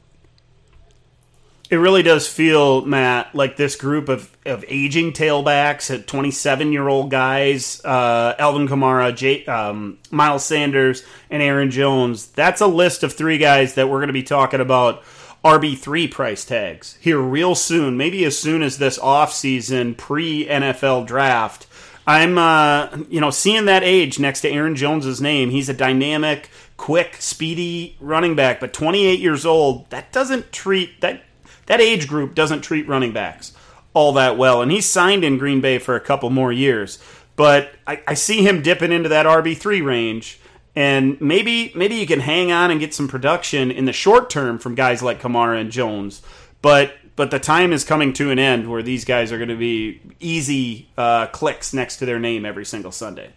It 1.71 1.77
really 1.77 2.03
does 2.03 2.29
feel, 2.29 2.85
Matt, 2.85 3.35
like 3.35 3.57
this 3.57 3.77
group 3.77 4.11
of, 4.11 4.31
of 4.45 4.63
aging 4.69 5.15
tailbacks 5.15 5.93
at 5.93 6.07
27 6.07 6.71
year 6.71 6.87
old 6.87 7.11
guys, 7.11 7.83
uh, 7.83 8.35
Alvin 8.39 8.69
Kamara, 8.69 9.49
um, 9.49 9.97
Miles 10.11 10.45
Sanders, 10.45 11.03
and 11.31 11.43
Aaron 11.43 11.71
Jones. 11.71 12.27
That's 12.27 12.61
a 12.61 12.67
list 12.67 13.03
of 13.03 13.15
three 13.15 13.39
guys 13.39 13.73
that 13.77 13.89
we're 13.89 14.01
going 14.01 14.09
to 14.09 14.13
be 14.13 14.23
talking 14.23 14.61
about 14.61 15.03
RB3 15.43 16.11
price 16.11 16.45
tags 16.45 16.99
here 17.01 17.19
real 17.19 17.55
soon, 17.55 17.97
maybe 17.97 18.23
as 18.27 18.39
soon 18.39 18.63
as 18.63 18.77
this 18.77 18.99
offseason 18.99 19.97
pre 19.97 20.47
NFL 20.47 21.07
draft. 21.07 21.67
I'm, 22.07 22.37
uh, 22.37 22.99
you 23.09 23.21
know, 23.21 23.31
seeing 23.31 23.67
that 23.67 23.83
age 23.85 24.19
next 24.19 24.41
to 24.41 24.51
Aaron 24.51 24.75
Jones's 24.75 25.21
name. 25.21 25.51
He's 25.51 25.69
a 25.69 25.75
dynamic, 25.75 26.51
quick, 26.77 27.17
speedy 27.21 27.97
running 28.01 28.35
back, 28.35 28.59
but 28.59 28.73
28 28.73 29.21
years 29.21 29.47
old. 29.47 29.89
That 29.91 30.13
doesn't 30.13 30.53
treat 30.53 31.01
that 31.01 31.23
that 31.67 31.81
age 31.81 32.09
group 32.09 32.35
doesn't 32.35 32.63
treat 32.63 32.89
running 32.89 33.13
backs 33.13 33.53
all 33.95 34.13
that 34.15 34.37
well. 34.37 34.63
And 34.63 34.71
he's 34.71 34.87
signed 34.87 35.25
in 35.25 35.39
Green 35.39 35.61
Bay 35.61 35.79
for 35.79 35.95
a 35.95 36.01
couple 36.01 36.31
more 36.31 36.53
years, 36.53 36.99
but 37.37 37.73
I, 37.87 38.03
I 38.07 38.15
see 38.15 38.47
him 38.47 38.63
dipping 38.63 38.93
into 38.93 39.09
that 39.11 39.27
RB3 39.27 39.85
range. 39.85 40.39
And 40.75 41.21
maybe 41.21 41.71
maybe 41.75 41.97
you 41.97 42.07
can 42.07 42.21
hang 42.21 42.51
on 42.51 42.71
and 42.71 42.81
get 42.81 42.95
some 42.95 43.07
production 43.07 43.71
in 43.71 43.85
the 43.85 43.93
short 43.93 44.31
term 44.31 44.59
from 44.59 44.75
guys 44.75 45.03
like 45.03 45.21
Kamara 45.21 45.61
and 45.61 45.71
Jones, 45.71 46.23
but 46.63 46.95
but 47.17 47.31
the 47.31 47.39
time 47.39 47.73
is 47.73 47.85
coming 47.85 48.13
to 48.15 48.31
an 48.31 48.39
end 48.39 48.71
where 48.71 48.83
these 48.83 49.05
guys 49.05 49.33
are 49.33 49.39
going 49.39 49.49
to 49.49 49.57
be 49.57 50.01
easy 50.21 50.89
uh, 50.97 51.27
clicks 51.27 51.73
next 51.75 51.97
to 51.97 52.07
their 52.07 52.19
name 52.19 52.45
every 52.45 52.65
single 52.65 52.93
Sunday. 52.93 53.33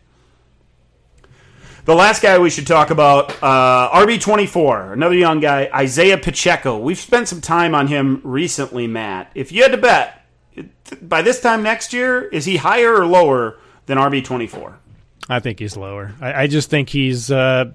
The 1.85 1.93
last 1.93 2.23
guy 2.23 2.39
we 2.39 2.49
should 2.49 2.65
talk 2.65 2.89
about, 2.89 3.31
uh, 3.43 3.91
RB24, 3.93 4.93
another 4.93 5.13
young 5.13 5.39
guy, 5.39 5.69
Isaiah 5.71 6.17
Pacheco. 6.17 6.79
We've 6.79 6.97
spent 6.97 7.27
some 7.27 7.41
time 7.41 7.75
on 7.75 7.87
him 7.87 8.21
recently, 8.23 8.87
Matt. 8.87 9.31
If 9.35 9.51
you 9.51 9.61
had 9.61 9.71
to 9.71 9.77
bet, 9.77 10.25
by 11.01 11.21
this 11.21 11.41
time 11.41 11.61
next 11.61 11.93
year, 11.93 12.23
is 12.23 12.45
he 12.45 12.57
higher 12.57 12.95
or 12.95 13.05
lower 13.05 13.59
than 13.85 13.99
RB24? 13.99 14.77
I 15.29 15.39
think 15.39 15.59
he's 15.59 15.77
lower. 15.77 16.15
I, 16.19 16.43
I 16.43 16.47
just 16.47 16.71
think 16.71 16.89
he's. 16.89 17.29
Uh, 17.29 17.73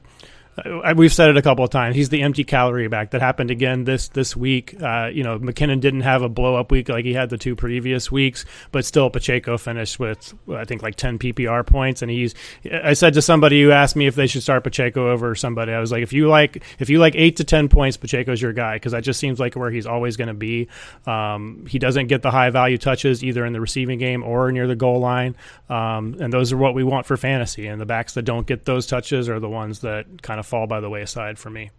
we've 0.97 1.13
said 1.13 1.31
it 1.31 1.37
a 1.37 1.43
couple 1.43 1.65
of 1.65 1.71
times. 1.71 1.97
He's 1.97 2.09
the 2.09 2.23
empty 2.23 2.45
calorie 2.45 2.89
back. 2.89 3.11
That 3.11 3.21
happened 3.21 3.51
again 3.51 3.85
this 3.85 4.09
this 4.09 4.37
week. 4.37 4.81
Uh, 4.81 5.11
you 5.13 5.23
know, 5.23 5.39
McKinnon 5.39 5.81
didn't 5.81 6.03
have 6.03 6.23
a 6.23 6.29
blow 6.29 6.57
up 6.57 6.71
week 6.71 6.89
like 6.89 7.05
he 7.05 7.15
had 7.15 7.31
the 7.31 7.39
two 7.39 7.57
previous 7.57 8.11
weeks, 8.11 8.45
but 8.73 8.85
still 8.85 9.11
Pacheco 9.11 9.59
finished 9.59 9.99
with 9.99 10.35
I 10.53 10.65
think 10.65 10.83
like 10.83 10.97
ten 10.97 11.19
PPR 11.19 11.67
points. 11.67 12.03
And 12.03 12.11
he's. 12.11 12.35
I 12.71 12.93
said 12.95 13.15
to 13.15 13.23
somebody 13.23 13.63
who 13.63 13.71
asked 13.71 13.97
me 13.97 14.07
if 14.07 14.15
they 14.15 14.27
should 14.27 14.43
start 14.43 14.65
Pacheco 14.65 15.11
over 15.11 15.35
somebody, 15.35 15.73
I 15.73 15.81
was 15.81 15.93
like, 15.93 16.03
if 16.03 16.13
you 16.13 16.29
like 16.29 16.63
if 16.79 16.91
you 16.91 16.99
like 16.99 17.15
eight 17.17 17.37
to 17.37 17.45
ten 17.45 17.69
points, 17.69 17.97
Pacheco's 17.97 18.41
your 18.41 18.53
guy 18.53 18.77
because 18.77 18.93
that 18.93 19.05
just 19.05 19.21
seems 19.21 19.41
like 19.41 19.57
where 19.57 19.71
he's 19.71 19.87
always 19.87 20.17
going 20.17 20.29
to 20.29 20.35
be. 20.35 20.69
Um, 21.07 21.67
he 21.69 21.79
doesn't 21.79 22.09
get 22.09 22.23
the 22.23 22.31
high 22.31 22.51
value 22.51 22.79
touches 22.79 23.25
either 23.25 23.45
in 23.45 23.53
the 23.53 23.61
receiving 23.61 23.99
game 23.99 24.23
or 24.23 24.51
near 24.53 24.67
the 24.67 24.77
goal 24.77 25.01
line, 25.01 25.37
um, 25.69 26.17
and 26.21 26.33
those 26.33 26.53
are 26.53 26.57
what 26.57 26.75
we 26.75 26.85
want 26.85 27.07
for 27.07 27.17
fantasy. 27.17 27.67
And 27.67 27.81
the 27.81 27.87
backs 27.87 28.15
that 28.15 28.23
don't 28.23 28.47
get 28.47 28.65
those 28.65 28.87
touches 28.87 29.29
are 29.29 29.41
the 29.41 29.49
ones 29.49 29.81
that 29.81 30.23
kind 30.23 30.41
of 30.41 30.47
fall 30.51 30.67
by 30.67 30.81
the 30.81 30.91
wayside 30.91 31.39
for 31.39 31.49
me. 31.49 31.71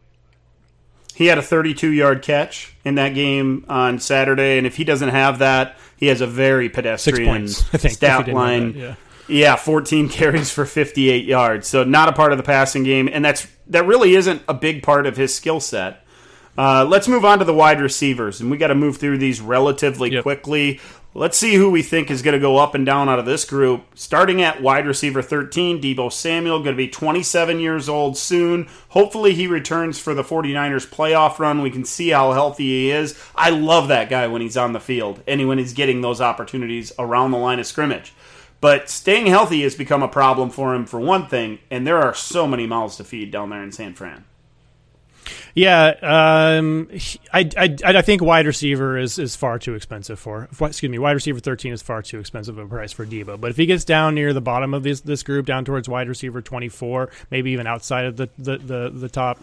He 1.14 1.26
had 1.28 1.38
a 1.38 1.42
32 1.42 1.90
yard 1.90 2.22
catch 2.22 2.74
in 2.86 2.96
that 2.96 3.10
game 3.14 3.66
on 3.68 4.00
Saturday, 4.00 4.58
and 4.58 4.66
if 4.66 4.78
he 4.78 4.84
doesn't 4.84 5.10
have 5.10 5.40
that, 5.40 5.78
he 5.98 6.08
has 6.08 6.22
a 6.22 6.28
very 6.28 6.70
pedestrian 6.70 7.30
points, 7.30 7.62
think, 7.70 7.94
stat 7.94 8.28
line. 8.30 8.74
That, 8.74 8.80
yeah. 8.80 8.96
Yeah, 9.28 9.56
14 9.56 10.10
carries 10.20 10.52
for 10.52 10.66
58 10.66 11.26
yards. 11.26 11.68
So 11.68 11.84
not 11.84 12.10
a 12.10 12.14
part 12.14 12.32
of 12.32 12.38
the 12.38 12.44
passing 12.44 12.84
game, 12.84 13.08
and 13.12 13.24
that's 13.24 13.46
that 13.68 13.86
really 13.86 14.16
isn't 14.16 14.42
a 14.48 14.54
big 14.54 14.84
part 14.84 15.06
of 15.06 15.16
his 15.18 15.36
skill 15.36 15.60
set. 15.60 16.06
Uh, 16.58 16.86
let's 16.86 17.08
move 17.08 17.24
on 17.24 17.40
to 17.40 17.46
the 17.46 17.54
wide 17.54 17.80
receivers, 17.80 18.42
and 18.42 18.50
we 18.52 18.58
got 18.58 18.68
to 18.68 18.76
move 18.76 18.98
through 18.98 19.18
these 19.18 19.40
relatively 19.40 20.12
Yep. 20.12 20.24
quickly. 20.24 20.80
Let's 21.14 21.38
see 21.38 21.56
who 21.56 21.70
we 21.70 21.82
think 21.82 22.10
is 22.10 22.22
going 22.22 22.36
to 22.36 22.40
go 22.40 22.58
up 22.58 22.74
and 22.74 22.86
down 22.86 23.10
out 23.10 23.20
of 23.20 23.26
this 23.26 23.44
group. 23.44 23.84
Starting 23.96 24.42
at 24.42 24.62
wide 24.62 24.88
receiver 24.88 25.22
13, 25.22 25.82
Deebo 25.82 26.10
Samuel, 26.10 26.60
going 26.60 26.74
to 26.74 26.78
be 26.78 26.88
27 26.88 27.60
years 27.60 27.90
old 27.90 28.16
soon. 28.16 28.70
Hopefully, 28.90 29.34
he 29.34 29.46
returns 29.46 30.00
for 30.00 30.14
the 30.14 30.24
49ers 30.24 30.88
playoff 30.88 31.38
run. 31.38 31.62
We 31.62 31.70
can 31.70 31.84
see 31.84 32.10
how 32.10 32.32
healthy 32.32 32.64
he 32.64 32.92
is. 32.92 33.22
I 33.36 33.50
love 33.50 33.90
that 33.90 34.10
guy 34.10 34.28
when 34.28 34.42
he's 34.42 34.56
on 34.56 34.72
the 34.72 34.80
field 34.80 35.22
and 35.28 35.46
when 35.50 35.58
he's 35.58 35.74
getting 35.74 36.00
those 36.00 36.22
opportunities 36.22 36.94
around 36.98 37.32
the 37.32 37.38
line 37.38 37.60
of 37.60 37.68
scrimmage. 37.68 38.14
But 38.62 38.90
staying 38.90 39.26
healthy 39.26 39.64
has 39.64 39.76
become 39.76 40.04
a 40.04 40.08
problem 40.08 40.50
for 40.50 40.74
him, 40.74 40.86
for 40.86 41.00
one 41.02 41.28
thing, 41.28 41.60
and 41.70 41.86
there 41.86 42.02
are 42.02 42.14
so 42.14 42.48
many 42.48 42.66
mouths 42.66 42.96
to 42.98 43.04
feed 43.04 43.32
down 43.32 43.50
there 43.50 43.64
in 43.64 43.74
San 43.74 43.96
Fran. 43.96 44.24
Yeah, 45.54 46.58
um, 46.58 46.90
I, 47.34 47.50
I, 47.58 47.78
I 47.84 48.02
think 48.02 48.22
wide 48.22 48.46
receiver 48.46 48.98
is, 48.98 49.20
is 49.20 49.36
far 49.36 49.60
too 49.60 49.76
expensive 49.76 50.20
for. 50.20 50.48
Excuse 50.60 50.90
me, 50.90 50.98
wide 50.98 51.12
receiver 51.12 51.40
thirteen 51.40 51.74
is 51.74 51.82
far 51.82 52.02
too 52.02 52.20
expensive 52.20 52.58
of 52.58 52.66
a 52.66 52.70
price 52.70 52.92
for 52.92 53.06
Deebo. 53.06 53.40
But 53.40 53.52
if 53.52 53.58
he 53.58 53.66
gets 53.66 53.84
down 53.84 54.16
near 54.16 54.34
the 54.34 54.42
bottom 54.42 54.74
of 54.74 54.84
this 54.84 55.02
this 55.02 55.24
group, 55.24 55.46
down 55.46 55.66
towards 55.66 55.90
wide 55.90 56.08
receiver 56.08 56.42
twenty 56.42 56.70
four, 56.70 57.10
maybe 57.30 57.52
even 57.52 57.68
outside 57.68 58.06
of 58.06 58.18
the 58.18 58.30
the 58.38 58.58
the, 58.58 58.90
the 58.90 59.10
top. 59.10 59.40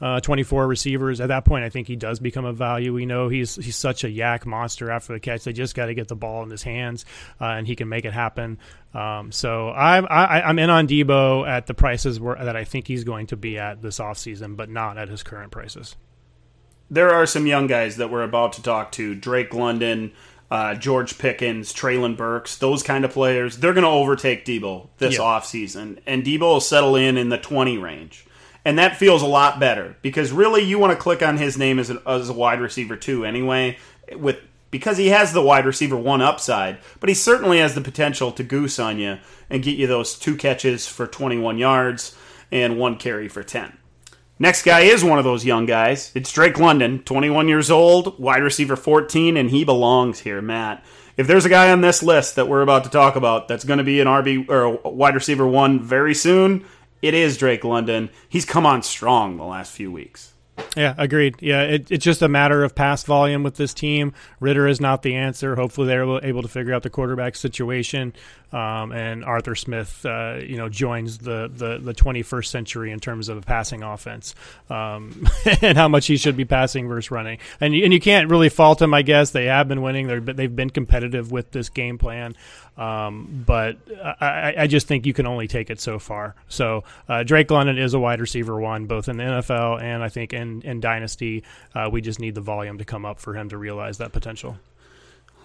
Uh, 0.00 0.20
24 0.20 0.68
receivers. 0.68 1.20
At 1.20 1.26
that 1.26 1.44
point, 1.44 1.64
I 1.64 1.70
think 1.70 1.88
he 1.88 1.96
does 1.96 2.20
become 2.20 2.44
a 2.44 2.52
value. 2.52 2.94
We 2.94 3.04
know 3.04 3.28
he's 3.28 3.56
he's 3.56 3.74
such 3.74 4.04
a 4.04 4.06
YAC 4.06 4.46
monster 4.46 4.92
after 4.92 5.12
the 5.12 5.18
catch. 5.18 5.42
They 5.42 5.52
just 5.52 5.74
got 5.74 5.86
to 5.86 5.94
get 5.94 6.06
the 6.06 6.14
ball 6.14 6.44
in 6.44 6.50
his 6.50 6.62
hands, 6.62 7.04
uh, 7.40 7.46
and 7.46 7.66
he 7.66 7.74
can 7.74 7.88
make 7.88 8.04
it 8.04 8.12
happen. 8.12 8.58
Um, 8.94 9.32
so 9.32 9.70
I'm 9.70 10.06
I, 10.08 10.42
I'm 10.42 10.58
in 10.60 10.70
on 10.70 10.86
Deebo 10.86 11.48
at 11.48 11.66
the 11.66 11.74
prices 11.74 12.20
where, 12.20 12.36
that 12.36 12.54
I 12.54 12.62
think 12.62 12.86
he's 12.86 13.02
going 13.02 13.26
to 13.28 13.36
be 13.36 13.58
at 13.58 13.82
this 13.82 13.98
offseason, 13.98 14.56
but 14.56 14.70
not 14.70 14.98
at 14.98 15.08
his 15.08 15.24
current 15.24 15.50
prices. 15.50 15.96
there 16.90 17.10
are 17.12 17.26
some 17.26 17.46
young 17.46 17.66
guys 17.66 17.96
that 17.96 18.08
we're 18.10 18.22
about 18.22 18.52
to 18.54 18.62
talk 18.62 18.92
to 18.92 19.14
Drake 19.16 19.52
London, 19.52 20.12
uh, 20.50 20.74
George 20.76 21.18
Pickens, 21.18 21.72
Treylon 21.74 22.16
Burks, 22.16 22.56
those 22.58 22.82
kind 22.84 23.04
of 23.04 23.10
players. 23.10 23.58
They're 23.58 23.74
going 23.74 23.82
to 23.82 23.90
overtake 23.90 24.44
Deebo 24.44 24.88
this 24.98 25.14
Yeah. 25.14 25.20
offseason, 25.24 25.98
and 26.06 26.22
Deebo 26.24 26.40
will 26.40 26.60
settle 26.60 26.94
in 26.96 27.16
in 27.16 27.28
the 27.30 27.36
20 27.38 27.76
range. 27.78 28.24
And 28.68 28.78
that 28.78 28.98
feels 28.98 29.22
a 29.22 29.26
lot 29.26 29.58
better 29.58 29.96
because 30.02 30.30
really 30.30 30.62
you 30.62 30.78
want 30.78 30.92
to 30.92 31.02
click 31.02 31.22
on 31.22 31.38
his 31.38 31.56
name 31.56 31.78
as, 31.78 31.88
an, 31.88 32.00
as 32.06 32.28
a 32.28 32.34
wide 32.34 32.60
receiver 32.60 32.96
too 32.98 33.24
anyway 33.24 33.78
with 34.14 34.40
because 34.70 34.98
he 34.98 35.06
has 35.06 35.32
the 35.32 35.40
wide 35.40 35.64
receiver 35.64 35.96
one 35.96 36.20
upside, 36.20 36.76
but 37.00 37.08
he 37.08 37.14
certainly 37.14 37.60
has 37.60 37.74
the 37.74 37.80
potential 37.80 38.30
to 38.32 38.42
goose 38.42 38.78
on 38.78 38.98
you 38.98 39.20
and 39.48 39.62
get 39.62 39.78
you 39.78 39.86
those 39.86 40.18
two 40.18 40.36
catches 40.36 40.86
for 40.86 41.06
21 41.06 41.56
yards 41.56 42.14
and 42.52 42.78
one 42.78 42.98
carry 42.98 43.26
for 43.26 43.42
10. 43.42 43.74
Next 44.38 44.64
guy 44.64 44.80
is 44.80 45.02
one 45.02 45.18
of 45.18 45.24
those 45.24 45.46
young 45.46 45.64
guys. 45.64 46.12
It's 46.14 46.30
Drake 46.30 46.58
London, 46.58 47.02
21 47.04 47.48
years 47.48 47.70
old, 47.70 48.18
wide 48.20 48.42
receiver 48.42 48.76
14, 48.76 49.38
and 49.38 49.48
he 49.48 49.64
belongs 49.64 50.20
here, 50.20 50.42
Matt. 50.42 50.84
If 51.16 51.26
there's 51.26 51.46
a 51.46 51.48
guy 51.48 51.72
on 51.72 51.80
this 51.80 52.02
list 52.02 52.36
that 52.36 52.48
we're 52.48 52.60
about 52.60 52.84
to 52.84 52.90
talk 52.90 53.16
about 53.16 53.48
that's 53.48 53.64
going 53.64 53.78
to 53.78 53.84
be 53.84 54.00
an 54.00 54.06
RB 54.06 54.46
or 54.50 54.78
a 54.84 54.90
wide 54.90 55.14
receiver 55.14 55.46
one 55.46 55.80
very 55.80 56.14
soon, 56.14 56.66
it 57.02 57.14
is 57.14 57.36
Drake 57.36 57.64
London. 57.64 58.10
He's 58.28 58.44
come 58.44 58.66
on 58.66 58.82
strong 58.82 59.36
the 59.36 59.44
last 59.44 59.72
few 59.72 59.90
weeks. 59.90 60.32
Yeah, 60.76 60.94
agreed. 60.98 61.36
Yeah, 61.40 61.62
it, 61.62 61.90
it's 61.90 62.04
just 62.04 62.22
a 62.22 62.28
matter 62.28 62.64
of 62.64 62.74
pass 62.74 63.04
volume 63.04 63.42
with 63.42 63.56
this 63.56 63.74
team. 63.74 64.12
Ridder 64.40 64.66
is 64.66 64.80
not 64.80 65.02
the 65.02 65.14
answer. 65.14 65.56
Hopefully, 65.56 65.86
they're 65.86 66.02
able- 66.24 66.42
to 66.42 66.48
figure 66.48 66.72
out 66.72 66.82
the 66.82 66.90
quarterback 66.90 67.36
situation, 67.36 68.12
um, 68.52 68.92
and 68.92 69.24
Arthur 69.24 69.54
Smith, 69.54 70.04
uh, 70.06 70.38
you 70.40 70.56
know, 70.56 70.68
joins 70.68 71.18
the, 71.18 71.50
the 71.52 71.78
the 71.78 71.92
21st 71.92 72.46
century 72.46 72.92
in 72.92 73.00
terms 73.00 73.28
of 73.28 73.38
a 73.38 73.40
passing 73.42 73.82
offense, 73.82 74.34
um, 74.70 75.26
and 75.62 75.76
how 75.76 75.88
much 75.88 76.06
he 76.06 76.16
should 76.16 76.36
be 76.36 76.44
passing 76.44 76.86
versus 76.86 77.10
running. 77.10 77.38
And 77.60 77.74
you, 77.74 77.84
and 77.84 77.92
you 77.92 78.00
can't 78.00 78.30
really 78.30 78.48
fault 78.48 78.80
him. 78.80 78.94
I 78.94 79.02
guess 79.02 79.30
they 79.30 79.46
have 79.46 79.68
been 79.68 79.82
winning. 79.82 80.06
They're 80.06 80.20
they've 80.20 80.54
been 80.54 80.70
competitive 80.70 81.32
with 81.32 81.50
this 81.50 81.68
game 81.68 81.98
plan. 81.98 82.36
Um, 82.78 83.42
but 83.44 83.76
I, 84.20 84.54
I- 84.56 84.66
just 84.68 84.86
think 84.86 85.04
you 85.04 85.12
can 85.12 85.26
only 85.26 85.48
take 85.48 85.68
it 85.68 85.80
so 85.80 85.98
far. 85.98 86.36
So 86.48 86.84
uh, 87.08 87.24
Drake 87.24 87.50
London 87.50 87.76
is 87.76 87.92
a 87.92 87.98
wide 87.98 88.20
receiver 88.20 88.60
one, 88.60 88.86
both 88.86 89.08
in 89.08 89.16
the 89.16 89.24
NFL 89.24 89.82
and 89.82 90.02
I 90.02 90.08
think 90.08 90.32
in, 90.32 90.62
in 90.62 90.80
Dynasty. 90.80 91.42
Uh, 91.74 91.88
we 91.90 92.00
just 92.00 92.20
need 92.20 92.34
the 92.36 92.40
volume 92.40 92.78
to 92.78 92.84
come 92.84 93.04
up 93.04 93.18
for 93.18 93.34
him 93.34 93.48
to 93.48 93.58
realize 93.58 93.98
that 93.98 94.12
potential. 94.12 94.56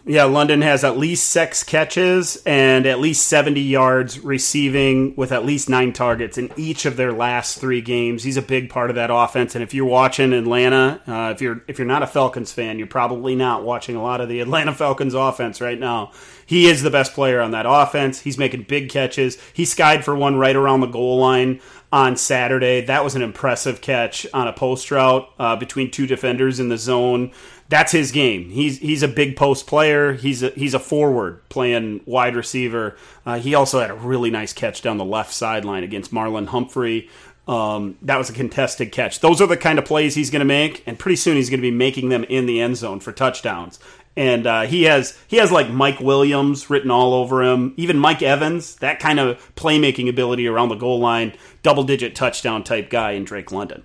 Yeah, 0.06 0.26
London 0.26 0.62
has 0.64 0.84
at 0.84 0.98
least 0.98 1.30
six 1.30 1.64
catches 1.64 2.36
and 2.46 2.86
at 2.86 3.00
least 3.00 3.26
70 3.26 3.62
yards 3.62 4.20
receiving 4.20 5.16
with 5.16 5.32
at 5.32 5.46
least 5.46 5.70
nine 5.70 5.94
targets 5.94 6.38
in 6.38 6.52
each 6.58 6.86
of 6.86 6.98
their 6.98 7.14
last 7.14 7.58
three 7.58 7.80
games. 7.80 8.24
He's 8.24 8.36
a 8.36 8.42
big 8.42 8.70
part 8.70 8.90
of 8.90 8.98
that 8.98 9.10
offense. 9.10 9.56
And 9.56 9.64
if 9.64 9.74
you're 9.74 9.86
watching 9.86 10.34
Atlanta, 10.34 11.02
uh, 11.08 11.32
if 11.34 11.42
you're 11.42 11.64
if 11.70 11.80
you're 11.80 11.88
not 11.88 12.04
a 12.04 12.08
Falcons 12.08 12.52
fan, 12.52 12.80
you're 12.80 12.88
probably 12.88 13.34
not 13.34 13.64
watching 13.64 13.96
a 13.96 14.04
lot 14.04 14.20
of 14.20 14.28
the 14.28 14.40
Atlanta 14.42 14.74
Falcons 14.74 15.14
offense 15.14 15.62
right 15.62 15.80
now. 15.80 16.12
He 16.46 16.68
is 16.68 16.84
the 16.84 16.92
best 16.92 17.14
player 17.14 17.40
on 17.40 17.52
that 17.52 17.66
offense. 17.66 18.20
He's 18.20 18.38
making 18.38 18.64
big 18.64 18.90
catches. 18.90 19.38
He 19.54 19.64
skied 19.64 20.04
for 20.04 20.14
one 20.14 20.36
right 20.36 20.56
around 20.56 20.82
the 20.82 20.88
goal 20.88 21.20
line 21.20 21.62
on 21.94 22.18
Saturday. 22.18 22.82
That 22.82 23.06
was 23.06 23.16
an 23.16 23.22
impressive 23.22 23.80
catch 23.80 24.28
on 24.34 24.50
a 24.50 24.54
post 24.54 24.92
route 24.92 25.30
uh, 25.40 25.56
between 25.56 25.92
two 25.92 26.08
defenders 26.08 26.60
in 26.60 26.68
the 26.68 26.78
zone. 26.78 27.32
That's 27.74 27.92
his 27.92 28.12
game. 28.12 28.52
He's 28.52 28.78
he's 28.78 29.02
a 29.02 29.08
big 29.08 29.36
post 29.36 29.66
player. 29.66 30.14
He's 30.14 30.44
a, 30.44 30.52
he's 30.52 30.76
a 30.76 30.80
forward 30.80 31.42
playing 31.50 32.02
wide 32.06 32.36
receiver. 32.36 32.96
Uh, 33.26 33.40
he 33.40 33.56
also 33.56 33.80
had 33.80 33.90
a 33.90 33.96
really 33.96 34.30
nice 34.30 34.54
catch 34.54 34.84
down 34.84 35.00
the 35.00 35.04
left 35.04 35.34
sideline 35.34 35.84
against 35.84 36.14
Marlon 36.14 36.46
Humphrey. 36.46 37.10
Um, 37.48 37.98
that 38.04 38.18
was 38.18 38.30
a 38.30 38.34
contested 38.34 38.92
catch. 38.92 39.22
Those 39.22 39.42
are 39.42 39.48
the 39.48 39.58
kind 39.58 39.80
of 39.80 39.86
plays 39.86 40.14
he's 40.14 40.30
going 40.30 40.42
to 40.42 40.46
make, 40.46 40.84
and 40.86 41.00
pretty 41.00 41.16
soon 41.16 41.36
he's 41.36 41.50
going 41.50 41.62
to 41.62 41.68
be 41.68 41.72
making 41.72 42.10
them 42.10 42.24
in 42.26 42.46
the 42.46 42.62
end 42.62 42.78
zone 42.78 43.00
for 43.00 43.12
touchdowns. 43.12 43.80
And 44.16 44.46
uh, 44.46 44.62
he 44.68 44.84
has 44.84 45.18
he 45.28 45.38
has 45.38 45.52
like 45.52 45.72
Mike 45.72 46.00
Williams 46.00 46.70
written 46.70 46.92
all 46.92 47.16
over 47.16 47.42
him, 47.42 47.74
even 47.76 47.98
Mike 47.98 48.22
Evans, 48.22 48.76
that 48.76 49.00
kind 49.00 49.20
of 49.20 49.56
playmaking 49.56 50.08
ability 50.08 50.48
around 50.48 50.70
the 50.70 50.76
goal 50.76 51.00
line, 51.00 51.34
double 51.64 51.84
digit 51.84 52.14
touchdown 52.14 52.64
type 52.64 52.92
guy 52.92 53.14
in 53.14 53.24
Drake 53.24 53.52
London. 53.52 53.82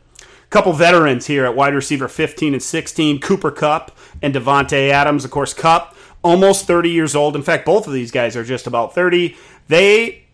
Couple 0.50 0.72
veterans 0.72 1.26
here 1.26 1.44
at 1.44 1.54
wide 1.54 1.74
receiver 1.74 2.08
15 2.08 2.54
and 2.54 2.62
16, 2.62 3.20
Cooper 3.20 3.50
Kupp 3.50 3.96
and 4.22 4.34
Davante 4.34 4.90
Adams. 4.90 5.24
Of 5.24 5.30
course, 5.30 5.52
Kupp 5.52 5.94
almost 6.22 6.66
30 6.66 6.90
years 6.90 7.14
old. 7.14 7.37
In 7.37 7.42
fact, 7.42 7.66
both 7.66 7.87
of 7.87 7.92
these 7.92 8.11
guys 8.11 8.37
are 8.37 8.44
just 8.44 8.66
about 8.66 8.94
30. 8.94 9.37
They 9.68 10.24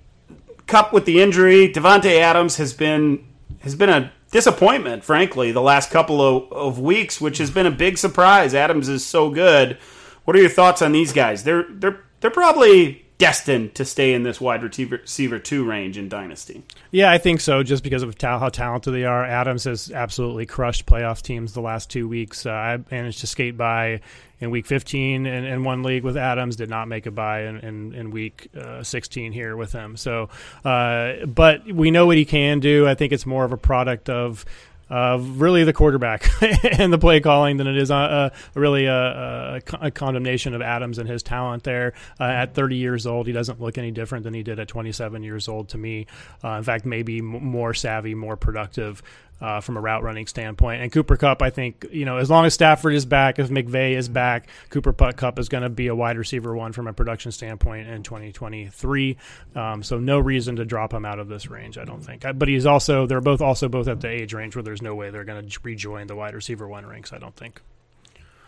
Kupp 0.67 0.93
with 0.93 1.05
the 1.05 1.21
injury. 1.21 1.69
Davante 1.69 2.19
Adams 2.19 2.57
has 2.57 2.73
been 2.73 3.27
has 3.61 3.75
been 3.75 3.91
a 3.91 4.13
disappointment, 4.31 5.05
frankly, 5.05 5.53
the 5.53 5.63
last 5.63 5.91
couple 5.91 6.21
of, 6.21 6.53
of 6.53 6.79
weeks, 6.79 7.21
which 7.21 7.39
has 7.39 7.51
been 7.51 7.67
a 7.67 7.71
big 7.71 7.99
surprise. 7.99 8.55
Adams 8.55 8.89
is 8.89 9.05
so 9.05 9.31
good. 9.31 9.79
What 10.25 10.37
are 10.37 10.41
your 10.41 10.51
thoughts 10.51 10.83
on 10.83 10.93
these 10.93 11.13
guys? 11.13 11.45
They're 11.45 11.67
they're 11.69 12.01
they're 12.21 12.31
probably 12.31 13.04
destined 13.25 13.75
to 13.75 13.87
stay 13.87 14.13
in 14.13 14.23
this 14.23 14.39
wide 14.39 14.63
receiver, 14.63 14.99
receiver 14.99 15.39
two 15.39 15.65
range 15.65 15.97
in 15.97 16.11
Dynasty. 16.11 16.63
Yeah, 16.91 17.11
I 17.11 17.17
think 17.17 17.41
so. 17.41 17.63
Just 17.63 17.83
because 17.83 18.03
of 18.03 18.19
ta- 18.19 18.39
how 18.39 18.51
talented 18.51 18.93
they 18.93 19.05
are, 19.05 19.25
Adams 19.25 19.65
has 19.65 19.91
absolutely 19.91 20.45
crushed 20.45 20.85
playoff 20.85 21.23
teams 21.23 21.55
the 21.55 21.63
last 21.63 21.89
two 21.89 22.07
weeks. 22.07 22.45
Uh, 22.45 22.51
I 22.51 22.79
managed 22.91 23.21
to 23.21 23.27
skate 23.27 23.57
by 23.57 24.03
in 24.41 24.51
week 24.51 24.67
15 24.67 25.25
in, 25.25 25.45
in 25.45 25.65
one 25.65 25.83
league 25.83 26.05
with 26.05 26.19
Adams. 26.19 26.57
Did 26.57 26.69
not 26.69 26.87
make 26.87 27.07
a 27.07 27.11
buy 27.11 27.45
in, 27.45 27.57
in, 27.61 27.95
in 27.95 28.11
week 28.11 28.49
uh, 28.55 28.83
16 28.83 29.33
here 29.33 29.57
with 29.57 29.73
him. 29.73 29.97
So, 29.97 30.29
uh, 30.63 31.25
but 31.25 31.65
we 31.65 31.91
know 31.91 32.05
what 32.05 32.19
he 32.19 32.27
can 32.27 32.61
do. 32.61 32.87
I 32.87 32.95
think 32.95 33.15
it's 33.15 33.25
more 33.25 33.47
of 33.47 33.53
a 33.53 33.57
product 33.57 34.11
of 34.11 34.45
uh, 34.91 35.19
really 35.21 35.65
the 35.65 35.73
quarterback 35.73 36.29
and 36.79 36.93
the 36.93 36.99
play 36.99 37.21
calling 37.21 37.57
than 37.57 37.67
it 37.67 37.77
is 37.77 37.91
uh, 37.91 37.97
uh, 37.97 38.31
really 38.55 38.87
a, 38.87 38.95
a, 38.95 39.61
a, 39.81 39.91
condemnation 39.91 40.55
of 40.55 40.63
Adams 40.63 40.99
and 40.99 41.09
his 41.09 41.23
talent 41.23 41.63
there. 41.65 41.95
Uh, 42.21 42.25
at 42.25 42.55
30 42.55 42.77
years 42.77 43.07
old, 43.07 43.27
he 43.27 43.33
doesn't 43.33 43.61
look 43.61 43.79
any 43.79 43.91
different 43.91 44.25
than 44.25 44.35
he 44.35 44.43
did 44.43 44.59
at 44.59 44.69
27 44.69 45.23
years 45.23 45.49
old 45.49 45.69
to 45.71 45.79
me. 45.79 46.07
Uh, 46.43 46.51
in 46.53 46.63
fact, 46.63 46.85
maybe 46.85 47.21
more 47.21 47.75
savvy, 47.75 48.15
more 48.15 48.37
productive 48.37 49.03
uh, 49.41 49.61
from 49.61 49.77
a 49.77 49.81
route 49.81 50.03
running 50.03 50.27
standpoint. 50.27 50.83
And 50.83 50.91
Cooper 50.91 51.17
Kupp, 51.17 51.43
I 51.43 51.51
think, 51.51 51.87
you 51.91 52.05
know, 52.05 52.19
as 52.19 52.31
long 52.31 52.45
as 52.45 52.55
Stafford 52.55 52.95
is 52.95 53.05
back, 53.05 53.39
if 53.39 53.49
McVay 53.49 53.93
is 53.93 54.09
back, 54.09 54.49
Cooper 54.71 54.93
Putt 54.93 55.17
Kupp 55.17 55.39
is 55.39 55.49
going 55.49 55.63
to 55.63 55.69
be 55.69 55.89
a 55.89 55.95
wide 55.95 56.17
receiver 56.17 56.55
one 56.55 56.73
from 56.73 56.87
a 56.87 56.93
production 56.93 57.33
standpoint 57.33 57.89
in 57.89 58.03
2023. 58.03 59.17
Um, 59.55 59.83
so 59.83 59.99
no 59.99 60.19
reason 60.19 60.57
to 60.57 60.65
drop 60.65 60.93
him 60.93 61.05
out 61.05 61.19
of 61.19 61.29
this 61.29 61.49
range, 61.49 61.79
I 61.79 61.85
don't 61.85 62.03
think. 62.03 62.25
But 62.37 62.49
he's 62.49 62.67
also 62.67 63.07
they're 63.07 63.21
both 63.21 63.41
also 63.41 63.69
both 63.69 63.89
at 63.89 64.01
the 64.01 64.09
age 64.09 64.33
range 64.35 64.57
where 64.57 64.63
there's 64.63 64.83
no 64.83 64.95
way 64.95 65.11
they're 65.11 65.25
going 65.25 65.49
to 65.49 65.61
rejoin 65.63 66.07
the 66.07 66.17
wide 66.17 66.35
receiver 66.35 66.69
one 66.69 66.87
ranks. 66.87 67.13
I 67.13 67.19
don't 67.19 67.37
think. 67.37 67.61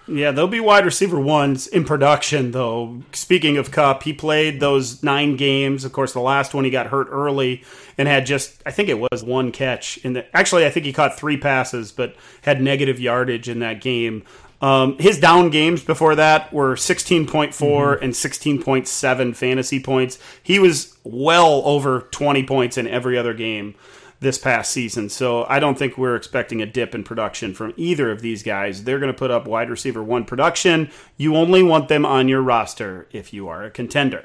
Yeah, 0.08 0.30
they'll 0.30 0.46
be 0.46 0.60
wide 0.60 0.84
receiver 0.84 1.18
ones 1.18 1.66
in 1.66 1.84
production, 1.84 2.52
though. 2.52 3.02
Speaking 3.12 3.56
of 3.56 3.72
Kupp, 3.72 4.04
he 4.04 4.12
played 4.12 4.60
those 4.60 5.02
nine 5.02 5.36
games. 5.36 5.84
Of 5.84 5.92
course, 5.92 6.12
the 6.12 6.20
last 6.20 6.54
one 6.54 6.64
he 6.64 6.70
got 6.70 6.86
hurt 6.86 7.08
early 7.10 7.64
and 7.98 8.06
had 8.06 8.24
just, 8.24 8.62
I 8.64 8.70
think 8.70 8.88
it 8.88 9.00
was 9.00 9.24
one 9.24 9.50
catch. 9.50 9.98
In 9.98 10.12
the 10.12 10.36
actually, 10.36 10.64
I 10.64 10.70
think 10.70 10.86
he 10.86 10.92
caught 10.92 11.18
three 11.18 11.36
passes, 11.36 11.90
but 11.90 12.14
had 12.42 12.62
negative 12.62 13.00
yardage 13.00 13.48
in 13.48 13.58
that 13.60 13.80
game. 13.80 14.22
Um, 14.62 14.96
his 14.98 15.18
down 15.18 15.50
games 15.50 15.82
before 15.82 16.14
that 16.14 16.52
were 16.52 16.76
16.4 16.76 17.26
mm-hmm. 17.26 18.04
and 18.04 18.12
16.7 18.12 19.36
fantasy 19.36 19.80
points. 19.80 20.18
He 20.42 20.58
was 20.58 20.96
well 21.02 21.62
over 21.64 22.02
20 22.12 22.44
points 22.44 22.78
in 22.78 22.86
every 22.86 23.18
other 23.18 23.34
game 23.34 23.74
this 24.20 24.38
past 24.38 24.72
season. 24.72 25.08
So 25.08 25.44
I 25.48 25.58
don't 25.58 25.78
think 25.78 25.98
we're 25.98 26.16
expecting 26.16 26.62
a 26.62 26.66
dip 26.66 26.94
in 26.94 27.04
production 27.04 27.54
from 27.54 27.74
either 27.76 28.10
of 28.10 28.22
these 28.22 28.42
guys. 28.42 28.84
They're 28.84 28.98
going 28.98 29.12
to 29.12 29.18
put 29.18 29.30
up 29.30 29.46
wide 29.46 29.70
receiver 29.70 30.02
one 30.02 30.24
production. 30.24 30.90
You 31.16 31.36
only 31.36 31.62
want 31.62 31.88
them 31.88 32.06
on 32.06 32.28
your 32.28 32.42
roster 32.42 33.08
if 33.12 33.32
you 33.32 33.48
are 33.48 33.64
a 33.64 33.70
contender. 33.70 34.24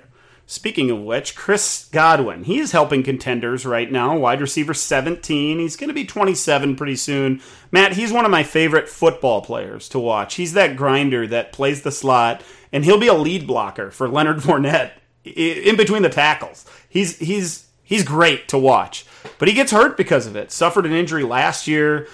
Speaking 0.51 0.91
of 0.91 0.99
which, 0.99 1.33
Chris 1.33 1.87
Godwin, 1.93 2.43
he 2.43 2.59
is 2.59 2.73
helping 2.73 3.03
contenders 3.03 3.65
right 3.65 3.89
now. 3.89 4.17
Wide 4.17 4.41
receiver 4.41 4.73
17. 4.73 5.59
He's 5.59 5.77
going 5.77 5.87
to 5.87 5.93
be 5.93 6.03
27 6.03 6.75
pretty 6.75 6.97
soon. 6.97 7.41
Matt, 7.71 7.93
he's 7.93 8.11
one 8.11 8.25
of 8.25 8.31
my 8.31 8.43
favorite 8.43 8.89
football 8.89 9.41
players 9.41 9.87
to 9.89 9.99
watch. 9.99 10.35
He's 10.35 10.51
that 10.53 10.75
grinder 10.75 11.25
that 11.27 11.53
plays 11.53 11.83
the 11.83 11.91
slot, 11.91 12.43
and 12.73 12.83
he'll 12.83 12.99
be 12.99 13.07
a 13.07 13.13
lead 13.13 13.47
blocker 13.47 13.91
for 13.91 14.09
Leonard 14.09 14.39
Fournette 14.39 14.91
in 15.23 15.77
between 15.77 16.01
the 16.01 16.09
tackles. 16.09 16.65
He's 16.89 17.17
he's 17.19 17.67
he's 17.81 18.03
great 18.03 18.49
to 18.49 18.57
watch. 18.57 19.05
But 19.37 19.47
he 19.47 19.53
gets 19.53 19.71
hurt 19.71 19.97
because 19.97 20.27
of 20.27 20.35
it. 20.35 20.51
Suffered 20.51 20.85
an 20.85 20.93
injury 20.93 21.23
last 21.23 21.67
year, 21.67 22.07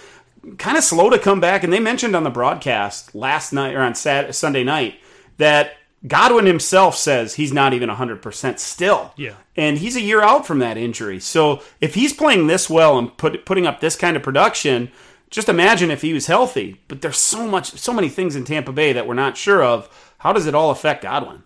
kind 0.58 0.78
of 0.78 0.84
slow 0.84 1.10
to 1.10 1.20
come 1.20 1.40
back. 1.40 1.64
And 1.64 1.72
they 1.72 1.80
mentioned 1.80 2.16
on 2.16 2.24
the 2.24 2.30
broadcast 2.30 3.14
last 3.16 3.54
night 3.54 3.76
or 3.76 3.82
on 3.82 3.96
Saturday, 3.96 4.34
Sunday 4.34 4.64
night 4.64 5.00
that 5.38 5.74
Godwin 6.06 6.46
himself 6.46 6.96
says 6.96 7.36
he's 7.36 7.54
not 7.54 7.74
even 7.74 7.90
100% 7.90 8.60
still. 8.60 9.14
Yeah. 9.18 9.34
And 9.56 9.78
he's 9.80 9.96
a 9.96 10.02
year 10.02 10.22
out 10.22 10.46
from 10.46 10.60
that 10.60 10.78
injury. 10.78 11.20
So 11.20 11.62
if 11.82 11.96
he's 11.96 12.14
playing 12.14 12.48
this 12.48 12.70
well 12.70 12.98
and 12.98 13.16
put, 13.18 13.46
putting 13.46 13.66
up 13.66 13.80
this 13.80 13.96
kind 13.96 14.16
of 14.16 14.24
production, 14.24 14.92
just 15.30 15.50
imagine 15.50 15.92
if 15.92 16.02
he 16.02 16.14
was 16.14 16.28
healthy. 16.28 16.82
But 16.88 17.02
there's 17.02 17.18
so 17.18 17.48
much, 17.48 17.72
so 17.72 17.94
many 17.94 18.10
things 18.10 18.36
in 18.36 18.46
Tampa 18.46 18.72
Bay 18.72 18.94
that 18.94 19.08
we're 19.08 19.16
not 19.16 19.38
sure 19.38 19.64
of. 19.64 20.14
How 20.20 20.34
does 20.34 20.46
it 20.46 20.56
all 20.56 20.72
affect 20.72 21.04
Godwin? 21.04 21.44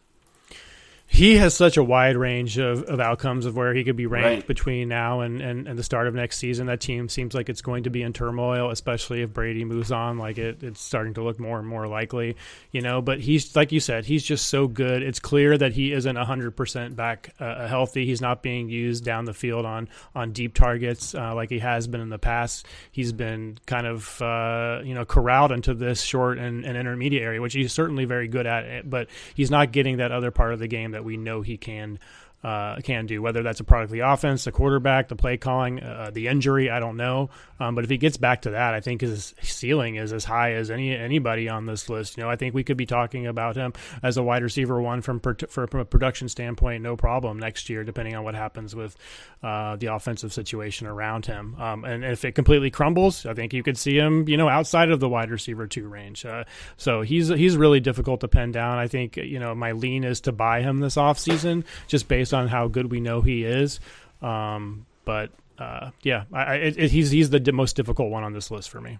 He 1.13 1.35
has 1.35 1.53
such 1.53 1.75
a 1.75 1.83
wide 1.83 2.15
range 2.15 2.57
of, 2.57 2.83
of 2.83 3.01
outcomes 3.01 3.45
of 3.45 3.53
where 3.53 3.73
he 3.73 3.83
could 3.83 3.97
be 3.97 4.05
ranked 4.05 4.43
right. 4.43 4.47
between 4.47 4.87
now 4.87 5.19
and, 5.19 5.41
and, 5.41 5.67
and, 5.67 5.77
the 5.77 5.83
start 5.83 6.07
of 6.07 6.15
next 6.15 6.37
season. 6.37 6.67
That 6.67 6.79
team 6.79 7.09
seems 7.09 7.33
like 7.33 7.49
it's 7.49 7.61
going 7.61 7.83
to 7.83 7.89
be 7.89 8.01
in 8.01 8.13
turmoil, 8.13 8.71
especially 8.71 9.21
if 9.21 9.33
Brady 9.33 9.65
moves 9.65 9.91
on. 9.91 10.17
Like 10.17 10.37
it, 10.37 10.63
it's 10.63 10.79
starting 10.79 11.15
to 11.15 11.21
look 11.23 11.37
more 11.37 11.59
and 11.59 11.67
more 11.67 11.85
likely, 11.85 12.37
you 12.71 12.81
know. 12.81 13.01
But 13.01 13.19
he's 13.19 13.57
like 13.57 13.73
you 13.73 13.81
said, 13.81 14.05
he's 14.05 14.23
just 14.23 14.47
so 14.47 14.69
good. 14.69 15.03
It's 15.03 15.19
clear 15.19 15.57
that 15.57 15.73
he 15.73 15.91
isn't 15.91 16.15
hundred 16.15 16.55
percent 16.55 16.95
back 16.95 17.35
uh, 17.41 17.67
healthy. 17.67 18.05
He's 18.05 18.21
not 18.21 18.41
being 18.41 18.69
used 18.69 19.03
down 19.03 19.25
the 19.25 19.33
field 19.33 19.65
on 19.65 19.89
on 20.15 20.31
deep 20.31 20.53
targets 20.53 21.13
uh, 21.13 21.35
like 21.35 21.49
he 21.49 21.59
has 21.59 21.87
been 21.87 21.99
in 21.99 22.07
the 22.07 22.19
past. 22.19 22.65
He's 22.89 23.11
been 23.11 23.57
kind 23.65 23.85
of 23.85 24.21
uh, 24.21 24.79
you 24.85 24.93
know 24.93 25.03
corralled 25.03 25.51
into 25.51 25.73
this 25.73 26.01
short 26.01 26.37
and, 26.37 26.63
and 26.63 26.77
intermediate 26.77 27.21
area, 27.21 27.41
which 27.41 27.53
he's 27.53 27.73
certainly 27.73 28.05
very 28.05 28.29
good 28.29 28.47
at. 28.47 28.89
But 28.89 29.09
he's 29.35 29.51
not 29.51 29.73
getting 29.73 29.97
that 29.97 30.13
other 30.13 30.31
part 30.31 30.53
of 30.53 30.59
the 30.59 30.69
game 30.69 30.91
that 30.91 31.00
that 31.01 31.05
we 31.05 31.17
know 31.17 31.41
he 31.41 31.57
can 31.57 31.97
uh, 32.43 32.77
can 32.77 33.05
do. 33.05 33.21
Whether 33.21 33.43
that's 33.43 33.59
a 33.59 33.63
product 33.63 33.89
of 33.89 33.93
the 33.93 33.99
offense, 33.99 34.43
the 34.43 34.51
quarterback, 34.51 35.07
the 35.07 35.15
play 35.15 35.37
calling, 35.37 35.81
uh, 35.81 36.11
the 36.11 36.27
injury, 36.27 36.69
I 36.69 36.79
don't 36.79 36.97
know. 36.97 37.29
Um, 37.59 37.75
but 37.75 37.83
if 37.83 37.89
he 37.89 37.97
gets 37.97 38.17
back 38.17 38.43
to 38.43 38.51
that, 38.51 38.73
I 38.73 38.79
think 38.79 39.01
his 39.01 39.35
ceiling 39.41 39.95
is 39.95 40.11
as 40.11 40.25
high 40.25 40.53
as 40.53 40.71
any 40.71 40.95
anybody 40.95 41.47
on 41.47 41.65
this 41.67 41.89
list. 41.89 42.17
You 42.17 42.23
know, 42.23 42.29
I 42.29 42.35
think 42.35 42.55
we 42.55 42.63
could 42.63 42.77
be 42.77 42.87
talking 42.87 43.27
about 43.27 43.55
him 43.55 43.73
as 44.01 44.17
a 44.17 44.23
wide 44.23 44.41
receiver 44.41 44.81
one 44.81 45.01
from 45.01 45.19
for, 45.19 45.67
from 45.67 45.79
a 45.79 45.85
production 45.85 46.27
standpoint, 46.27 46.81
no 46.81 46.97
problem 46.97 47.37
next 47.37 47.69
year, 47.69 47.83
depending 47.83 48.15
on 48.15 48.23
what 48.23 48.33
happens 48.33 48.75
with 48.75 48.97
uh, 49.43 49.75
the 49.75 49.87
offensive 49.87 50.33
situation 50.33 50.87
around 50.87 51.27
him. 51.27 51.55
Um, 51.59 51.85
and 51.85 52.03
if 52.03 52.25
it 52.25 52.33
completely 52.33 52.71
crumbles, 52.71 53.25
I 53.25 53.33
think 53.35 53.53
you 53.53 53.61
could 53.61 53.77
see 53.77 53.95
him, 53.95 54.27
you 54.27 54.37
know, 54.37 54.49
outside 54.49 54.89
of 54.89 54.99
the 54.99 55.09
wide 55.09 55.29
receiver 55.29 55.67
two 55.67 55.87
range. 55.87 56.25
Uh, 56.25 56.45
so 56.77 57.01
he's 57.01 57.27
he's 57.27 57.55
really 57.57 57.79
difficult 57.79 58.21
to 58.21 58.27
pin 58.27 58.51
down. 58.51 58.79
I 58.79 58.87
think 58.87 59.17
you 59.17 59.39
know 59.39 59.53
my 59.53 59.73
lean 59.73 60.03
is 60.03 60.21
to 60.21 60.31
buy 60.31 60.61
him 60.61 60.79
this 60.79 60.95
offseason 60.95 61.63
just 61.87 62.07
based 62.07 62.30
on 62.33 62.47
how 62.47 62.67
good 62.67 62.91
we 62.91 62.99
know 62.99 63.21
he 63.21 63.43
is. 63.43 63.79
Um, 64.21 64.85
but 65.05 65.31
uh, 65.57 65.91
yeah, 66.01 66.23
I, 66.33 66.55
it, 66.55 66.77
it, 66.77 66.91
he's 66.91 67.11
he's 67.11 67.29
the 67.29 67.51
most 67.51 67.75
difficult 67.75 68.11
one 68.11 68.23
on 68.23 68.33
this 68.33 68.51
list 68.51 68.69
for 68.69 68.81
me. 68.81 68.99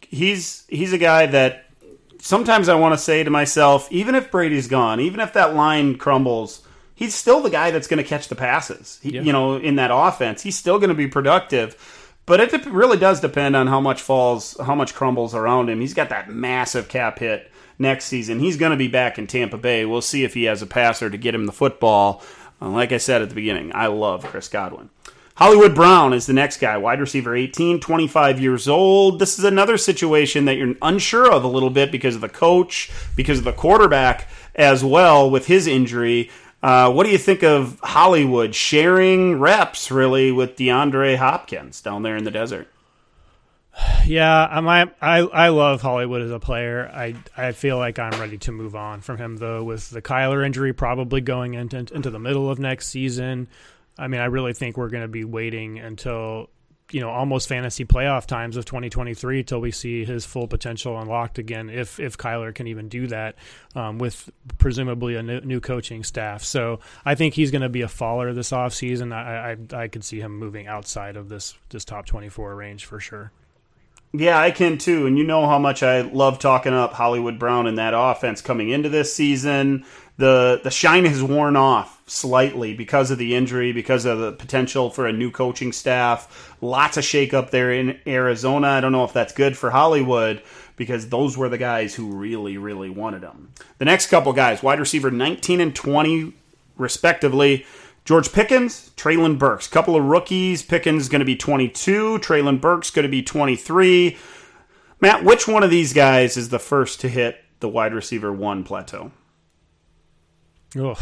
He's 0.00 0.64
he's 0.68 0.92
a 0.92 0.98
guy 0.98 1.26
that 1.26 1.66
sometimes 2.20 2.68
I 2.68 2.74
want 2.74 2.94
to 2.94 2.98
say 2.98 3.22
to 3.22 3.30
myself, 3.30 3.90
even 3.90 4.14
if 4.14 4.30
Brady's 4.30 4.68
gone, 4.68 5.00
even 5.00 5.20
if 5.20 5.32
that 5.32 5.54
line 5.54 5.96
crumbles, 5.96 6.66
he's 6.94 7.14
still 7.14 7.40
the 7.40 7.50
guy 7.50 7.70
that's 7.70 7.86
going 7.86 8.02
to 8.02 8.08
catch 8.08 8.28
the 8.28 8.36
passes. 8.36 8.98
He, 9.02 9.10
yeah. 9.10 9.22
You 9.22 9.32
know, 9.32 9.56
in 9.56 9.76
that 9.76 9.90
offense, 9.92 10.42
he's 10.42 10.56
still 10.56 10.78
going 10.78 10.90
to 10.90 10.94
be 10.94 11.08
productive. 11.08 12.04
But 12.26 12.40
it 12.40 12.66
really 12.66 12.98
does 12.98 13.20
depend 13.20 13.56
on 13.56 13.68
how 13.68 13.80
much 13.80 14.02
falls, 14.02 14.54
how 14.60 14.74
much 14.74 14.94
crumbles 14.94 15.34
around 15.34 15.70
him. 15.70 15.80
He's 15.80 15.94
got 15.94 16.10
that 16.10 16.28
massive 16.28 16.88
cap 16.88 17.18
hit 17.18 17.50
next 17.78 18.06
season. 18.06 18.40
He's 18.40 18.56
going 18.56 18.72
to 18.72 18.76
be 18.76 18.88
back 18.88 19.18
in 19.18 19.26
Tampa 19.26 19.56
Bay. 19.56 19.84
We'll 19.84 20.02
see 20.02 20.24
if 20.24 20.34
he 20.34 20.44
has 20.44 20.62
a 20.62 20.66
passer 20.66 21.10
to 21.10 21.16
get 21.16 21.34
him 21.34 21.46
the 21.46 21.52
football. 21.52 22.22
Uh, 22.60 22.70
like 22.70 22.92
I 22.92 22.98
said 22.98 23.22
at 23.22 23.28
the 23.28 23.34
beginning, 23.34 23.70
I 23.74 23.86
love 23.86 24.24
Chris 24.24 24.48
Godwin. 24.48 24.90
Hollywood 25.36 25.72
Brown 25.72 26.12
is 26.12 26.26
the 26.26 26.32
next 26.32 26.58
guy, 26.58 26.76
wide 26.76 27.00
receiver 27.00 27.36
18, 27.36 27.78
25 27.78 28.40
years 28.40 28.66
old. 28.66 29.20
This 29.20 29.38
is 29.38 29.44
another 29.44 29.78
situation 29.78 30.46
that 30.46 30.56
you're 30.56 30.74
unsure 30.82 31.30
of 31.30 31.44
a 31.44 31.48
little 31.48 31.70
bit 31.70 31.92
because 31.92 32.16
of 32.16 32.20
the 32.20 32.28
coach, 32.28 32.90
because 33.14 33.38
of 33.38 33.44
the 33.44 33.52
quarterback 33.52 34.28
as 34.56 34.82
well 34.82 35.30
with 35.30 35.46
his 35.46 35.68
injury. 35.68 36.28
Uh, 36.60 36.90
what 36.90 37.04
do 37.04 37.12
you 37.12 37.18
think 37.18 37.44
of 37.44 37.78
Hollywood 37.84 38.52
sharing 38.52 39.38
reps 39.38 39.92
really 39.92 40.32
with 40.32 40.56
DeAndre 40.56 41.16
Hopkins 41.16 41.80
down 41.80 42.02
there 42.02 42.16
in 42.16 42.24
the 42.24 42.32
desert? 42.32 42.66
Yeah, 44.06 44.46
I'm, 44.50 44.66
I 44.66 44.88
I 45.02 45.48
love 45.48 45.82
Hollywood 45.82 46.22
as 46.22 46.30
a 46.30 46.40
player. 46.40 46.90
I 46.94 47.14
I 47.36 47.52
feel 47.52 47.76
like 47.76 47.98
I'm 47.98 48.18
ready 48.18 48.38
to 48.38 48.52
move 48.52 48.74
on 48.74 49.02
from 49.02 49.18
him 49.18 49.36
though. 49.36 49.62
With 49.62 49.90
the 49.90 50.00
Kyler 50.00 50.46
injury 50.46 50.72
probably 50.72 51.20
going 51.20 51.52
into 51.52 51.76
into 51.94 52.08
the 52.08 52.18
middle 52.18 52.50
of 52.50 52.58
next 52.58 52.88
season, 52.88 53.48
I 53.98 54.08
mean, 54.08 54.22
I 54.22 54.26
really 54.26 54.54
think 54.54 54.78
we're 54.78 54.88
going 54.88 55.02
to 55.02 55.08
be 55.08 55.24
waiting 55.24 55.78
until 55.78 56.48
you 56.90 57.00
know 57.00 57.10
almost 57.10 57.48
fantasy 57.48 57.84
playoff 57.84 58.24
times 58.24 58.56
of 58.56 58.64
2023 58.64 59.42
till 59.44 59.60
we 59.60 59.70
see 59.70 60.06
his 60.06 60.24
full 60.24 60.48
potential 60.48 60.98
unlocked 60.98 61.38
again. 61.38 61.68
If 61.68 62.00
if 62.00 62.16
Kyler 62.16 62.54
can 62.54 62.66
even 62.66 62.88
do 62.88 63.08
that 63.08 63.36
um, 63.74 63.98
with 63.98 64.30
presumably 64.56 65.16
a 65.16 65.22
new, 65.22 65.40
new, 65.40 65.60
coaching 65.60 66.02
staff, 66.02 66.42
so 66.44 66.80
I 67.04 67.14
think 67.14 67.34
he's 67.34 67.50
going 67.50 67.62
to 67.62 67.68
be 67.68 67.82
a 67.82 67.88
faller 67.88 68.32
this 68.32 68.52
offseason. 68.52 69.12
I, 69.12 69.56
I 69.74 69.82
I 69.82 69.88
could 69.88 70.04
see 70.04 70.20
him 70.20 70.38
moving 70.38 70.66
outside 70.66 71.16
of 71.16 71.28
this 71.28 71.54
this 71.68 71.84
top 71.84 72.06
24 72.06 72.54
range 72.54 72.86
for 72.86 73.00
sure. 73.00 73.32
Yeah, 74.12 74.40
I 74.40 74.50
can 74.50 74.78
too. 74.78 75.06
And 75.06 75.18
you 75.18 75.24
know 75.24 75.46
how 75.46 75.58
much 75.58 75.82
I 75.82 76.00
love 76.00 76.38
talking 76.38 76.72
up 76.72 76.94
Hollywood 76.94 77.38
Brown 77.38 77.66
and 77.66 77.78
that 77.78 77.94
offense 77.94 78.40
coming 78.40 78.70
into 78.70 78.88
this 78.88 79.14
season 79.14 79.84
the 80.18 80.60
the 80.62 80.70
shine 80.70 81.04
has 81.06 81.22
worn 81.22 81.56
off 81.56 82.02
slightly 82.06 82.74
because 82.74 83.10
of 83.10 83.18
the 83.18 83.34
injury, 83.34 83.72
because 83.72 84.04
of 84.04 84.18
the 84.18 84.32
potential 84.32 84.90
for 84.90 85.06
a 85.06 85.12
new 85.12 85.30
coaching 85.30 85.72
staff. 85.72 86.56
Lots 86.60 86.96
of 86.96 87.04
shakeup 87.04 87.50
there 87.50 87.72
in 87.72 87.98
Arizona. 88.06 88.68
I 88.68 88.80
don't 88.80 88.92
know 88.92 89.04
if 89.04 89.12
that's 89.12 89.32
good 89.32 89.56
for 89.56 89.70
Hollywood 89.70 90.42
because 90.76 91.08
those 91.08 91.36
were 91.36 91.48
the 91.48 91.58
guys 91.58 91.94
who 91.94 92.10
really, 92.10 92.58
really 92.58 92.90
wanted 92.90 93.22
them. 93.22 93.52
The 93.78 93.84
next 93.84 94.08
couple 94.08 94.32
guys, 94.32 94.62
wide 94.62 94.80
receiver 94.80 95.10
19 95.10 95.60
and 95.60 95.74
20, 95.74 96.32
respectively. 96.76 97.64
George 98.08 98.32
Pickens, 98.32 98.90
Treylon 98.96 99.38
Burks. 99.38 99.68
Couple 99.68 99.94
of 99.94 100.02
rookies. 100.02 100.62
Pickens 100.62 101.10
going 101.10 101.18
to 101.18 101.26
be 101.26 101.36
22. 101.36 102.16
Treylon 102.20 102.58
Burks 102.58 102.88
going 102.88 103.02
to 103.02 103.10
be 103.10 103.22
23. 103.22 104.16
Matt, 105.02 105.24
which 105.24 105.46
one 105.46 105.62
of 105.62 105.68
these 105.68 105.92
guys 105.92 106.38
is 106.38 106.48
the 106.48 106.58
first 106.58 107.02
to 107.02 107.08
hit 107.10 107.36
the 107.60 107.68
wide 107.68 107.92
receiver 107.92 108.32
one 108.32 108.64
plateau? 108.64 109.12
Oh, 110.74 110.92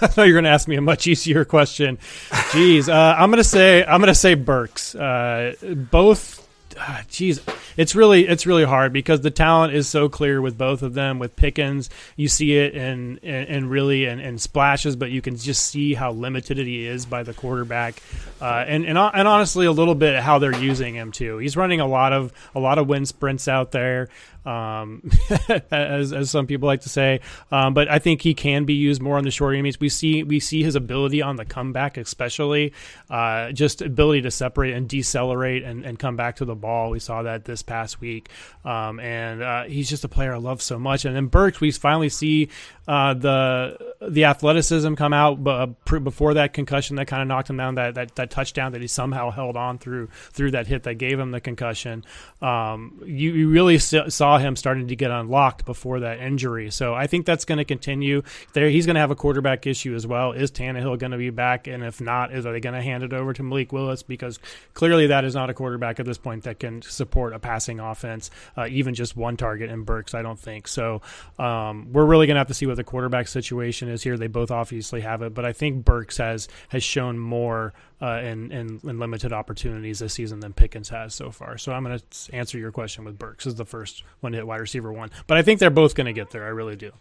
I 0.00 0.06
thought 0.06 0.22
you 0.22 0.32
were 0.32 0.40
going 0.40 0.44
to 0.44 0.50
ask 0.50 0.66
me 0.66 0.76
a 0.76 0.80
much 0.80 1.06
easier 1.06 1.44
question. 1.44 1.98
Jeez, 2.30 2.88
uh, 2.88 3.16
I'm 3.18 3.30
going 3.30 3.36
to 3.36 3.44
say 3.44 3.84
I'm 3.84 4.00
going 4.00 4.08
to 4.08 4.14
say 4.14 4.32
Burks. 4.32 4.94
Uh, 4.94 5.52
both 5.90 6.48
Jeez, 6.80 7.40
it's 7.76 7.94
really 7.94 8.26
it's 8.26 8.46
really 8.46 8.64
hard 8.64 8.92
because 8.92 9.20
the 9.20 9.30
talent 9.30 9.74
is 9.74 9.88
so 9.88 10.08
clear 10.08 10.40
with 10.40 10.56
both 10.56 10.82
of 10.82 10.94
them. 10.94 11.18
With 11.18 11.36
Pickens, 11.36 11.90
you 12.16 12.26
see 12.28 12.56
it 12.56 12.74
and 12.74 13.22
and 13.22 13.70
really 13.70 14.06
and, 14.06 14.20
and 14.20 14.40
splashes, 14.40 14.96
but 14.96 15.10
you 15.10 15.20
can 15.20 15.36
just 15.36 15.68
see 15.68 15.94
how 15.94 16.12
limited 16.12 16.58
he 16.58 16.86
is 16.86 17.04
by 17.04 17.22
the 17.22 17.34
quarterback, 17.34 18.02
uh, 18.40 18.64
and 18.66 18.84
and 18.86 18.96
and 18.96 19.28
honestly, 19.28 19.66
a 19.66 19.72
little 19.72 19.94
bit 19.94 20.20
how 20.20 20.38
they're 20.38 20.56
using 20.56 20.94
him 20.94 21.12
too. 21.12 21.38
He's 21.38 21.56
running 21.56 21.80
a 21.80 21.86
lot 21.86 22.12
of 22.12 22.32
a 22.54 22.60
lot 22.60 22.78
of 22.78 22.88
wind 22.88 23.08
sprints 23.08 23.46
out 23.46 23.72
there 23.72 24.08
um, 24.44 25.10
as, 25.70 26.12
as 26.12 26.30
some 26.30 26.46
people 26.46 26.66
like 26.66 26.82
to 26.82 26.88
say. 26.88 27.20
Um, 27.50 27.74
but 27.74 27.90
I 27.90 27.98
think 27.98 28.22
he 28.22 28.34
can 28.34 28.64
be 28.64 28.74
used 28.74 29.02
more 29.02 29.18
on 29.18 29.24
the 29.24 29.30
short 29.30 29.54
games. 29.54 29.78
We 29.80 29.88
see 29.88 30.22
we 30.22 30.40
see 30.40 30.62
his 30.62 30.74
ability 30.74 31.22
on 31.22 31.36
the 31.36 31.44
comeback, 31.44 31.96
especially 31.96 32.72
uh, 33.08 33.52
just 33.52 33.82
ability 33.82 34.22
to 34.22 34.30
separate 34.30 34.74
and 34.74 34.88
decelerate 34.88 35.62
and, 35.62 35.84
and 35.84 35.98
come 35.98 36.16
back 36.16 36.36
to 36.36 36.44
the 36.44 36.54
ball. 36.54 36.90
We 36.90 37.00
saw 37.00 37.22
that 37.22 37.44
this 37.44 37.62
past 37.62 38.00
week, 38.00 38.28
um, 38.64 39.00
and 39.00 39.42
uh, 39.42 39.64
he's 39.64 39.88
just 39.88 40.04
a 40.04 40.08
player 40.08 40.34
I 40.34 40.38
love 40.38 40.62
so 40.62 40.78
much. 40.78 41.04
And 41.04 41.14
then 41.14 41.26
Burks, 41.26 41.60
we 41.60 41.70
finally 41.70 42.08
see 42.08 42.48
uh, 42.88 43.14
the 43.14 43.94
the 44.00 44.24
athleticism 44.24 44.94
come 44.94 45.12
out, 45.12 45.42
but 45.44 45.76
uh, 45.90 45.98
before 46.00 46.34
that 46.34 46.52
concussion 46.52 46.96
that 46.96 47.06
kind 47.06 47.22
of 47.22 47.28
knocked 47.28 47.50
him 47.50 47.56
down, 47.56 47.74
that, 47.76 47.94
that 47.94 48.16
that 48.16 48.30
touchdown 48.30 48.72
that 48.72 48.80
he 48.80 48.86
somehow 48.86 49.30
held 49.30 49.56
on 49.56 49.78
through 49.78 50.08
through 50.32 50.52
that 50.52 50.66
hit 50.66 50.84
that 50.84 50.94
gave 50.94 51.18
him 51.18 51.30
the 51.30 51.40
concussion. 51.40 52.04
Um, 52.42 53.00
you, 53.04 53.32
you 53.32 53.48
really 53.48 53.78
saw 53.78 54.38
him 54.40 54.56
starting 54.56 54.88
to 54.88 54.96
get 54.96 55.10
unlocked 55.10 55.64
before 55.64 56.00
that 56.00 56.20
injury. 56.20 56.70
So 56.70 56.94
I 56.94 57.06
think 57.06 57.26
that's 57.26 57.44
going 57.44 57.58
to 57.58 57.64
continue. 57.64 58.22
There, 58.52 58.68
he's 58.68 58.86
going 58.86 58.94
to 58.94 59.00
have 59.00 59.10
a 59.10 59.16
quarterback 59.16 59.66
issue 59.66 59.94
as 59.94 60.06
well. 60.06 60.32
Is 60.32 60.50
Tannehill 60.50 60.98
going 60.98 61.12
to 61.12 61.18
be 61.18 61.30
back? 61.30 61.66
And 61.66 61.82
if 61.84 62.00
not, 62.00 62.32
is 62.32 62.46
are 62.46 62.52
they 62.52 62.60
going 62.60 62.74
to 62.74 62.82
hand 62.82 63.02
it 63.02 63.12
over 63.12 63.32
to 63.32 63.42
Malik 63.42 63.72
Willis? 63.72 64.02
Because 64.02 64.38
clearly 64.74 65.06
that 65.08 65.24
is 65.24 65.34
not 65.34 65.50
a 65.50 65.54
quarterback 65.54 66.00
at 66.00 66.06
this 66.06 66.18
point 66.18 66.44
that 66.44 66.58
can 66.58 66.82
support 66.82 67.32
a 67.32 67.38
passing 67.38 67.80
offense, 67.80 68.30
uh, 68.56 68.66
even 68.68 68.94
just 68.94 69.16
one 69.16 69.36
target 69.36 69.70
in 69.70 69.84
Burks. 69.84 70.14
I 70.14 70.22
don't 70.22 70.38
think 70.38 70.68
so. 70.68 71.02
Um, 71.38 71.92
we're 71.92 72.06
really 72.06 72.26
going 72.26 72.34
to 72.34 72.40
have 72.40 72.48
to 72.48 72.54
see 72.54 72.66
what 72.66 72.76
the 72.76 72.84
quarterback 72.84 73.28
situation 73.28 73.88
is 73.88 74.02
here. 74.02 74.16
They 74.16 74.26
both 74.26 74.50
obviously 74.50 75.00
have 75.02 75.22
it, 75.22 75.34
but 75.34 75.44
I 75.44 75.52
think 75.52 75.84
Burks 75.84 76.18
has 76.18 76.48
has 76.68 76.82
shown 76.82 77.18
more 77.18 77.72
uh, 78.00 78.20
in, 78.22 78.50
in, 78.50 78.80
in 78.84 78.98
limited 78.98 79.32
opportunities 79.32 79.98
this 79.98 80.14
season 80.14 80.40
than 80.40 80.52
Pickens 80.52 80.88
has 80.88 81.14
so 81.14 81.30
far. 81.30 81.58
So 81.58 81.72
I'm 81.72 81.84
going 81.84 81.98
to 81.98 82.34
answer 82.34 82.58
your 82.58 82.72
question 82.72 83.04
with 83.04 83.18
Burks 83.18 83.46
as 83.46 83.56
the 83.56 83.64
first 83.64 84.04
one 84.20 84.32
to 84.32 84.38
hit 84.38 84.46
wide 84.46 84.60
receiver 84.60 84.92
one, 84.92 85.10
but 85.26 85.36
I 85.36 85.42
think 85.42 85.60
they're 85.60 85.70
both 85.70 85.94
going 85.94 86.06
to 86.06 86.12
get 86.12 86.30
there. 86.30 86.44
I 86.44 86.48
really 86.48 86.76
do. 86.76 86.92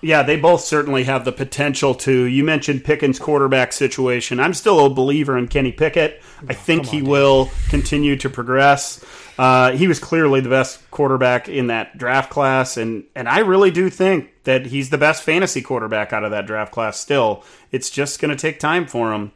Yeah, 0.00 0.22
they 0.22 0.36
both 0.36 0.60
certainly 0.60 1.04
have 1.04 1.24
the 1.24 1.32
potential 1.32 1.94
to. 1.94 2.24
You 2.24 2.44
mentioned 2.44 2.84
Pickens' 2.84 3.18
quarterback 3.18 3.72
situation. 3.72 4.38
I'm 4.38 4.52
still 4.52 4.84
a 4.84 4.90
believer 4.90 5.38
in 5.38 5.48
Kenny 5.48 5.72
Pickett. 5.72 6.22
I 6.46 6.52
think 6.52 6.80
on, 6.80 6.86
he 6.88 6.98
dude. 6.98 7.08
will 7.08 7.50
continue 7.70 8.14
to 8.16 8.28
progress. 8.28 9.02
Uh, 9.38 9.72
he 9.72 9.88
was 9.88 9.98
clearly 9.98 10.40
the 10.40 10.50
best 10.50 10.90
quarterback 10.90 11.48
in 11.48 11.68
that 11.68 11.96
draft 11.96 12.30
class, 12.30 12.76
and 12.76 13.04
and 13.14 13.30
I 13.30 13.38
really 13.38 13.70
do 13.70 13.88
think 13.88 14.30
that 14.44 14.66
he's 14.66 14.90
the 14.90 14.98
best 14.98 15.22
fantasy 15.22 15.62
quarterback 15.62 16.12
out 16.12 16.22
of 16.22 16.30
that 16.32 16.46
draft 16.46 16.70
class. 16.70 16.98
Still, 17.00 17.42
it's 17.72 17.88
just 17.88 18.20
going 18.20 18.30
to 18.30 18.36
take 18.36 18.60
time 18.60 18.86
for 18.86 19.12
him. 19.14 19.32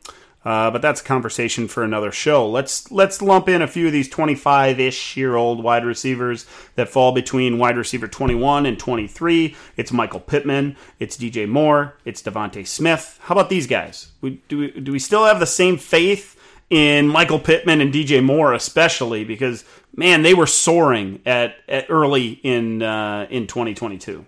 Uh, 0.48 0.70
but 0.70 0.80
that's 0.80 1.02
a 1.02 1.04
conversation 1.04 1.68
for 1.68 1.82
another 1.82 2.10
show. 2.10 2.48
Let's 2.48 2.90
let's 2.90 3.20
lump 3.20 3.50
in 3.50 3.60
a 3.60 3.68
few 3.68 3.88
of 3.88 3.92
these 3.92 4.08
25-ish 4.08 5.14
year 5.14 5.36
old 5.36 5.62
wide 5.62 5.84
receivers 5.84 6.46
that 6.74 6.88
fall 6.88 7.12
between 7.12 7.58
wide 7.58 7.76
receiver 7.76 8.08
21 8.08 8.64
and 8.64 8.78
23. 8.78 9.54
It's 9.76 9.92
Michael 9.92 10.20
Pittman, 10.20 10.78
it's 10.98 11.18
DJ 11.18 11.46
Moore, 11.46 11.98
it's 12.06 12.22
DeVonta 12.22 12.66
Smith. 12.66 13.18
How 13.24 13.34
about 13.34 13.50
these 13.50 13.66
guys? 13.66 14.12
We, 14.22 14.40
do 14.48 14.56
we, 14.56 14.70
do 14.70 14.90
we 14.90 14.98
still 14.98 15.26
have 15.26 15.38
the 15.38 15.44
same 15.44 15.76
faith 15.76 16.34
in 16.70 17.08
Michael 17.08 17.40
Pittman 17.40 17.82
and 17.82 17.92
DJ 17.92 18.24
Moore, 18.24 18.54
especially 18.54 19.24
because 19.24 19.66
man, 19.94 20.22
they 20.22 20.32
were 20.32 20.46
soaring 20.46 21.20
at, 21.26 21.56
at 21.68 21.90
early 21.90 22.40
in 22.42 22.82
uh, 22.82 23.26
in 23.28 23.48
2022. 23.48 24.24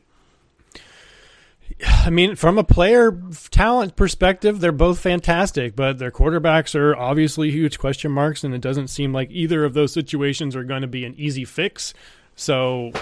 I 1.87 2.11
mean, 2.11 2.37
from 2.37 2.59
a 2.59 2.65
player 2.65 3.19
talent 3.51 3.97
perspective, 3.97 4.61
they're 4.61 4.73
both 4.73 4.99
fantastic, 4.99 5.77
but 5.77 5.99
their 5.99 6.11
quarterbacks 6.11 6.75
are 6.75 6.97
obviously 6.97 7.51
huge 7.51 7.79
question 7.79 8.11
marks, 8.11 8.45
and 8.45 8.55
it 8.55 8.61
doesn't 8.61 8.89
seem 8.89 9.13
like 9.13 9.31
either 9.31 9.65
of 9.65 9.75
those 9.75 9.93
situations 9.93 10.57
are 10.57 10.65
going 10.65 10.83
to 10.83 10.89
be 10.89 11.05
an 11.05 11.15
easy 11.17 11.45
fix. 11.45 11.95
So 12.35 12.93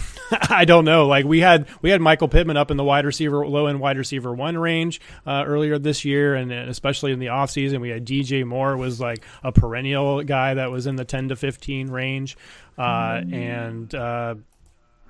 I 0.48 0.64
don't 0.64 0.84
know. 0.84 1.06
Like 1.06 1.24
we 1.24 1.40
had 1.40 1.68
we 1.82 1.90
had 1.90 2.00
Michael 2.00 2.28
Pittman 2.28 2.56
up 2.56 2.70
in 2.70 2.76
the 2.76 2.84
wide 2.84 3.04
receiver 3.04 3.46
low 3.46 3.66
end 3.66 3.80
wide 3.80 3.96
receiver 3.96 4.32
one 4.32 4.56
range 4.56 5.00
uh, 5.26 5.44
earlier 5.46 5.78
this 5.78 6.04
year, 6.04 6.34
and 6.34 6.52
especially 6.52 7.12
in 7.12 7.18
the 7.18 7.26
offseason. 7.26 7.80
we 7.80 7.90
had 7.90 8.06
DJ 8.06 8.44
Moore 8.44 8.76
was 8.76 9.00
like 9.00 9.24
a 9.42 9.52
perennial 9.52 10.22
guy 10.22 10.54
that 10.54 10.70
was 10.70 10.86
in 10.86 10.96
the 10.96 11.04
ten 11.04 11.28
to 11.28 11.36
fifteen 11.36 11.90
range, 11.90 12.36
uh, 12.78 12.82
mm-hmm. 12.82 13.34
and 13.34 13.94
uh, 13.94 14.34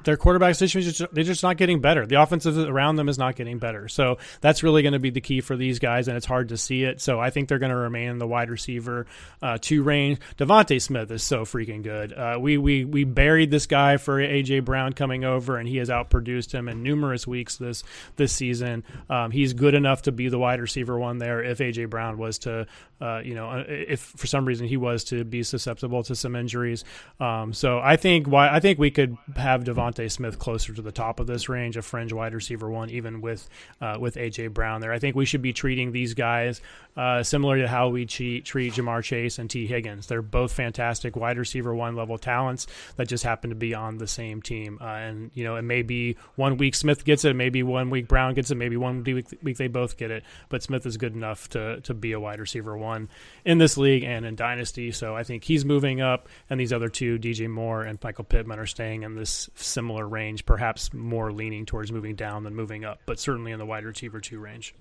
their 0.04 0.16
quarterback 0.16 0.54
situation 0.54 0.90
is 0.90 0.98
just, 0.98 1.14
they're 1.14 1.24
just 1.24 1.42
not 1.42 1.56
getting 1.56 1.80
better. 1.80 2.06
The 2.06 2.20
offensive 2.20 2.56
around 2.58 2.96
them 2.96 3.08
is 3.08 3.18
not 3.18 3.36
getting 3.36 3.58
better. 3.58 3.88
So 3.88 4.18
that's 4.40 4.62
really 4.62 4.82
going 4.82 4.92
to 4.92 4.98
be 4.98 5.10
the 5.10 5.20
key 5.20 5.40
for 5.40 5.56
these 5.56 5.78
guys, 5.78 6.08
and 6.08 6.16
it's 6.16 6.26
hard 6.26 6.50
to 6.50 6.56
see 6.56 6.84
it. 6.84 7.00
So 7.00 7.20
I 7.20 7.30
think 7.30 7.48
they're 7.48 7.58
going 7.58 7.70
to 7.70 7.76
remain 7.76 8.10
in 8.10 8.18
the 8.18 8.26
wide 8.26 8.50
receiver 8.50 9.06
uh, 9.40 9.58
two 9.60 9.82
range. 9.82 10.18
DeVonta 10.36 10.80
Smith 10.80 11.10
is 11.10 11.22
so 11.22 11.44
freaking 11.44 11.82
good. 11.82 12.12
Uh, 12.12 12.38
we 12.40 12.58
we 12.58 12.84
we 12.84 13.04
buried 13.04 13.50
this 13.50 13.66
guy 13.66 13.96
for 13.96 14.18
AJ 14.18 14.64
Brown 14.64 14.92
coming 14.92 15.24
over, 15.24 15.56
and 15.56 15.68
he 15.68 15.78
has 15.78 15.88
outproduced 15.88 16.52
him 16.52 16.68
in 16.68 16.82
numerous 16.82 17.26
weeks 17.26 17.56
this 17.56 17.84
this 18.16 18.32
season. 18.32 18.84
Um, 19.08 19.30
he's 19.30 19.52
good 19.52 19.74
enough 19.74 20.02
to 20.02 20.12
be 20.12 20.28
the 20.28 20.38
wide 20.38 20.60
receiver 20.60 20.98
one 20.98 21.18
there 21.18 21.42
if 21.42 21.58
AJ 21.58 21.90
Brown 21.90 22.18
was 22.18 22.38
to 22.40 22.66
uh, 23.02 23.20
you 23.24 23.34
know, 23.34 23.50
uh, 23.50 23.64
if 23.66 24.00
for 24.00 24.28
some 24.28 24.44
reason 24.44 24.68
he 24.68 24.76
was 24.76 25.02
to 25.02 25.24
be 25.24 25.42
susceptible 25.42 26.04
to 26.04 26.14
some 26.14 26.36
injuries. 26.36 26.84
Um, 27.18 27.52
so 27.52 27.80
I 27.80 27.96
think 27.96 28.28
why 28.28 28.48
I 28.48 28.60
think 28.60 28.78
we 28.78 28.92
could 28.92 29.16
have 29.34 29.64
DeVonta 29.92 30.10
Smith 30.10 30.38
closer 30.38 30.72
to 30.72 30.82
the 30.82 30.92
top 30.92 31.20
of 31.20 31.26
this 31.26 31.48
range, 31.48 31.76
a 31.76 31.82
fringe 31.82 32.12
wide 32.12 32.34
receiver 32.34 32.70
one, 32.70 32.90
even 32.90 33.20
with 33.20 33.48
uh, 33.80 33.96
with 33.98 34.16
AJ 34.16 34.52
Brown 34.52 34.80
there. 34.80 34.92
I 34.92 34.98
think 34.98 35.16
we 35.16 35.24
should 35.24 35.42
be 35.42 35.52
treating 35.52 35.92
these 35.92 36.14
guys 36.14 36.60
uh, 36.96 37.22
similar 37.22 37.58
to 37.58 37.68
how 37.68 37.88
we 37.88 38.04
treat, 38.04 38.44
treat 38.44 38.74
Ja'Marr 38.74 39.02
Chase 39.02 39.38
and 39.38 39.48
Tee 39.48 39.66
Higgins. 39.66 40.06
They're 40.06 40.22
both 40.22 40.52
fantastic 40.52 41.16
wide 41.16 41.38
receiver 41.38 41.74
one 41.74 41.96
level 41.96 42.18
talents 42.18 42.66
that 42.96 43.08
just 43.08 43.24
happen 43.24 43.50
to 43.50 43.56
be 43.56 43.74
on 43.74 43.98
the 43.98 44.06
same 44.06 44.42
team. 44.42 44.78
Uh, 44.80 44.84
and 44.84 45.30
you 45.34 45.44
know, 45.44 45.56
it 45.56 45.62
may 45.62 45.82
be 45.82 46.16
one 46.36 46.56
week 46.56 46.74
Smith 46.74 47.04
gets 47.04 47.24
it, 47.24 47.34
maybe 47.34 47.62
one 47.62 47.90
week 47.90 48.08
Brown 48.08 48.34
gets 48.34 48.50
it, 48.50 48.56
maybe 48.56 48.76
one 48.76 49.02
week, 49.04 49.26
week 49.42 49.56
they 49.56 49.68
both 49.68 49.96
get 49.96 50.10
it. 50.10 50.22
But 50.48 50.62
Smith 50.62 50.84
is 50.86 50.96
good 50.96 51.14
enough 51.14 51.48
to 51.50 51.80
to 51.82 51.94
be 51.94 52.12
a 52.12 52.20
wide 52.20 52.40
receiver 52.40 52.76
one 52.76 53.08
in 53.44 53.58
this 53.58 53.76
league 53.76 54.04
and 54.04 54.24
in 54.24 54.36
Dynasty. 54.36 54.92
So 54.92 55.16
I 55.16 55.22
think 55.22 55.44
he's 55.44 55.64
moving 55.64 56.00
up, 56.00 56.28
and 56.50 56.60
these 56.60 56.72
other 56.72 56.88
two, 56.88 57.18
DJ 57.18 57.48
Moore 57.48 57.82
and 57.82 57.98
Michael 58.02 58.24
Pittman, 58.24 58.58
are 58.58 58.66
staying 58.66 59.02
in 59.02 59.14
this 59.14 59.48
range, 59.90 60.46
perhaps 60.46 60.92
more 60.92 61.32
leaning 61.32 61.66
towards 61.66 61.92
moving 61.92 62.14
down 62.14 62.44
than 62.44 62.54
moving 62.54 62.84
up, 62.84 63.00
but 63.06 63.18
certainly 63.18 63.52
in 63.52 63.58
the 63.58 63.66
wide 63.66 63.84
receiver 63.84 64.20
two 64.20 64.38
range. 64.38 64.74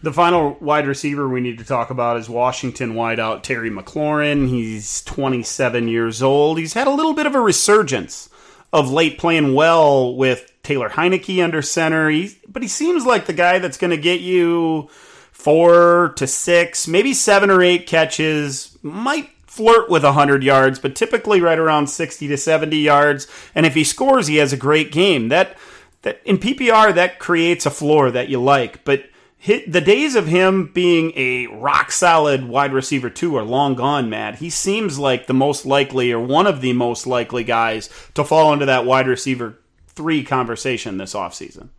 The 0.00 0.12
final 0.12 0.56
wide 0.60 0.86
receiver 0.86 1.28
we 1.28 1.40
need 1.40 1.58
to 1.58 1.64
talk 1.64 1.90
about 1.90 2.18
is 2.18 2.28
Washington 2.28 2.94
wideout 2.94 3.42
Terry 3.42 3.70
McLaurin. 3.70 4.48
He's 4.48 5.02
27 5.02 5.88
years 5.88 6.22
old. 6.22 6.58
He's 6.58 6.74
had 6.74 6.86
a 6.86 6.92
little 6.92 7.14
bit 7.14 7.26
of 7.26 7.34
a 7.34 7.40
resurgence 7.40 8.30
of 8.72 8.90
late, 8.92 9.18
playing 9.18 9.54
well 9.54 10.14
with 10.14 10.52
Taylor 10.62 10.90
Heinicke 10.90 11.42
under 11.42 11.62
center. 11.62 12.10
He, 12.10 12.38
but 12.46 12.62
he 12.62 12.68
seems 12.68 13.06
like 13.06 13.26
the 13.26 13.32
guy 13.32 13.58
that's 13.58 13.78
going 13.78 13.90
to 13.90 13.96
get 13.96 14.20
you 14.20 14.88
four 15.32 16.12
to 16.16 16.26
six, 16.26 16.86
maybe 16.86 17.12
seven 17.12 17.50
or 17.50 17.62
eight 17.62 17.86
catches. 17.86 18.78
Might 18.82 19.30
flirt 19.58 19.90
with 19.90 20.04
100 20.04 20.44
yards, 20.44 20.78
but 20.78 20.94
typically 20.94 21.40
right 21.40 21.58
around 21.58 21.88
60 21.88 22.28
to 22.28 22.36
70 22.36 22.76
yards. 22.76 23.26
And 23.56 23.66
if 23.66 23.74
he 23.74 23.82
scores, 23.82 24.28
he 24.28 24.36
has 24.36 24.52
a 24.52 24.56
great 24.56 24.92
game. 24.92 25.30
That 25.30 25.58
that 26.02 26.20
in 26.24 26.38
PPR 26.38 26.94
that 26.94 27.18
creates 27.18 27.66
a 27.66 27.70
floor 27.70 28.12
that 28.12 28.28
you 28.28 28.40
like, 28.40 28.84
but 28.84 29.06
hit, 29.36 29.72
the 29.72 29.80
days 29.80 30.14
of 30.14 30.28
him 30.28 30.70
being 30.72 31.12
a 31.16 31.48
rock 31.48 31.90
solid 31.90 32.46
wide 32.48 32.72
receiver 32.72 33.10
two 33.10 33.34
are 33.36 33.42
long 33.42 33.74
gone, 33.74 34.08
Matt. 34.08 34.36
He 34.36 34.48
seems 34.48 34.96
like 34.96 35.26
the 35.26 35.34
most 35.34 35.66
likely 35.66 36.12
or 36.12 36.20
one 36.20 36.46
of 36.46 36.60
the 36.60 36.72
most 36.72 37.04
likely 37.04 37.42
guys 37.42 37.90
to 38.14 38.22
fall 38.22 38.52
into 38.52 38.66
that 38.66 38.84
wide 38.84 39.08
receiver 39.08 39.58
three 39.88 40.22
conversation 40.22 40.98
this 40.98 41.14
offseason. 41.14 41.70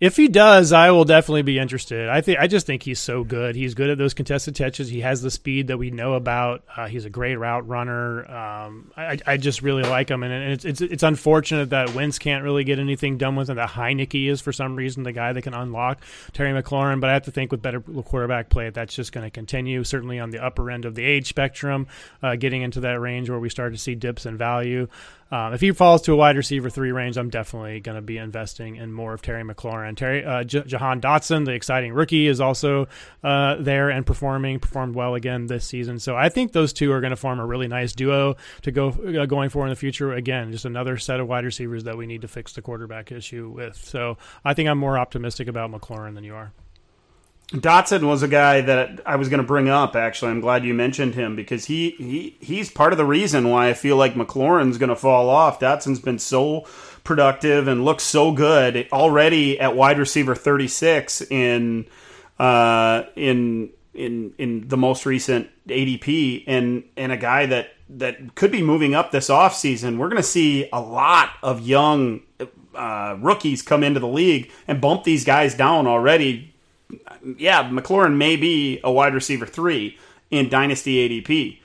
If 0.00 0.16
he 0.16 0.28
does, 0.28 0.72
I 0.72 0.92
will 0.92 1.04
definitely 1.04 1.42
be 1.42 1.58
interested. 1.58 2.08
I 2.08 2.20
think 2.20 2.38
I 2.38 2.46
just 2.46 2.66
think 2.66 2.84
he's 2.84 3.00
so 3.00 3.24
good. 3.24 3.56
He's 3.56 3.74
good 3.74 3.90
at 3.90 3.98
those 3.98 4.14
contested 4.14 4.54
catches. 4.54 4.88
He 4.88 5.00
has 5.00 5.22
the 5.22 5.30
speed 5.30 5.66
that 5.68 5.78
we 5.78 5.90
know 5.90 6.12
about. 6.12 6.62
Uh, 6.76 6.86
he's 6.86 7.04
a 7.04 7.10
great 7.10 7.34
route 7.34 7.66
runner. 7.66 8.30
Um, 8.30 8.92
I, 8.96 9.18
I, 9.26 9.36
just 9.38 9.60
really 9.60 9.82
like 9.82 10.08
him, 10.08 10.22
and 10.22 10.52
it's, 10.52 10.64
it's 10.64 10.80
it's 10.80 11.02
unfortunate 11.02 11.70
that 11.70 11.94
Wentz 11.94 12.20
can't 12.20 12.44
really 12.44 12.62
get 12.62 12.78
anything 12.78 13.18
done 13.18 13.34
with 13.34 13.50
him. 13.50 13.56
That 13.56 13.70
Heinicke 13.70 14.28
is 14.30 14.40
for 14.40 14.52
some 14.52 14.76
reason 14.76 15.02
the 15.02 15.10
guy 15.10 15.32
that 15.32 15.42
can 15.42 15.54
unlock 15.54 16.00
Terry 16.32 16.50
McLaurin. 16.52 17.00
But 17.00 17.10
I 17.10 17.14
have 17.14 17.24
to 17.24 17.32
think 17.32 17.50
with 17.50 17.60
better 17.60 17.80
quarterback 17.80 18.50
play, 18.50 18.70
that's 18.70 18.94
just 18.94 19.10
going 19.10 19.26
to 19.26 19.30
continue. 19.30 19.82
Certainly 19.82 20.20
on 20.20 20.30
the 20.30 20.38
upper 20.38 20.70
end 20.70 20.84
of 20.84 20.94
the 20.94 21.02
age 21.02 21.26
spectrum, 21.26 21.88
uh, 22.22 22.36
getting 22.36 22.62
into 22.62 22.78
that 22.80 23.00
range 23.00 23.28
where 23.30 23.40
we 23.40 23.50
start 23.50 23.72
to 23.72 23.78
see 23.78 23.96
dips 23.96 24.26
in 24.26 24.38
value. 24.38 24.86
Um, 25.30 25.52
if 25.52 25.60
he 25.60 25.72
falls 25.72 26.02
to 26.02 26.12
a 26.12 26.16
wide 26.16 26.36
receiver 26.36 26.70
three 26.70 26.92
range, 26.92 27.16
I'm 27.16 27.30
definitely 27.30 27.80
going 27.80 27.96
to 27.96 28.02
be 28.02 28.18
investing 28.18 28.76
in 28.76 28.92
more 28.92 29.12
of 29.12 29.22
Terry 29.22 29.42
McLaurin. 29.42 29.96
Terry 29.96 30.24
uh, 30.24 30.44
J- 30.44 30.64
Jahan 30.64 31.00
Dotson, 31.00 31.44
the 31.44 31.52
exciting 31.52 31.92
rookie, 31.92 32.26
is 32.26 32.40
also 32.40 32.88
uh, 33.22 33.56
there 33.56 33.90
and 33.90 34.06
performing, 34.06 34.58
performed 34.58 34.94
well 34.94 35.14
again 35.14 35.46
this 35.46 35.66
season. 35.66 35.98
So 35.98 36.16
I 36.16 36.28
think 36.28 36.52
those 36.52 36.72
two 36.72 36.92
are 36.92 37.00
going 37.00 37.10
to 37.10 37.16
form 37.16 37.40
a 37.40 37.46
really 37.46 37.68
nice 37.68 37.92
duo 37.92 38.36
to 38.62 38.70
go 38.70 38.88
uh, 38.88 39.26
going 39.26 39.50
for 39.50 39.64
in 39.64 39.70
the 39.70 39.76
future. 39.76 40.12
Again, 40.12 40.52
just 40.52 40.64
another 40.64 40.96
set 40.96 41.20
of 41.20 41.28
wide 41.28 41.44
receivers 41.44 41.84
that 41.84 41.96
we 41.96 42.06
need 42.06 42.22
to 42.22 42.28
fix 42.28 42.54
the 42.54 42.62
quarterback 42.62 43.12
issue 43.12 43.50
with. 43.50 43.76
So 43.76 44.16
I 44.44 44.54
think 44.54 44.68
I'm 44.68 44.78
more 44.78 44.98
optimistic 44.98 45.48
about 45.48 45.70
McLaurin 45.70 46.14
than 46.14 46.24
you 46.24 46.34
are. 46.34 46.52
Dotson 47.48 48.06
was 48.06 48.22
a 48.22 48.28
guy 48.28 48.60
that 48.60 49.00
I 49.06 49.16
was 49.16 49.30
going 49.30 49.40
to 49.40 49.46
bring 49.46 49.70
up. 49.70 49.96
Actually, 49.96 50.32
I'm 50.32 50.42
glad 50.42 50.66
you 50.66 50.74
mentioned 50.74 51.14
him 51.14 51.34
because 51.34 51.64
he, 51.64 51.90
he 51.92 52.36
he's 52.40 52.70
part 52.70 52.92
of 52.92 52.98
the 52.98 53.06
reason 53.06 53.48
why 53.48 53.70
I 53.70 53.72
feel 53.72 53.96
like 53.96 54.14
McLaurin's 54.14 54.76
going 54.76 54.90
to 54.90 54.96
fall 54.96 55.30
off. 55.30 55.58
Dotson's 55.58 55.98
been 55.98 56.18
so 56.18 56.66
productive 57.04 57.66
and 57.66 57.86
looks 57.86 58.04
so 58.04 58.32
good 58.32 58.86
already 58.92 59.58
at 59.58 59.74
wide 59.74 59.98
receiver 59.98 60.34
36 60.34 61.22
in 61.30 61.86
uh, 62.38 63.04
in 63.16 63.70
in 63.94 64.34
in 64.36 64.68
the 64.68 64.76
most 64.76 65.06
recent 65.06 65.48
ADP, 65.68 66.44
and 66.46 66.84
and 66.98 67.12
a 67.12 67.16
guy 67.16 67.46
that 67.46 67.70
that 67.88 68.34
could 68.34 68.52
be 68.52 68.60
moving 68.60 68.94
up 68.94 69.10
this 69.10 69.30
offseason. 69.30 69.96
We're 69.96 70.10
going 70.10 70.22
to 70.22 70.28
see 70.28 70.68
a 70.70 70.82
lot 70.82 71.30
of 71.42 71.66
young 71.66 72.20
uh, 72.74 73.16
rookies 73.18 73.62
come 73.62 73.82
into 73.82 74.00
the 74.00 74.06
league 74.06 74.50
and 74.66 74.82
bump 74.82 75.04
these 75.04 75.24
guys 75.24 75.54
down 75.54 75.86
already 75.86 76.54
yeah, 77.36 77.68
McLaurin 77.68 78.16
may 78.16 78.36
be 78.36 78.80
a 78.82 78.90
wide 78.90 79.14
receiver 79.14 79.46
three 79.46 79.98
in 80.30 80.48
dynasty 80.48 81.08
ADP, 81.08 81.58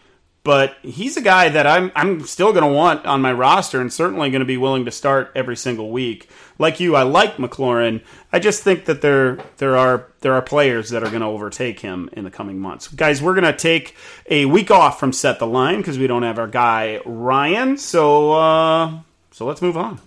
but 0.43 0.75
he's 0.81 1.15
a 1.15 1.21
guy 1.21 1.49
that 1.49 1.65
I'm 1.65 1.91
I'm 1.95 2.21
still 2.21 2.51
going 2.51 2.63
to 2.63 2.71
want 2.71 3.05
on 3.05 3.21
my 3.21 3.31
roster 3.31 3.79
and 3.79 3.91
certainly 3.91 4.29
going 4.29 4.41
to 4.41 4.45
be 4.45 4.57
willing 4.57 4.85
to 4.85 4.91
start 4.91 5.31
every 5.35 5.55
single 5.55 5.91
week. 5.91 6.29
Like 6.59 6.79
you, 6.79 6.95
I 6.95 7.03
like 7.03 7.37
McLaurin. 7.37 8.01
I 8.31 8.39
just 8.39 8.63
think 8.63 8.85
that 8.85 9.01
there 9.01 9.37
there 9.57 9.77
are 9.77 10.07
there 10.21 10.33
are 10.33 10.41
players 10.41 10.89
that 10.89 11.03
are 11.03 11.09
going 11.09 11.21
to 11.21 11.27
overtake 11.27 11.79
him 11.79 12.09
in 12.13 12.23
the 12.23 12.31
coming 12.31 12.59
months. 12.59 12.87
Guys, 12.87 13.21
we're 13.21 13.33
going 13.33 13.43
to 13.43 13.57
take 13.57 13.95
a 14.29 14.45
week 14.45 14.69
off 14.69 14.99
from 14.99 15.13
set 15.13 15.39
the 15.39 15.47
line 15.47 15.77
because 15.77 15.97
we 15.97 16.07
don't 16.07 16.23
have 16.23 16.39
our 16.39 16.47
guy 16.47 16.99
Ryan. 17.05 17.77
So 17.77 18.33
uh, 18.33 18.99
so 19.31 19.45
let's 19.45 19.61
move 19.61 19.77
on. 19.77 19.99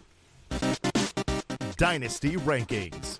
Dynasty 1.76 2.36
rankings. 2.36 3.18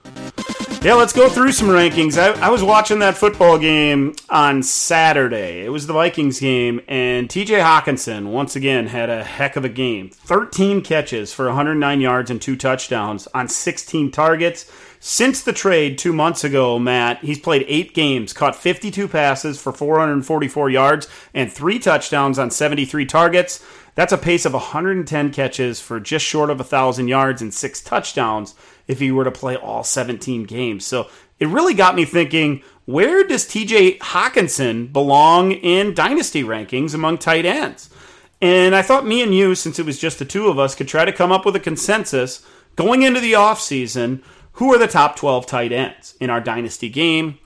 Yeah, 0.86 0.94
let's 0.94 1.12
go 1.12 1.28
through 1.28 1.50
some 1.50 1.66
rankings. 1.66 2.16
I, 2.16 2.40
I, 2.46 2.48
was 2.48 2.62
watching 2.62 3.00
that 3.00 3.16
football 3.16 3.58
game 3.58 4.14
on 4.30 4.62
Saturday. 4.62 5.64
It 5.64 5.70
was 5.70 5.88
the 5.88 5.92
Vikings 5.92 6.38
game, 6.38 6.80
and 6.86 7.28
TJ 7.28 7.60
Hockenson 7.60 8.28
once 8.28 8.54
again 8.54 8.86
had 8.86 9.10
a 9.10 9.24
heck 9.24 9.56
of 9.56 9.64
a 9.64 9.68
game. 9.68 10.10
13 10.10 10.82
catches 10.82 11.32
for 11.34 11.46
109 11.46 12.00
yards 12.00 12.30
and 12.30 12.40
two 12.40 12.54
touchdowns 12.54 13.26
on 13.34 13.48
16 13.48 14.12
targets. 14.12 14.70
Since 15.00 15.42
the 15.42 15.52
trade 15.52 15.98
two 15.98 16.12
months 16.12 16.44
ago, 16.44 16.78
Matt, 16.78 17.18
he's 17.18 17.40
played 17.40 17.64
eight 17.66 17.92
games, 17.92 18.32
caught 18.32 18.54
52 18.54 19.08
passes 19.08 19.60
for 19.60 19.72
444 19.72 20.70
yards 20.70 21.08
and 21.34 21.52
three 21.52 21.80
touchdowns 21.80 22.38
on 22.38 22.52
73 22.52 23.06
targets. 23.06 23.60
That's 23.96 24.12
a 24.12 24.18
pace 24.18 24.44
of 24.44 24.52
110 24.52 25.32
catches 25.32 25.80
for 25.80 25.98
just 25.98 26.24
short 26.24 26.50
of 26.50 26.58
1,000 26.58 27.08
yards 27.08 27.42
and 27.42 27.52
six 27.52 27.80
touchdowns 27.80 28.54
if 28.88 29.00
he 29.00 29.10
were 29.10 29.24
to 29.24 29.30
play 29.30 29.56
all 29.56 29.82
17 29.82 30.44
games. 30.44 30.84
So 30.84 31.08
it 31.38 31.48
really 31.48 31.74
got 31.74 31.94
me 31.94 32.04
thinking 32.04 32.62
where 32.84 33.24
does 33.24 33.44
TJ 33.44 33.98
Hockenson 33.98 34.92
belong 34.92 35.50
in 35.52 35.92
dynasty 35.92 36.44
rankings 36.44 36.94
among 36.94 37.18
tight 37.18 37.44
ends? 37.44 37.90
And 38.40 38.76
I 38.76 38.82
thought 38.82 39.06
me 39.06 39.22
and 39.22 39.34
you, 39.34 39.54
since 39.54 39.78
it 39.78 39.86
was 39.86 39.98
just 39.98 40.18
the 40.18 40.24
two 40.24 40.48
of 40.48 40.58
us, 40.58 40.74
could 40.74 40.88
try 40.88 41.04
to 41.04 41.12
come 41.12 41.32
up 41.32 41.44
with 41.44 41.56
a 41.56 41.60
consensus 41.60 42.46
going 42.76 43.02
into 43.02 43.20
the 43.20 43.32
offseason. 43.32 44.22
Who 44.52 44.72
are 44.72 44.78
the 44.78 44.86
top 44.86 45.16
12 45.16 45.46
tight 45.46 45.72
ends 45.72 46.14
in 46.20 46.30
our 46.30 46.40
dynasty 46.40 46.88
game? 46.88 47.38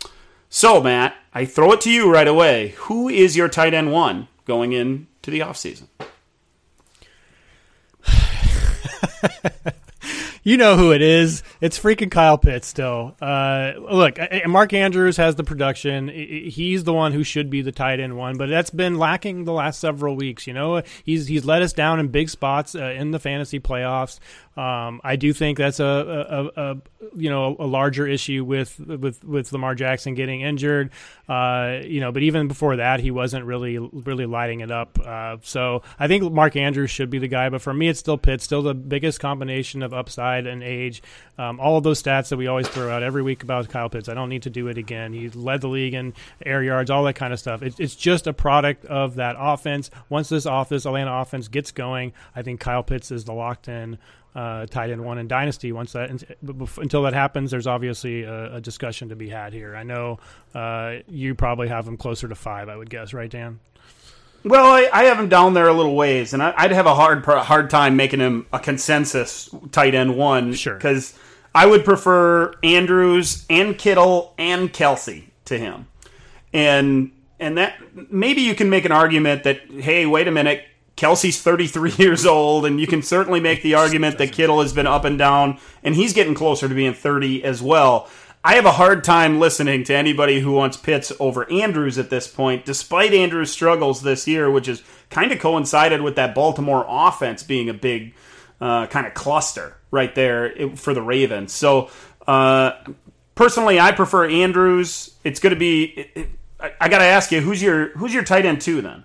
So, 0.51 0.83
Matt, 0.83 1.17
I 1.33 1.45
throw 1.45 1.73
it 1.73 1.81
to 1.83 1.91
you 1.91 2.13
right 2.13 2.29
away. 2.29 2.75
Who 2.77 3.09
is 3.09 3.37
your 3.37 3.49
tight 3.49 3.73
end 3.73 3.93
one 3.93 4.29
going 4.45 4.73
into 4.73 5.31
the 5.31 5.41
offseason? 5.41 5.87
you 10.43 10.57
know 10.57 10.77
who 10.77 10.93
it 10.93 11.03
is. 11.03 11.43
It's 11.61 11.79
freaking 11.79 12.11
Kyle 12.11 12.39
Pitts 12.39 12.67
still. 12.67 13.15
Uh, 13.21 13.73
look, 13.79 14.19
Mark 14.47 14.73
Andrews 14.73 15.17
has 15.17 15.35
the 15.35 15.45
production. 15.45 16.09
He's 16.09 16.85
the 16.85 16.95
one 16.95 17.13
who 17.13 17.23
should 17.25 17.51
be 17.51 17.63
the 17.63 17.73
tight 17.73 18.01
end 18.01 18.17
one, 18.17 18.37
but 18.37 18.49
that's 18.49 18.71
been 18.71 18.99
lacking 18.99 19.45
the 19.45 19.53
last 19.53 19.81
several 19.81 20.17
weeks. 20.17 20.47
You 20.47 20.55
know, 20.55 20.83
he's 21.05 21.27
he's 21.27 21.45
let 21.45 21.63
us 21.63 21.73
down 21.73 22.01
in 22.01 22.09
big 22.09 22.31
spots 22.31 22.75
uh, 22.75 22.85
in 22.97 23.11
the 23.11 23.19
fantasy 23.19 23.61
playoffs. 23.61 24.19
Um, 24.57 25.01
I 25.05 25.17
do 25.17 25.33
think 25.33 25.59
that's 25.59 25.81
a, 25.81 25.85
a, 25.85 26.61
a, 26.61 26.77
you 27.15 27.31
know 27.31 27.57
a 27.59 27.67
larger 27.67 28.07
issue 28.07 28.45
with 28.45 28.79
with 28.81 29.23
with 29.25 29.53
Lamar 29.53 29.75
Jackson 29.75 30.15
getting 30.15 30.41
injured. 30.41 30.91
Uh, 31.29 31.81
you 31.85 32.01
know, 32.01 32.13
but 32.13 32.23
even 32.23 32.49
before 32.49 32.77
that, 32.77 33.01
he 33.01 33.11
wasn't 33.11 33.45
really 33.45 33.79
really 33.79 34.27
lighting 34.27 34.61
it 34.61 34.71
up. 34.71 34.99
Uh, 34.99 35.37
so 35.43 35.83
I 35.99 36.09
think 36.09 36.33
Mark 36.33 36.57
Andrews 36.57 36.91
should 36.91 37.11
be 37.11 37.19
the 37.19 37.29
guy. 37.29 37.49
But 37.49 37.63
for 37.63 37.75
me, 37.75 37.89
it's 37.89 38.01
still 38.01 38.19
Pitt, 38.19 38.43
still 38.43 38.63
the 38.63 38.75
biggest 38.75 39.21
combination 39.21 39.83
of 39.83 39.93
upside 39.95 40.30
and 40.39 40.63
age. 40.63 41.03
Um, 41.39 41.59
all 41.61 41.77
of 41.77 41.85
those 41.85 42.03
stats 42.03 42.29
that 42.29 42.37
we 42.37 42.47
always 42.47 42.69
throw 42.69 42.91
out 42.91 43.03
every 43.03 43.23
week 43.23 43.43
about 43.43 43.69
Kyle 43.69 43.89
Pitts. 43.89 44.09
I 44.09 44.15
don't 44.15 44.29
need 44.29 44.43
to 44.43 44.51
do 44.51 44.69
it 44.69 44.79
again. 44.79 45.13
He 45.13 45.29
led 45.31 45.61
the 45.61 45.69
league 45.69 45.95
in 45.95 46.15
air 46.45 46.63
yards, 46.63 46.91
all 46.91 47.05
that 47.05 47.15
kind 47.15 47.33
of 47.33 47.39
stuff. 47.39 47.63
It, 47.63 47.79
it's 47.81 47.97
just 47.97 48.27
a 48.27 48.33
product 48.33 48.85
of 48.85 49.17
that 49.17 49.37
offense. 49.39 49.91
Once 50.09 50.29
this 50.29 50.47
office 50.47 50.87
Atlanta 50.87 51.13
offense 51.13 51.49
gets 51.49 51.71
going, 51.71 52.13
I 52.37 52.43
think 52.43 52.61
Kyle 52.61 52.83
Pitts 52.83 53.11
is 53.11 53.25
the 53.25 53.33
locked 53.33 53.69
in 53.69 53.99
uh, 54.35 54.67
tight 54.67 54.91
end 54.91 55.05
one 55.05 55.19
in 55.19 55.29
Dynasty. 55.29 55.73
Once 55.73 55.93
that 55.93 56.11
until 56.79 57.03
that 57.03 57.15
happens, 57.15 57.51
there's 57.51 57.67
obviously 57.67 58.23
a, 58.23 58.57
a 58.57 58.61
discussion 58.61 59.09
to 59.09 59.17
be 59.17 59.29
had 59.29 59.53
here. 59.53 59.75
I 59.75 59.83
know 59.83 60.19
uh, 60.55 60.97
you 61.09 61.35
probably 61.35 61.69
have 61.69 61.87
him 61.87 61.97
closer 61.97 62.29
to 62.29 62.35
five, 62.35 62.69
I 62.69 62.77
would 62.77 62.91
guess, 62.91 63.13
right, 63.13 63.31
Dan? 63.31 63.61
Well, 64.43 64.65
I, 64.65 64.89
I 64.93 65.05
have 65.05 65.19
him 65.19 65.29
down 65.29 65.55
there 65.55 65.69
a 65.69 65.73
little 65.73 65.95
ways, 65.95 66.33
and 66.33 66.43
I, 66.43 66.63
would 66.63 66.73
have 66.73 66.87
a 66.87 66.95
hard 66.95 67.25
hard 67.25 67.69
time 67.69 67.97
making 67.97 68.21
him 68.21 68.47
a 68.53 68.59
consensus 68.59 69.51
tight 69.71 69.95
end 69.95 70.17
one. 70.17 70.55
Sure, 70.55 70.75
because 70.75 71.19
I 71.55 71.67
would 71.67 71.85
prefer 71.85 72.55
Andrews 72.63 73.45
and 73.51 73.77
Kittle 73.77 74.35
and 74.39 74.73
Kelce 74.73 75.25
to 75.47 75.59
him, 75.59 75.89
and 76.55 77.13
and 77.39 77.59
that 77.59 77.79
maybe 78.11 78.41
you 78.41 78.55
can 78.55 78.71
make 78.71 78.87
an 78.87 78.93
argument 78.93 79.45
that 79.45 79.61
hey, 79.71 80.07
wait 80.07 80.27
a 80.27 80.31
minute, 80.31 80.65
Kelce's 80.97 81.41
33 81.41 81.93
years 81.99 82.25
old, 82.25 82.65
and 82.65 82.81
you 82.81 82.87
can 82.87 83.03
certainly 83.03 83.41
make 83.41 83.63
the 83.63 83.75
argument 83.75 84.17
that 84.19 84.33
Kittle 84.33 84.63
has 84.63 84.73
been 84.73 84.87
up 84.87 85.05
and 85.05 85.19
down, 85.19 85.59
and 85.83 85.95
he's 85.95 86.15
getting 86.15 86.35
closer 86.35 86.69
to 86.69 86.75
being 86.75 86.95
30 86.95 87.45
as 87.45 87.61
well. 87.61 88.09
I 88.43 88.55
have 88.55 88.65
a 88.65 88.73
hard 88.73 89.05
time 89.05 89.39
listening 89.39 89.85
to 89.85 89.95
anybody 89.95 90.41
who 90.41 90.53
wants 90.53 90.79
Pitts 90.79 91.13
over 91.21 91.51
Andrews 91.51 91.99
at 91.99 92.09
this 92.09 92.27
point, 92.27 92.65
despite 92.65 93.13
Andrews' 93.13 93.53
struggles 93.53 94.01
this 94.03 94.27
year, 94.27 94.51
which 94.51 94.67
has 94.67 94.83
kind 95.11 95.31
of 95.31 95.39
coincided 95.39 96.01
with 96.01 96.17
that 96.17 96.35
Baltimore 96.35 96.87
offense 96.89 97.43
being 97.43 97.69
a 97.69 97.75
big 97.75 98.15
uh, 98.59 98.87
kind 98.87 99.07
of 99.07 99.13
cluster 99.13 99.77
right 99.91 100.15
there 100.15 100.75
for 100.75 100.95
the 100.95 101.03
Ravens. 101.03 101.53
So, 101.53 101.91
uh, 102.27 102.73
personally, 103.35 103.79
I 103.79 103.93
prefer 103.93 104.27
Andrews. 104.27 105.17
It's 105.23 105.39
going 105.39 105.53
to 105.53 105.59
be. 105.59 105.85
It, 105.85 106.11
it, 106.15 106.29
I, 106.59 106.73
I 106.81 106.89
got 106.89 107.01
to 107.01 107.05
ask 107.05 107.31
you, 107.31 107.43
who's 107.43 107.63
your 107.63 107.91
who's 107.99 108.15
your 108.15 108.25
tight 108.25 108.47
end 108.47 108.63
two 108.63 108.81
then? 108.81 109.05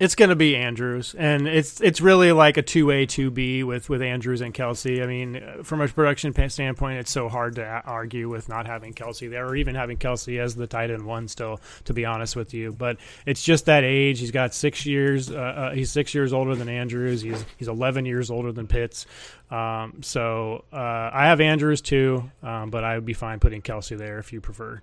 It's 0.00 0.14
going 0.14 0.30
to 0.30 0.34
be 0.36 0.56
Andrews, 0.56 1.14
and 1.18 1.46
it's 1.46 1.78
it's 1.82 2.00
really 2.00 2.32
like 2.32 2.56
a 2.56 2.62
two 2.62 2.90
A 2.90 3.04
two 3.04 3.30
B 3.30 3.62
with 3.62 3.90
with 3.90 4.00
Andrews 4.00 4.40
and 4.40 4.54
Kelce. 4.54 5.02
I 5.02 5.06
mean, 5.06 5.62
from 5.62 5.82
a 5.82 5.88
production 5.88 6.32
standpoint, 6.48 7.00
it's 7.00 7.10
so 7.10 7.28
hard 7.28 7.56
to 7.56 7.82
argue 7.84 8.30
with 8.30 8.48
not 8.48 8.66
having 8.66 8.94
Kelce 8.94 9.28
there, 9.28 9.46
or 9.46 9.54
even 9.56 9.74
having 9.74 9.98
Kelce 9.98 10.40
as 10.40 10.54
the 10.54 10.66
tight 10.66 10.90
end 10.90 11.04
one. 11.04 11.28
Still, 11.28 11.60
to 11.84 11.92
be 11.92 12.06
honest 12.06 12.34
with 12.34 12.54
you, 12.54 12.72
but 12.72 12.96
it's 13.26 13.42
just 13.42 13.66
that 13.66 13.84
age. 13.84 14.20
He's 14.20 14.30
got 14.30 14.54
six 14.54 14.86
years. 14.86 15.30
Uh, 15.30 15.34
uh, 15.36 15.74
he's 15.74 15.90
six 15.90 16.14
years 16.14 16.32
older 16.32 16.54
than 16.54 16.70
Andrews. 16.70 17.20
He's 17.20 17.44
he's 17.58 17.68
eleven 17.68 18.06
years 18.06 18.30
older 18.30 18.52
than 18.52 18.68
Pitts. 18.68 19.04
Um, 19.50 19.98
so 20.00 20.64
uh, 20.72 21.10
I 21.12 21.26
have 21.26 21.42
Andrews 21.42 21.82
too, 21.82 22.30
um, 22.42 22.70
but 22.70 22.84
I 22.84 22.94
would 22.94 23.04
be 23.04 23.12
fine 23.12 23.38
putting 23.38 23.60
Kelce 23.60 23.98
there 23.98 24.18
if 24.18 24.32
you 24.32 24.40
prefer. 24.40 24.80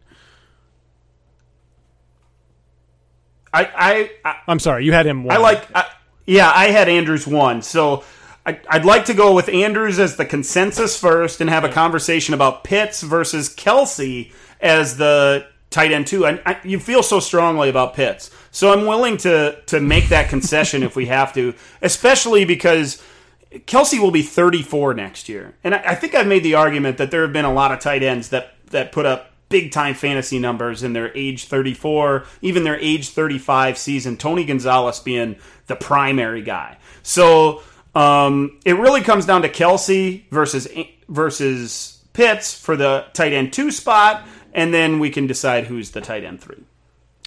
I, 3.53 4.11
I, 4.23 4.35
I 4.47 4.51
am 4.51 4.59
sorry, 4.59 4.85
you 4.85 4.93
had 4.93 5.05
him 5.05 5.23
one. 5.23 5.35
I 5.35 5.39
like, 5.39 5.65
I, 5.75 5.85
yeah, 6.25 6.51
I 6.53 6.67
had 6.67 6.89
Andrews 6.89 7.25
one. 7.25 7.61
So 7.61 8.03
I, 8.45 8.59
would 8.73 8.85
like 8.85 9.05
to 9.05 9.13
go 9.13 9.33
with 9.33 9.49
Andrews 9.49 9.99
as 9.99 10.15
the 10.15 10.25
consensus 10.25 10.97
first 10.99 11.41
and 11.41 11.49
have 11.49 11.63
a 11.63 11.69
conversation 11.69 12.33
about 12.33 12.63
Pitts 12.63 13.01
versus 13.01 13.53
Kelce 13.53 14.31
as 14.61 14.97
the 14.97 15.47
tight 15.69 15.91
end 15.91 16.07
two. 16.07 16.25
And 16.25 16.41
you 16.63 16.79
feel 16.79 17.03
so 17.03 17.19
strongly 17.19 17.69
about 17.69 17.93
Pitts, 17.93 18.31
so 18.51 18.71
I'm 18.71 18.85
willing 18.85 19.17
to 19.17 19.61
to 19.67 19.81
make 19.81 20.09
that 20.09 20.29
concession 20.29 20.83
if 20.83 20.95
we 20.95 21.07
have 21.07 21.33
to, 21.33 21.53
especially 21.81 22.45
because. 22.45 23.01
Kelce 23.49 23.97
will 23.97 24.11
be 24.11 24.23
34 24.23 24.93
next 24.93 25.29
year. 25.29 25.55
And 25.63 25.73
I, 25.73 25.77
I 25.87 25.95
think 25.95 26.13
I've 26.13 26.27
made 26.27 26.43
the 26.43 26.55
argument 26.55 26.97
that 26.97 27.11
there 27.11 27.21
have 27.21 27.31
been 27.31 27.45
a 27.45 27.53
lot 27.53 27.71
of 27.71 27.79
tight 27.79 28.03
ends 28.03 28.27
that, 28.29 28.55
that 28.71 28.91
put 28.91 29.05
up 29.05 29.31
big 29.49 29.71
time 29.71 29.93
fantasy 29.93 30.39
numbers 30.39 30.83
in 30.83 30.93
their 30.93 31.15
age 31.15 31.45
34, 31.45 32.25
even 32.41 32.63
their 32.63 32.79
age 32.79 33.09
35 33.09 33.77
season. 33.77 34.17
Tony 34.17 34.45
Gonzalez 34.45 34.99
being 34.99 35.37
the 35.67 35.75
primary 35.75 36.41
guy. 36.41 36.77
So 37.03 37.61
Um, 37.95 38.59
it 38.63 38.73
really 38.73 39.01
comes 39.01 39.25
down 39.25 39.41
to 39.41 39.49
Kelce 39.49 40.29
versus 40.29 40.67
versus 41.09 41.97
Pitts 42.13 42.53
for 42.53 42.75
the 42.75 43.05
tight 43.13 43.33
end 43.33 43.53
two 43.53 43.71
spot, 43.71 44.27
and 44.53 44.71
then 44.71 44.99
we 44.99 45.09
can 45.09 45.25
decide 45.25 45.65
who's 45.65 45.91
the 45.91 46.01
tight 46.01 46.23
end 46.23 46.39
three. 46.39 46.63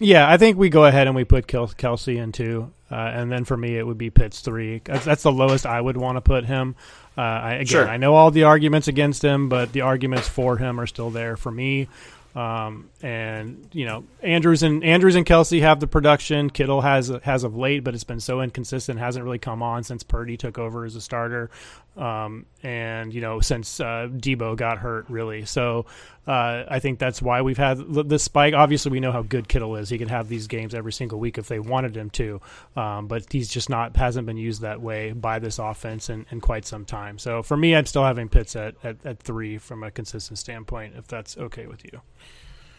Yeah, 0.00 0.30
I 0.30 0.36
think 0.36 0.58
we 0.58 0.68
go 0.68 0.84
ahead 0.84 1.08
and 1.08 1.16
we 1.16 1.24
put 1.24 1.48
Kelce 1.48 2.16
in 2.16 2.30
two, 2.30 2.72
uh, 2.88 2.94
and 2.94 3.32
then 3.32 3.44
for 3.44 3.56
me 3.56 3.76
it 3.76 3.86
would 3.86 3.98
be 3.98 4.10
Pitts 4.10 4.40
three. 4.40 4.80
That's, 4.84 5.04
that's 5.04 5.22
the 5.24 5.32
lowest 5.32 5.66
I 5.66 5.80
would 5.80 5.96
want 5.96 6.16
to 6.16 6.20
put 6.20 6.44
him. 6.44 6.76
Uh, 7.20 7.40
I, 7.42 7.52
again, 7.56 7.66
Sure. 7.66 7.88
I 7.88 7.98
know 7.98 8.14
all 8.14 8.30
the 8.30 8.44
arguments 8.44 8.88
against 8.88 9.22
him, 9.22 9.50
but 9.50 9.74
the 9.74 9.82
arguments 9.82 10.26
for 10.26 10.56
him 10.56 10.80
are 10.80 10.86
still 10.86 11.10
there 11.10 11.36
for 11.36 11.50
me. 11.50 11.86
Um, 12.34 12.88
and 13.02 13.68
you 13.72 13.84
know, 13.84 14.04
Andrews 14.22 14.62
and 14.62 14.82
Andrews 14.84 15.16
and 15.16 15.26
Kelce 15.26 15.60
have 15.60 15.80
the 15.80 15.86
production. 15.86 16.48
Kittle 16.48 16.80
has 16.80 17.12
has 17.24 17.44
of 17.44 17.56
late, 17.56 17.84
but 17.84 17.92
it's 17.92 18.04
been 18.04 18.20
so 18.20 18.40
inconsistent. 18.40 18.98
Hasn't 19.00 19.24
really 19.24 19.38
come 19.38 19.62
on 19.62 19.82
since 19.82 20.02
Purdy 20.02 20.36
took 20.38 20.56
over 20.56 20.84
as 20.84 20.94
a 20.96 21.00
starter, 21.00 21.50
um, 21.96 22.46
and 22.62 23.12
you 23.12 23.20
know 23.20 23.40
since 23.40 23.80
uh, 23.80 24.08
Deebo 24.10 24.56
got 24.56 24.78
hurt, 24.78 25.06
really. 25.08 25.44
So 25.44 25.86
uh, 26.26 26.64
I 26.68 26.78
think 26.78 26.98
that's 26.98 27.20
why 27.20 27.42
we've 27.42 27.58
had 27.58 27.78
this 27.78 28.22
spike. 28.22 28.54
Obviously, 28.54 28.92
we 28.92 29.00
know 29.00 29.12
how 29.12 29.22
good 29.22 29.48
Kittle 29.48 29.76
is. 29.76 29.88
He 29.88 29.98
can 29.98 30.08
have 30.08 30.28
these 30.28 30.46
games 30.46 30.74
every 30.74 30.92
single 30.92 31.18
week 31.18 31.38
if 31.38 31.48
they 31.48 31.58
wanted 31.58 31.96
him 31.96 32.10
to, 32.10 32.40
um, 32.76 33.06
but 33.06 33.32
he's 33.32 33.48
just 33.48 33.68
not 33.68 33.96
hasn't 33.96 34.26
been 34.26 34.36
used 34.36 34.62
that 34.62 34.80
way 34.80 35.12
by 35.12 35.38
this 35.38 35.58
offense 35.58 36.10
in, 36.10 36.26
in 36.30 36.40
quite 36.40 36.66
some 36.66 36.84
time. 36.84 37.18
So 37.18 37.42
for 37.42 37.56
me, 37.56 37.74
I'm 37.74 37.86
still 37.86 38.04
having 38.04 38.28
Pitts 38.28 38.54
at, 38.56 38.74
at, 38.84 39.04
at 39.04 39.18
three 39.18 39.58
from 39.58 39.82
a 39.82 39.90
consistent 39.90 40.38
standpoint. 40.38 40.94
If 40.96 41.08
that's 41.08 41.36
okay 41.36 41.66
with 41.66 41.84
you. 41.84 42.00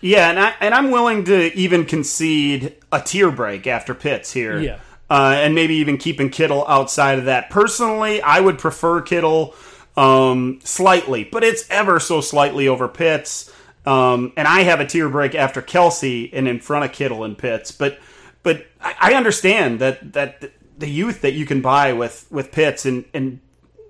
Yeah, 0.01 0.29
and 0.29 0.39
I 0.39 0.53
and 0.59 0.73
I'm 0.73 0.89
willing 0.91 1.25
to 1.25 1.53
even 1.53 1.85
concede 1.85 2.75
a 2.91 2.99
tier 2.99 3.31
break 3.31 3.67
after 3.67 3.93
Pitts 3.93 4.33
here. 4.33 4.59
Yeah. 4.59 4.79
Uh, 5.11 5.33
and 5.35 5.53
maybe 5.53 5.75
even 5.75 5.97
keeping 5.97 6.29
Kittle 6.29 6.65
outside 6.69 7.19
of 7.19 7.25
that. 7.25 7.49
Personally, 7.49 8.21
I 8.21 8.39
would 8.39 8.57
prefer 8.59 9.01
Kittle 9.01 9.53
um, 9.97 10.61
slightly, 10.63 11.25
but 11.25 11.43
it's 11.43 11.69
ever 11.69 11.99
so 11.99 12.21
slightly 12.21 12.69
over 12.69 12.87
Pitts. 12.87 13.51
Um, 13.85 14.31
and 14.37 14.47
I 14.47 14.61
have 14.61 14.79
a 14.79 14.85
tier 14.85 15.09
break 15.09 15.35
after 15.35 15.61
Kelce 15.61 16.29
and 16.31 16.47
in 16.47 16.61
front 16.61 16.85
of 16.85 16.93
Kittle 16.93 17.25
and 17.25 17.37
Pitts. 17.37 17.73
But 17.73 17.99
but 18.41 18.65
I, 18.79 19.13
understand 19.13 19.79
that 19.79 20.13
that 20.13 20.49
the 20.77 20.89
youth 20.89 21.19
that 21.23 21.33
you 21.33 21.45
can 21.45 21.59
buy 21.59 21.91
with 21.91 22.25
with 22.31 22.53
Pitts 22.53 22.85
and 22.85 23.03
and 23.13 23.41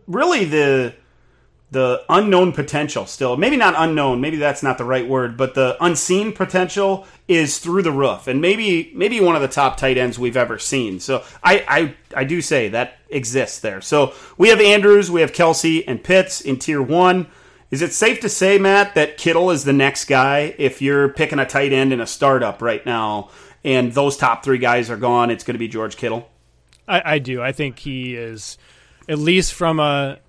really 0.07 0.45
the 0.45 0.95
the 1.71 2.03
unknown 2.09 2.51
potential 2.51 3.05
still 3.05 3.37
maybe 3.37 3.57
not 3.57 3.73
unknown 3.77 4.19
maybe 4.21 4.37
that's 4.37 4.61
not 4.61 4.77
the 4.77 4.83
right 4.83 5.07
word 5.07 5.37
but 5.37 5.55
the 5.55 5.77
unseen 5.83 6.31
potential 6.31 7.07
is 7.27 7.59
through 7.59 7.81
the 7.81 7.91
roof 7.91 8.27
and 8.27 8.41
maybe 8.41 8.91
maybe 8.93 9.19
one 9.19 9.35
of 9.35 9.41
the 9.41 9.47
top 9.47 9.77
tight 9.77 9.97
ends 9.97 10.19
we've 10.19 10.37
ever 10.37 10.59
seen 10.59 10.99
so 10.99 11.23
i 11.43 11.63
i, 11.67 12.19
I 12.21 12.23
do 12.23 12.41
say 12.41 12.69
that 12.69 12.99
exists 13.09 13.59
there 13.59 13.81
so 13.81 14.13
we 14.37 14.49
have 14.49 14.59
andrews 14.59 15.09
we 15.09 15.21
have 15.21 15.31
kelce 15.31 15.83
and 15.87 16.03
pitts 16.03 16.41
in 16.41 16.57
tier 16.57 16.81
one 16.81 17.27
is 17.71 17.81
it 17.81 17.93
safe 17.93 18.19
to 18.21 18.29
say 18.29 18.57
matt 18.57 18.95
that 18.95 19.17
kittle 19.17 19.49
is 19.51 19.63
the 19.63 19.73
next 19.73 20.05
guy 20.05 20.53
if 20.57 20.81
you're 20.81 21.09
picking 21.09 21.39
a 21.39 21.45
tight 21.45 21.73
end 21.73 21.93
in 21.93 22.01
a 22.01 22.07
startup 22.07 22.61
right 22.61 22.85
now 22.85 23.29
and 23.63 23.93
those 23.93 24.17
top 24.17 24.43
three 24.43 24.57
guys 24.57 24.89
are 24.89 24.97
gone 24.97 25.31
it's 25.31 25.43
going 25.43 25.55
to 25.55 25.59
be 25.59 25.67
george 25.67 25.95
kittle 25.95 26.27
I, 26.87 27.13
I 27.13 27.19
do. 27.19 27.41
I 27.41 27.51
think 27.51 27.79
he 27.79 28.15
is, 28.15 28.57
at 29.07 29.17
least 29.17 29.53
from 29.53 29.79
a. 29.79 30.19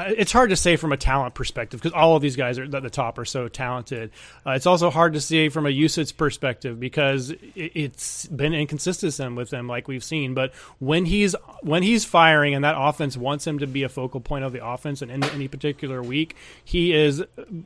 It's 0.00 0.32
hard 0.32 0.50
to 0.50 0.56
say 0.56 0.76
from 0.76 0.92
a 0.92 0.96
talent 0.96 1.34
perspective 1.34 1.80
because 1.80 1.94
all 1.94 2.16
of 2.16 2.22
these 2.22 2.34
guys 2.34 2.58
are 2.58 2.64
at 2.64 2.82
the 2.82 2.90
top 2.90 3.18
are 3.18 3.24
so 3.24 3.46
talented. 3.46 4.10
Uh, 4.44 4.52
it's 4.52 4.66
also 4.66 4.90
hard 4.90 5.12
to 5.12 5.20
see 5.20 5.48
from 5.48 5.66
a 5.66 5.70
usage 5.70 6.16
perspective 6.16 6.80
because 6.80 7.30
it, 7.30 7.38
it's 7.54 8.26
been 8.26 8.52
inconsistent 8.52 9.36
with 9.36 9.52
him, 9.52 9.68
like 9.68 9.86
we've 9.86 10.02
seen. 10.02 10.34
But 10.34 10.52
when 10.80 11.04
he's 11.04 11.36
when 11.62 11.84
he's 11.84 12.04
firing 12.04 12.54
and 12.54 12.64
that 12.64 12.74
offense 12.76 13.16
wants 13.16 13.46
him 13.46 13.60
to 13.60 13.66
be 13.66 13.84
a 13.84 13.88
focal 13.88 14.20
point 14.20 14.44
of 14.44 14.52
the 14.52 14.64
offense, 14.64 15.02
and 15.02 15.10
in 15.10 15.22
any 15.22 15.46
particular 15.46 16.02
week, 16.02 16.34
he 16.64 16.92
is 16.92 17.22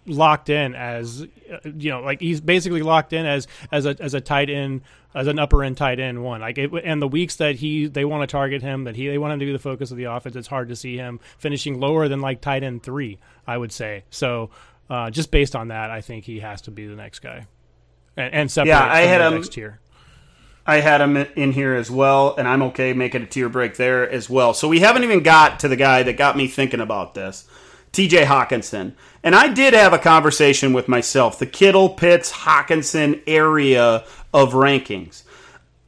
locked 0.07 0.51
in 0.51 0.75
as 0.75 1.27
uh, 1.51 1.59
you 1.65 1.91
know, 1.91 2.01
like 2.01 2.21
he's 2.21 2.41
basically 2.41 2.83
locked 2.83 3.15
in 3.15 3.25
as 3.25 3.47
as 3.73 3.87
a 3.87 3.97
as 3.99 4.13
a 4.13 4.21
tight 4.21 4.51
end 4.51 4.83
as 5.15 5.27
an 5.27 5.39
upper 5.39 5.63
end 5.63 5.77
tight 5.77 6.01
end 6.01 6.23
one. 6.25 6.41
Like 6.41 6.59
it, 6.59 6.71
and 6.85 7.01
the 7.01 7.09
weeks 7.09 7.37
that 7.37 7.57
he 7.57 7.87
they 7.87 8.05
want 8.05 8.23
to 8.29 8.33
target 8.33 8.63
him, 8.63 8.85
that 8.85 8.97
he 8.97 9.07
they 9.09 9.19
want 9.19 9.33
him 9.33 9.39
to 9.41 9.47
be 9.47 9.53
the 9.53 9.59
focus 9.59 9.91
of 9.91 9.97
the 9.97 10.05
offense. 10.05 10.37
It's 10.37 10.49
hard 10.49 10.69
to 10.71 10.77
see 10.77 10.97
him 10.97 11.21
finishing 11.39 11.79
lower 11.81 12.09
than 12.09 12.21
like 12.21 12.41
tight 12.41 12.63
end 12.63 12.83
three. 12.83 13.19
I 13.47 13.57
would 13.57 13.73
say 13.73 14.05
so. 14.11 14.51
Uh, 14.91 15.11
just 15.11 15.31
based 15.31 15.57
on 15.57 15.69
that, 15.69 15.91
I 15.91 16.03
think 16.03 16.25
he 16.27 16.41
has 16.41 16.61
to 16.63 16.71
be 16.71 16.87
the 16.87 16.95
next 16.97 17.21
guy, 17.21 17.47
and, 18.19 18.35
and 18.35 18.51
separate 18.51 18.69
Yeah, 18.73 18.85
I 18.85 19.01
from 19.03 19.09
had 19.09 19.19
the 19.21 19.27
him- 19.29 19.35
next 19.35 19.53
tier. 19.53 19.81
I 20.67 20.77
had 20.81 21.01
him 21.03 21.17
in 21.17 21.53
here 21.53 21.75
as 21.75 21.91
well, 21.91 22.35
and 22.39 22.49
I'm 22.49 22.63
okay 22.65 22.95
making 22.95 23.23
a 23.23 23.27
tier 23.27 23.51
break 23.51 23.77
there 23.77 24.09
as 24.09 24.31
well. 24.31 24.55
So 24.55 24.67
we 24.67 24.81
haven't 24.81 25.05
even 25.05 25.23
got 25.23 25.61
to 25.61 25.69
the 25.69 25.77
guy 25.77 26.03
that 26.05 26.17
got 26.17 26.39
me 26.39 26.47
thinking 26.49 26.81
about 26.81 27.13
this, 27.15 27.47
TJ 27.95 28.25
Hockenson. 28.25 28.93
And 29.23 29.35
I 29.35 29.49
did 29.49 29.73
have 29.73 29.93
a 29.93 29.99
conversation 29.99 30.73
with 30.73 30.89
myself, 30.89 31.39
the 31.39 31.47
Kittle, 31.47 31.89
Pitts, 31.89 32.31
Hockenson 32.31 33.23
area 33.27 34.05
of 34.35 34.53
rankings. 34.53 35.23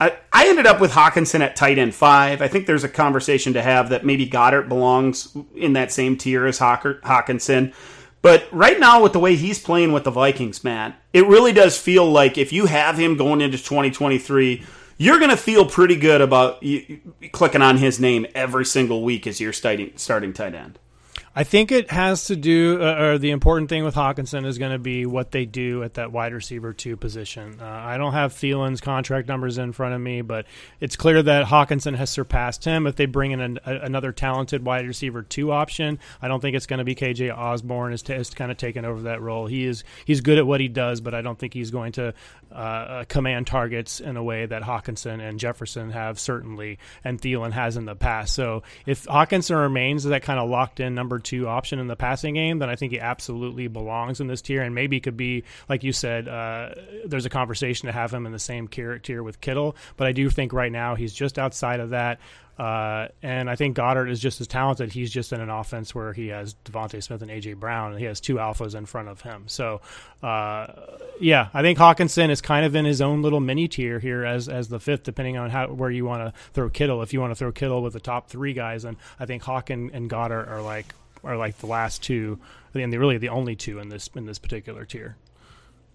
I, 0.00 0.16
I 0.32 0.48
ended 0.48 0.66
up 0.66 0.80
with 0.80 0.92
Hockenson 0.92 1.40
at 1.40 1.56
tight 1.56 1.78
end 1.78 1.94
five. 1.94 2.42
I 2.42 2.48
think 2.48 2.66
there's 2.66 2.84
a 2.84 2.88
conversation 2.88 3.54
to 3.54 3.62
have 3.62 3.88
that 3.88 4.04
maybe 4.04 4.28
Goedert 4.28 4.68
belongs 4.68 5.36
in 5.54 5.72
that 5.72 5.92
same 5.92 6.16
tier 6.16 6.46
as 6.46 6.58
Hawker, 6.58 7.00
Hockenson. 7.02 7.74
But 8.22 8.46
right 8.50 8.78
now, 8.78 9.02
with 9.02 9.12
the 9.12 9.20
way 9.20 9.36
he's 9.36 9.58
playing 9.58 9.92
with 9.92 10.04
the 10.04 10.10
Vikings, 10.10 10.64
man, 10.64 10.94
it 11.12 11.26
really 11.26 11.52
does 11.52 11.78
feel 11.78 12.10
like 12.10 12.36
if 12.36 12.52
you 12.52 12.66
have 12.66 12.98
him 12.98 13.16
going 13.16 13.40
into 13.40 13.56
2023, 13.56 14.64
you're 14.98 15.18
going 15.18 15.30
to 15.30 15.36
feel 15.36 15.66
pretty 15.66 15.96
good 15.96 16.20
about 16.20 16.62
clicking 17.32 17.62
on 17.62 17.76
his 17.78 18.00
name 18.00 18.26
every 18.34 18.64
single 18.64 19.02
week 19.02 19.26
as 19.26 19.40
your 19.40 19.52
starting, 19.52 19.92
starting 19.96 20.32
tight 20.32 20.54
end. 20.54 20.78
I 21.38 21.44
think 21.44 21.70
it 21.70 21.90
has 21.90 22.24
to 22.24 22.36
do, 22.36 22.82
uh, 22.82 22.94
or 22.98 23.18
the 23.18 23.30
important 23.30 23.68
thing 23.68 23.84
with 23.84 23.94
Hockenson 23.94 24.46
is 24.46 24.56
going 24.56 24.72
to 24.72 24.78
be 24.78 25.04
what 25.04 25.32
they 25.32 25.44
do 25.44 25.82
at 25.82 25.94
that 25.94 26.10
wide 26.10 26.32
receiver 26.32 26.72
two 26.72 26.96
position. 26.96 27.58
Uh, 27.60 27.66
I 27.66 27.98
don't 27.98 28.14
have 28.14 28.32
Thielen's 28.32 28.80
contract 28.80 29.28
numbers 29.28 29.58
in 29.58 29.72
front 29.72 29.94
of 29.94 30.00
me, 30.00 30.22
but 30.22 30.46
it's 30.80 30.96
clear 30.96 31.22
that 31.22 31.44
Hockenson 31.44 31.94
has 31.94 32.08
surpassed 32.08 32.64
him. 32.64 32.86
If 32.86 32.96
they 32.96 33.04
bring 33.04 33.32
in 33.32 33.40
an, 33.42 33.58
a, 33.66 33.80
another 33.80 34.12
talented 34.12 34.64
wide 34.64 34.86
receiver 34.86 35.20
two 35.20 35.52
option, 35.52 35.98
I 36.22 36.28
don't 36.28 36.40
think 36.40 36.56
it's 36.56 36.64
going 36.64 36.78
to 36.78 36.86
be 36.86 36.94
KJ 36.94 37.36
Osborn 37.36 37.92
is, 37.92 38.00
t- 38.00 38.14
is 38.14 38.30
kind 38.30 38.50
of 38.50 38.56
taken 38.56 38.86
over 38.86 39.02
that 39.02 39.20
role. 39.20 39.46
He 39.46 39.66
is 39.66 39.84
he's 40.06 40.22
good 40.22 40.38
at 40.38 40.46
what 40.46 40.62
he 40.62 40.68
does, 40.68 41.02
but 41.02 41.14
I 41.14 41.20
don't 41.20 41.38
think 41.38 41.52
he's 41.52 41.70
going 41.70 41.92
to 41.92 42.14
uh, 42.50 43.04
command 43.10 43.46
targets 43.46 44.00
in 44.00 44.16
a 44.16 44.24
way 44.24 44.46
that 44.46 44.62
Hockenson 44.62 45.20
and 45.20 45.38
Jefferson 45.38 45.90
have 45.90 46.18
certainly, 46.18 46.78
and 47.04 47.20
Thielen 47.20 47.52
has 47.52 47.76
in 47.76 47.84
the 47.84 47.94
past. 47.94 48.34
So 48.34 48.62
if 48.86 49.04
Hockenson 49.04 49.60
remains 49.60 50.04
that 50.04 50.22
kind 50.22 50.40
of 50.40 50.48
locked 50.48 50.80
in 50.80 50.94
number 50.94 51.18
two 51.26 51.48
option 51.48 51.78
in 51.78 51.88
the 51.88 51.96
passing 51.96 52.34
game, 52.34 52.60
then 52.60 52.70
I 52.70 52.76
think 52.76 52.92
he 52.92 53.00
absolutely 53.00 53.68
belongs 53.68 54.20
in 54.20 54.28
this 54.28 54.40
tier, 54.40 54.62
and 54.62 54.74
maybe 54.74 55.00
could 55.00 55.16
be 55.16 55.44
like 55.68 55.82
you 55.84 55.92
said. 55.92 56.28
Uh, 56.28 56.70
there's 57.04 57.26
a 57.26 57.30
conversation 57.30 57.86
to 57.86 57.92
have 57.92 58.14
him 58.14 58.24
in 58.26 58.32
the 58.32 58.38
same 58.38 58.68
tier 58.68 58.98
tier 58.98 59.22
with 59.22 59.40
Kittle, 59.40 59.76
but 59.96 60.06
I 60.06 60.12
do 60.12 60.30
think 60.30 60.52
right 60.52 60.72
now 60.72 60.94
he's 60.94 61.12
just 61.12 61.38
outside 61.38 61.80
of 61.80 61.90
that. 61.90 62.20
Uh, 62.58 63.08
and 63.22 63.50
I 63.50 63.56
think 63.56 63.76
Goedert 63.76 64.10
is 64.10 64.18
just 64.18 64.40
as 64.40 64.46
talented. 64.46 64.92
He's 64.92 65.10
just 65.10 65.32
in 65.32 65.40
an 65.40 65.50
offense 65.50 65.94
where 65.94 66.14
he 66.14 66.28
has 66.28 66.54
DeVonta 66.64 67.02
Smith 67.02 67.20
and 67.20 67.30
AJ 67.30 67.56
Brown, 67.56 67.92
and 67.92 68.00
he 68.00 68.06
has 68.06 68.18
two 68.18 68.36
alphas 68.36 68.74
in 68.74 68.86
front 68.86 69.08
of 69.08 69.20
him. 69.20 69.44
So, 69.46 69.82
uh, 70.22 70.66
yeah, 71.20 71.48
I 71.52 71.60
think 71.60 71.78
Hockenson 71.78 72.30
is 72.30 72.40
kind 72.40 72.64
of 72.64 72.74
in 72.74 72.86
his 72.86 73.02
own 73.02 73.20
little 73.20 73.40
mini 73.40 73.68
tier 73.68 73.98
here 73.98 74.24
as 74.24 74.48
as 74.48 74.68
the 74.68 74.80
fifth, 74.80 75.02
depending 75.02 75.36
on 75.36 75.50
how 75.50 75.68
where 75.68 75.90
you 75.90 76.06
want 76.06 76.22
to 76.22 76.40
throw 76.54 76.70
Kittle. 76.70 77.02
If 77.02 77.12
you 77.12 77.20
want 77.20 77.32
to 77.32 77.36
throw 77.36 77.52
Kittle 77.52 77.82
with 77.82 77.92
the 77.92 78.00
top 78.00 78.28
three 78.28 78.54
guys, 78.54 78.84
then 78.84 78.96
I 79.20 79.26
think 79.26 79.42
Hawk 79.42 79.68
and, 79.68 79.90
and 79.90 80.08
Goedert 80.08 80.48
are 80.48 80.62
like 80.62 80.94
are 81.24 81.36
like 81.36 81.58
the 81.58 81.66
last 81.66 82.02
two, 82.02 82.38
and 82.72 82.90
they're 82.90 83.00
really 83.00 83.18
the 83.18 83.28
only 83.28 83.54
two 83.54 83.80
in 83.80 83.90
this 83.90 84.08
in 84.14 84.24
this 84.24 84.38
particular 84.38 84.86
tier. 84.86 85.16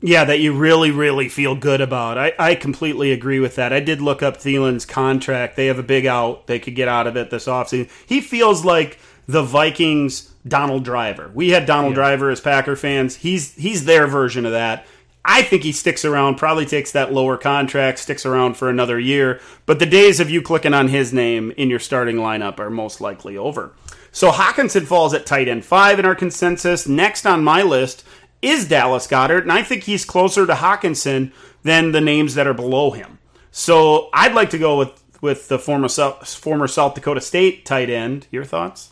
Yeah, 0.04 0.26
that 0.26 0.40
you 0.40 0.54
really, 0.54 0.90
really 0.90 1.30
feel 1.30 1.56
good 1.56 1.80
about. 1.80 2.18
I, 2.18 2.34
I 2.40 2.56
completely 2.56 3.12
agree 3.12 3.40
with 3.40 3.56
that. 3.56 3.72
I 3.72 3.80
did 3.80 4.02
look 4.02 4.24
up 4.24 4.38
Thielen's 4.38 4.86
contract. 4.86 5.56
They 5.56 5.68
have 5.68 5.78
a 5.78 5.84
big 5.84 6.08
out 6.08 6.48
they 6.48 6.60
could 6.60 6.76
get 6.76 6.88
out 6.88 7.06
of 7.06 7.16
it 7.16 7.30
this 7.30 7.46
offseason. 7.46 7.90
He 8.08 8.20
feels 8.20 8.66
like 8.66 8.98
the 9.28 9.44
Vikings 9.44 10.34
Donald 10.48 10.84
Driver. 10.84 11.30
We 11.34 11.50
had 11.50 11.68
Donald 11.68 11.94
Driver 11.94 12.32
as 12.32 12.42
Packer 12.42 12.76
fans. 12.76 13.18
He's 13.18 13.54
he's 13.54 13.86
their 13.86 14.08
version 14.08 14.46
of 14.46 14.54
that. 14.54 14.88
I 15.24 15.44
think 15.44 15.62
he 15.62 15.72
sticks 15.72 16.04
around, 16.04 16.38
probably 16.38 16.66
takes 16.66 16.92
that 16.94 17.14
lower 17.14 17.38
contract, 17.38 18.00
sticks 18.00 18.26
around 18.26 18.58
for 18.58 18.70
another 18.70 19.00
year. 19.00 19.40
But 19.68 19.78
the 19.78 19.86
days 19.86 20.20
of 20.20 20.32
you 20.32 20.42
clicking 20.42 20.74
on 20.74 20.88
his 20.88 21.14
name 21.14 21.52
in 21.58 21.70
your 21.70 21.80
starting 21.80 22.16
lineup 22.16 22.60
are 22.60 22.72
most 22.72 23.02
likely 23.02 23.38
over. 23.38 23.74
So 24.12 24.32
Hockenson 24.32 24.86
falls 24.86 25.14
at 25.14 25.28
tight 25.28 25.48
end 25.48 25.64
five 25.64 26.00
in 26.00 26.06
our 26.06 26.16
consensus. 26.16 26.88
Next 26.88 27.26
on 27.26 27.44
my 27.44 27.62
list 27.62 28.04
is 28.42 28.68
Dallas 28.68 29.08
Goedert, 29.08 29.42
and 29.44 29.52
I 29.52 29.64
think 29.64 29.84
he's 29.84 30.06
closer 30.06 30.46
to 30.46 30.54
Hockenson 30.54 31.32
than 31.64 31.92
the 31.92 32.02
names 32.02 32.36
that 32.36 32.48
are 32.48 32.54
below 32.54 32.92
him. 32.92 33.20
So 33.52 34.10
I'd 34.14 34.34
like 34.34 34.50
to 34.52 34.58
go 34.58 34.78
with 34.78 35.04
with 35.22 35.48
the 35.48 35.60
former 35.60 35.88
South, 35.88 36.28
former 36.28 36.68
South 36.68 36.96
Dakota 36.96 37.22
State 37.22 37.66
tight 37.66 37.90
end. 37.90 38.28
Your 38.32 38.44
thoughts? 38.44 38.92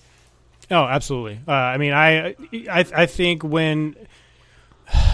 Oh, 0.72 0.84
absolutely. 0.84 1.40
Uh, 1.48 1.52
I 1.52 1.78
mean, 1.78 1.94
I, 1.94 2.36
I 2.70 2.86
I 2.94 3.06
think 3.08 3.44
when 3.44 3.96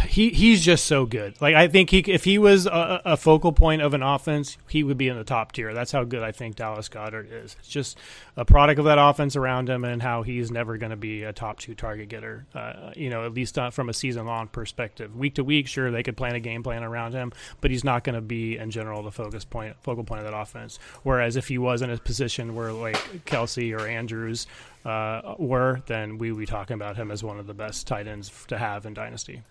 he 0.07 0.29
he's 0.29 0.63
just 0.63 0.85
so 0.85 1.05
good. 1.05 1.39
Like 1.41 1.55
I 1.55 1.67
think 1.67 1.89
he 1.89 1.99
if 1.99 2.23
he 2.23 2.37
was 2.37 2.65
a, 2.65 3.01
a, 3.03 3.17
focal 3.17 3.51
point 3.51 3.81
of 3.81 3.93
an 3.93 4.01
offense, 4.01 4.57
he 4.69 4.83
would 4.83 4.97
be 4.97 5.09
in 5.09 5.17
the 5.17 5.23
top 5.23 5.51
tier. 5.51 5.73
That's 5.73 5.91
how 5.91 6.03
good 6.03 6.23
I 6.23 6.31
think 6.31 6.55
Dallas 6.55 6.87
Goedert 6.87 7.31
is. 7.31 7.55
It's 7.59 7.67
just 7.67 7.97
a 8.37 8.45
product 8.45 8.79
of 8.79 8.85
that 8.85 8.97
offense 8.97 9.35
around 9.35 9.69
him 9.69 9.83
and 9.83 10.01
how 10.01 10.23
he's 10.23 10.51
never 10.51 10.77
going 10.77 10.91
to 10.91 10.95
be 10.95 11.23
a 11.23 11.33
top 11.33 11.59
two 11.59 11.75
target 11.75 12.09
getter. 12.09 12.45
Uh, 12.53 12.91
you 12.95 13.09
know, 13.09 13.25
at 13.25 13.33
least 13.33 13.57
uh, 13.57 13.69
from 13.69 13.89
a 13.89 13.93
season 13.93 14.25
long 14.25 14.47
perspective. 14.47 15.15
Week 15.15 15.35
to 15.35 15.43
week, 15.43 15.67
sure 15.67 15.91
they 15.91 16.03
could 16.03 16.15
plan 16.15 16.35
a 16.35 16.39
game 16.39 16.63
plan 16.63 16.83
around 16.83 17.13
him, 17.13 17.33
but 17.59 17.71
he's 17.71 17.83
not 17.83 18.03
going 18.03 18.15
to 18.15 18.21
be 18.21 18.57
in 18.57 18.71
general 18.71 19.03
the 19.03 19.11
focus 19.11 19.43
point 19.43 19.75
focal 19.81 20.03
point 20.03 20.21
of 20.21 20.31
that 20.31 20.37
offense. 20.37 20.79
Whereas 21.03 21.35
if 21.35 21.47
he 21.47 21.57
was 21.57 21.81
in 21.81 21.89
a 21.89 21.97
position 21.97 22.55
where 22.55 22.71
like 22.71 22.97
Kelce 23.25 23.77
or 23.77 23.87
Andrews 23.87 24.47
uh, 24.85 25.35
were, 25.37 25.81
then 25.87 26.17
we 26.17 26.31
would 26.31 26.39
be 26.39 26.45
talking 26.45 26.75
about 26.75 26.95
him 26.95 27.11
as 27.11 27.23
one 27.23 27.39
of 27.39 27.47
the 27.47 27.53
best 27.53 27.87
tight 27.87 28.07
ends 28.07 28.31
to 28.47 28.57
have 28.57 28.85
in 28.85 28.93
Dynasty. 28.93 29.41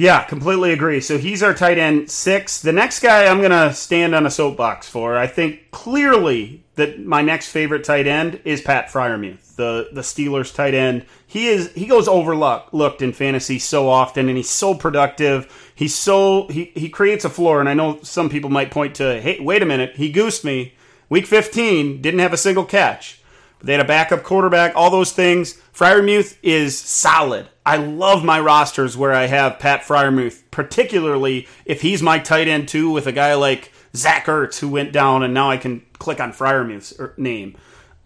Yeah, 0.00 0.22
completely 0.22 0.72
agree. 0.72 1.00
So 1.00 1.18
he's 1.18 1.42
our 1.42 1.52
tight 1.52 1.76
end 1.76 2.08
six. 2.08 2.62
The 2.62 2.72
next 2.72 3.00
guy 3.00 3.26
I'm 3.26 3.38
going 3.38 3.50
to 3.50 3.74
stand 3.74 4.14
on 4.14 4.26
a 4.26 4.30
soapbox 4.30 4.88
for. 4.88 5.16
I 5.18 5.26
think 5.26 5.72
clearly 5.72 6.62
that 6.76 7.04
my 7.04 7.20
next 7.20 7.48
favorite 7.48 7.82
tight 7.82 8.06
end 8.06 8.40
is 8.44 8.60
Pat 8.60 8.90
Freiermuth, 8.90 9.56
the 9.56 9.88
the 9.92 10.02
Steelers 10.02 10.54
tight 10.54 10.72
end. 10.72 11.04
He 11.26 11.48
is 11.48 11.72
he 11.72 11.86
goes 11.86 12.06
overlooked 12.06 13.02
in 13.02 13.12
fantasy 13.12 13.58
so 13.58 13.88
often, 13.88 14.28
and 14.28 14.36
he's 14.36 14.48
so 14.48 14.72
productive. 14.72 15.72
He's 15.74 15.96
so 15.96 16.46
he 16.46 16.66
he 16.76 16.88
creates 16.88 17.24
a 17.24 17.30
floor. 17.30 17.58
And 17.58 17.68
I 17.68 17.74
know 17.74 17.98
some 18.02 18.30
people 18.30 18.50
might 18.50 18.70
point 18.70 18.94
to, 18.96 19.20
hey, 19.20 19.40
wait 19.40 19.64
a 19.64 19.66
minute, 19.66 19.96
he 19.96 20.12
goosed 20.12 20.44
me. 20.44 20.74
Week 21.08 21.26
15 21.26 22.00
didn't 22.00 22.20
have 22.20 22.32
a 22.32 22.36
single 22.36 22.64
catch. 22.64 23.17
They 23.60 23.72
had 23.72 23.80
a 23.80 23.88
backup 23.88 24.22
quarterback, 24.22 24.72
all 24.76 24.90
those 24.90 25.12
things. 25.12 25.54
Freiermuth 25.74 26.38
is 26.42 26.78
solid. 26.78 27.48
I 27.66 27.76
love 27.76 28.24
my 28.24 28.40
rosters 28.40 28.96
where 28.96 29.12
I 29.12 29.26
have 29.26 29.58
Pat 29.58 29.82
Freiermuth, 29.82 30.42
particularly 30.50 31.46
if 31.64 31.82
he's 31.82 32.02
my 32.02 32.18
tight 32.18 32.48
end 32.48 32.68
too, 32.68 32.90
with 32.90 33.06
a 33.06 33.12
guy 33.12 33.34
like 33.34 33.72
Zach 33.94 34.26
Ertz 34.26 34.60
who 34.60 34.68
went 34.68 34.92
down, 34.92 35.22
and 35.22 35.34
now 35.34 35.50
I 35.50 35.56
can 35.56 35.84
click 35.98 36.20
on 36.20 36.32
Freiermuth's 36.32 36.98
er, 36.98 37.14
name. 37.16 37.56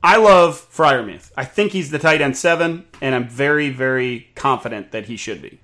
I 0.03 0.17
love 0.17 0.67
Freiermuth. 0.75 1.31
I 1.37 1.45
think 1.45 1.73
he's 1.73 1.91
the 1.91 1.99
tight 1.99 2.21
end 2.21 2.37
seven, 2.37 2.87
and 3.01 3.15
I'm 3.15 3.29
very, 3.29 3.71
very 3.71 4.29
confident 4.35 4.91
that 4.93 5.07
he 5.07 5.17
should 5.17 5.41
be. 5.41 5.61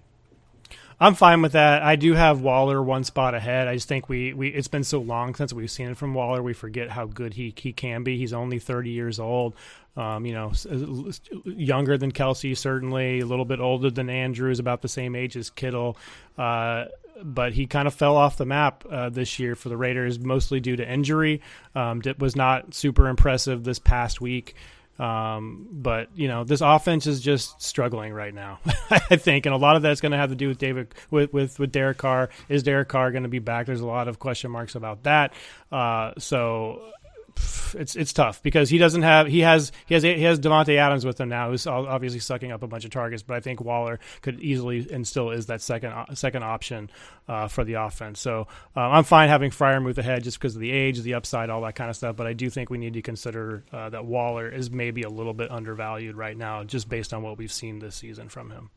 I'm 1.00 1.14
fine 1.14 1.42
with 1.42 1.52
that. 1.52 1.82
I 1.82 1.94
do 1.94 2.14
have 2.14 2.40
Waller 2.40 2.82
one 2.82 3.04
spot 3.04 3.34
ahead. 3.34 3.68
I 3.68 3.74
just 3.74 3.86
think 3.86 4.08
we, 4.08 4.32
we 4.32 4.48
it's 4.48 4.68
been 4.68 4.82
so 4.82 4.98
long 5.00 5.34
since 5.36 5.52
we've 5.52 5.70
seen 5.70 5.90
it 5.90 5.96
from 5.96 6.12
Waller. 6.12 6.42
We 6.42 6.54
forget 6.54 6.90
how 6.90 7.06
good 7.06 7.34
he, 7.34 7.54
he 7.56 7.72
can 7.72 8.02
be. 8.02 8.18
He's 8.18 8.32
only 8.32 8.58
30 8.58 8.90
years 8.90 9.20
old. 9.20 9.54
Um, 9.96 10.26
you 10.26 10.32
know, 10.32 10.52
younger 11.44 11.98
than 11.98 12.12
Kelce, 12.12 12.56
certainly 12.56 13.20
a 13.20 13.26
little 13.26 13.44
bit 13.44 13.60
older 13.60 13.90
than 13.90 14.08
Andrews, 14.10 14.58
about 14.58 14.82
the 14.82 14.88
same 14.88 15.14
age 15.16 15.36
as 15.36 15.50
Kittle. 15.50 15.96
Uh, 16.36 16.86
but 17.22 17.52
he 17.52 17.66
kind 17.66 17.88
of 17.88 17.94
fell 17.94 18.16
off 18.16 18.36
the 18.36 18.46
map 18.46 18.84
uh, 18.88 19.08
this 19.08 19.38
year 19.38 19.54
for 19.54 19.68
the 19.68 19.76
Raiders, 19.76 20.18
mostly 20.18 20.60
due 20.60 20.76
to 20.76 20.88
injury. 20.88 21.42
Um, 21.74 22.02
was 22.18 22.36
not 22.36 22.74
super 22.74 23.08
impressive 23.08 23.64
this 23.64 23.78
past 23.78 24.20
week. 24.20 24.54
Um, 24.98 25.68
but 25.70 26.08
you 26.14 26.28
know, 26.28 26.44
this 26.44 26.60
offense 26.60 27.06
is 27.06 27.20
just 27.20 27.62
struggling 27.62 28.12
right 28.12 28.34
now. 28.34 28.58
I 28.90 29.16
think, 29.16 29.46
and 29.46 29.54
a 29.54 29.58
lot 29.58 29.76
of 29.76 29.82
that's 29.82 30.00
going 30.00 30.12
to 30.12 30.18
have 30.18 30.30
to 30.30 30.36
do 30.36 30.48
with 30.48 30.58
David 30.58 30.94
with 31.10 31.32
with 31.32 31.58
with 31.58 31.72
Derek 31.72 31.98
Carr. 31.98 32.30
Is 32.48 32.62
Derek 32.62 32.88
Carr 32.88 33.12
going 33.12 33.22
to 33.22 33.28
be 33.28 33.38
back? 33.38 33.66
There's 33.66 33.80
a 33.80 33.86
lot 33.86 34.08
of 34.08 34.18
question 34.18 34.50
marks 34.50 34.74
about 34.74 35.04
that. 35.04 35.32
Uh, 35.70 36.12
so 36.18 36.92
it's 37.74 37.96
it's 37.96 38.12
tough 38.12 38.42
because 38.42 38.70
he 38.70 38.78
doesn't 38.78 39.02
have 39.02 39.26
he 39.26 39.40
has 39.40 39.72
he 39.86 39.94
has 39.94 40.02
he 40.02 40.22
has 40.22 40.38
Davante 40.38 40.76
Adams 40.76 41.04
with 41.04 41.20
him 41.20 41.28
now 41.28 41.50
who's 41.50 41.66
obviously 41.66 42.20
sucking 42.20 42.52
up 42.52 42.62
a 42.62 42.66
bunch 42.66 42.84
of 42.84 42.90
targets, 42.90 43.22
but 43.22 43.36
I 43.36 43.40
think 43.40 43.60
Waller 43.60 43.98
could 44.22 44.40
easily 44.40 44.86
and 44.90 45.06
still 45.06 45.30
is 45.30 45.46
that 45.46 45.60
second 45.60 45.92
uh, 45.92 46.14
second 46.14 46.44
option 46.44 46.90
uh, 47.28 47.48
for 47.48 47.64
the 47.64 47.74
offense. 47.74 48.20
So 48.20 48.46
um, 48.76 48.92
I'm 48.92 49.04
fine 49.04 49.28
having 49.28 49.50
Freiermuth 49.50 49.98
ahead 49.98 50.22
just 50.24 50.38
because 50.38 50.54
of 50.54 50.60
the 50.60 50.70
age, 50.70 51.00
the 51.00 51.14
upside, 51.14 51.50
all 51.50 51.62
that 51.62 51.74
kind 51.74 51.90
of 51.90 51.96
stuff. 51.96 52.16
But 52.16 52.26
I 52.26 52.32
do 52.32 52.50
think 52.50 52.70
we 52.70 52.78
need 52.78 52.94
to 52.94 53.02
consider 53.02 53.64
uh, 53.72 53.90
that 53.90 54.04
Waller 54.04 54.48
is 54.48 54.70
maybe 54.70 55.02
a 55.02 55.10
little 55.10 55.34
bit 55.34 55.50
undervalued 55.50 56.16
right 56.16 56.36
now, 56.36 56.64
just 56.64 56.88
based 56.88 57.12
on 57.12 57.22
what 57.22 57.38
we've 57.38 57.52
seen 57.52 57.78
this 57.78 57.96
season 57.96 58.28
from 58.28 58.50
him. 58.50 58.70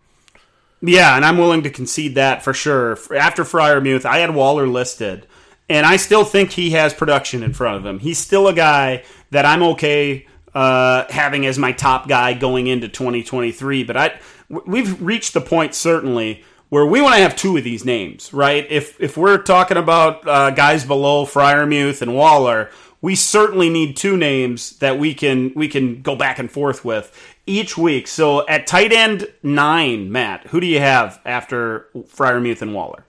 Yeah, 0.81 1.15
and 1.15 1.23
I'm 1.23 1.37
willing 1.37 1.61
to 1.63 1.69
concede 1.69 2.15
that 2.15 2.43
for 2.43 2.53
sure. 2.53 2.97
After 3.15 3.43
Freiermuth, 3.43 4.03
I 4.03 4.17
had 4.17 4.33
Waller 4.33 4.67
listed 4.67 5.27
and 5.71 5.85
I 5.85 5.95
still 5.95 6.25
think 6.25 6.51
he 6.51 6.71
has 6.71 6.93
production 6.93 7.43
in 7.43 7.53
front 7.53 7.77
of 7.77 7.85
him. 7.85 7.99
He's 7.99 8.17
still 8.17 8.47
a 8.47 8.53
guy 8.53 9.03
that 9.31 9.45
I'm 9.45 9.63
okay 9.63 10.27
uh, 10.53 11.05
having 11.09 11.45
as 11.45 11.57
my 11.57 11.71
top 11.71 12.07
guy 12.07 12.33
going 12.33 12.67
into 12.67 12.89
2023. 12.89 13.83
But 13.83 13.97
I, 13.97 14.19
we've 14.49 15.01
reached 15.01 15.33
the 15.33 15.41
point 15.41 15.73
certainly 15.73 16.43
where 16.69 16.85
we 16.85 17.01
want 17.01 17.15
to 17.15 17.21
have 17.21 17.35
two 17.35 17.57
of 17.57 17.63
these 17.63 17.85
names, 17.85 18.33
right? 18.33 18.65
If 18.69 18.99
if 18.99 19.17
we're 19.17 19.37
talking 19.37 19.77
about 19.77 20.27
uh, 20.27 20.51
guys 20.51 20.85
below 20.85 21.25
Freiermuth 21.25 22.01
and 22.01 22.15
Waller, 22.15 22.69
we 23.01 23.15
certainly 23.15 23.69
need 23.69 23.97
two 23.97 24.15
names 24.15 24.77
that 24.79 24.99
we 24.99 25.13
can 25.13 25.53
we 25.55 25.67
can 25.67 26.01
go 26.01 26.15
back 26.15 26.37
and 26.37 26.51
forth 26.51 26.85
with 26.85 27.17
each 27.45 27.77
week. 27.77 28.07
So 28.07 28.47
at 28.47 28.67
tight 28.67 28.93
end 28.93 29.27
nine, 29.43 30.11
Matt, 30.11 30.47
who 30.47 30.59
do 30.59 30.67
you 30.67 30.79
have 30.79 31.19
after 31.25 31.87
Freiermuth 31.95 32.61
and 32.61 32.73
Waller? 32.73 33.05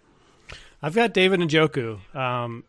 I've 0.82 0.94
got 0.94 1.12
David 1.12 1.40
Njoku. 1.40 1.98
Um, 2.14 2.64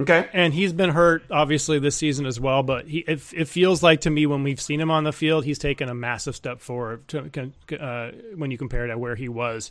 okay, 0.00 0.28
and 0.32 0.54
he's 0.54 0.72
been 0.72 0.90
hurt 0.90 1.24
obviously 1.30 1.78
this 1.78 1.96
season 1.96 2.26
as 2.26 2.40
well. 2.40 2.62
But 2.62 2.86
he, 2.86 2.98
it, 3.00 3.20
it, 3.32 3.48
feels 3.48 3.82
like 3.82 4.02
to 4.02 4.10
me 4.10 4.26
when 4.26 4.42
we've 4.42 4.60
seen 4.60 4.80
him 4.80 4.90
on 4.90 5.04
the 5.04 5.12
field, 5.12 5.44
he's 5.44 5.58
taken 5.58 5.88
a 5.88 5.94
massive 5.94 6.34
step 6.34 6.60
forward 6.60 7.06
to, 7.08 7.52
uh, 7.78 8.12
when 8.34 8.50
you 8.50 8.58
compare 8.58 8.86
it 8.86 8.88
to 8.88 8.98
where 8.98 9.14
he 9.14 9.28
was 9.28 9.70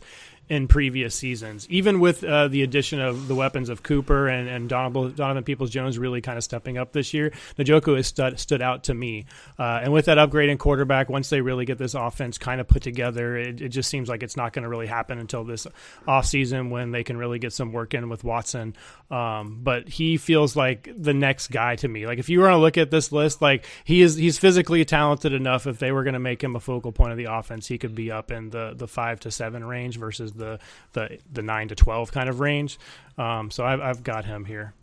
in 0.50 0.66
previous 0.66 1.14
seasons. 1.14 1.66
Even 1.70 2.00
with 2.00 2.24
uh, 2.24 2.48
the 2.48 2.62
addition 2.62 3.00
of 3.00 3.28
the 3.28 3.36
weapons 3.36 3.68
of 3.68 3.84
Cooper 3.84 4.26
and, 4.26 4.48
and 4.48 4.68
Donovan, 4.68 5.44
Peoples 5.44 5.70
Jones 5.70 5.96
really 5.96 6.20
kind 6.20 6.36
of 6.36 6.42
stepping 6.42 6.76
up 6.76 6.92
this 6.92 7.14
year, 7.14 7.30
Njoku 7.56 7.96
has 7.96 8.08
stood, 8.08 8.38
stood 8.40 8.60
out 8.60 8.84
to 8.84 8.94
me. 8.94 9.26
Uh, 9.60 9.80
and 9.84 9.92
with 9.92 10.06
that 10.06 10.18
upgrade 10.18 10.50
in 10.50 10.58
quarterback, 10.58 11.08
once 11.08 11.30
they 11.30 11.40
really 11.40 11.64
get 11.64 11.78
this 11.78 11.94
offense 11.94 12.36
kind 12.36 12.60
of 12.60 12.66
put 12.66 12.82
together, 12.82 13.36
it, 13.36 13.62
it 13.62 13.68
just 13.68 13.88
seems 13.88 14.08
like 14.08 14.24
it's 14.24 14.36
not 14.36 14.52
going 14.52 14.64
to 14.64 14.68
really 14.68 14.88
happen 14.88 15.20
until 15.20 15.44
this 15.44 15.68
offseason 16.08 16.70
when 16.70 16.90
they 16.90 17.04
can 17.04 17.16
really 17.16 17.38
get 17.38 17.52
some 17.52 17.72
work 17.72 17.94
in 17.94 18.08
with 18.08 18.24
Watson. 18.24 18.74
Um, 19.08 19.60
but 19.62 19.88
he 19.88 20.16
feels 20.16 20.56
like 20.56 20.90
the 20.96 21.14
next 21.14 21.52
guy 21.52 21.76
to 21.76 21.86
me. 21.86 22.08
Like 22.08 22.18
if 22.18 22.28
you 22.28 22.40
were 22.40 22.48
to 22.48 22.56
look 22.56 22.76
at 22.76 22.90
this 22.90 23.12
list, 23.12 23.40
like 23.40 23.66
he 23.84 24.02
is 24.02 24.16
he's 24.16 24.38
physically 24.38 24.84
talented 24.84 25.32
enough. 25.32 25.68
If 25.68 25.78
they 25.78 25.92
were 25.92 26.02
going 26.02 26.14
to 26.14 26.20
make 26.20 26.42
him 26.42 26.56
a 26.56 26.60
focal 26.60 26.90
point 26.90 27.12
of 27.12 27.18
the 27.18 27.32
offense, 27.32 27.68
he 27.68 27.78
could 27.78 27.94
be 27.94 28.10
up 28.10 28.32
in 28.32 28.50
the 28.50 28.74
the 28.76 28.88
five 28.88 29.20
to 29.20 29.30
seven 29.30 29.64
range 29.64 29.96
versus 29.96 30.32
the 30.40 30.58
the 30.94 31.18
the 31.32 31.42
nine 31.42 31.68
to 31.68 31.76
twelve 31.76 32.10
kind 32.10 32.28
of 32.28 32.40
range. 32.40 32.78
Um, 33.16 33.50
so 33.50 33.64
I've, 33.64 33.80
I've 33.80 34.02
got 34.02 34.24
him 34.24 34.44
here. 34.44 34.74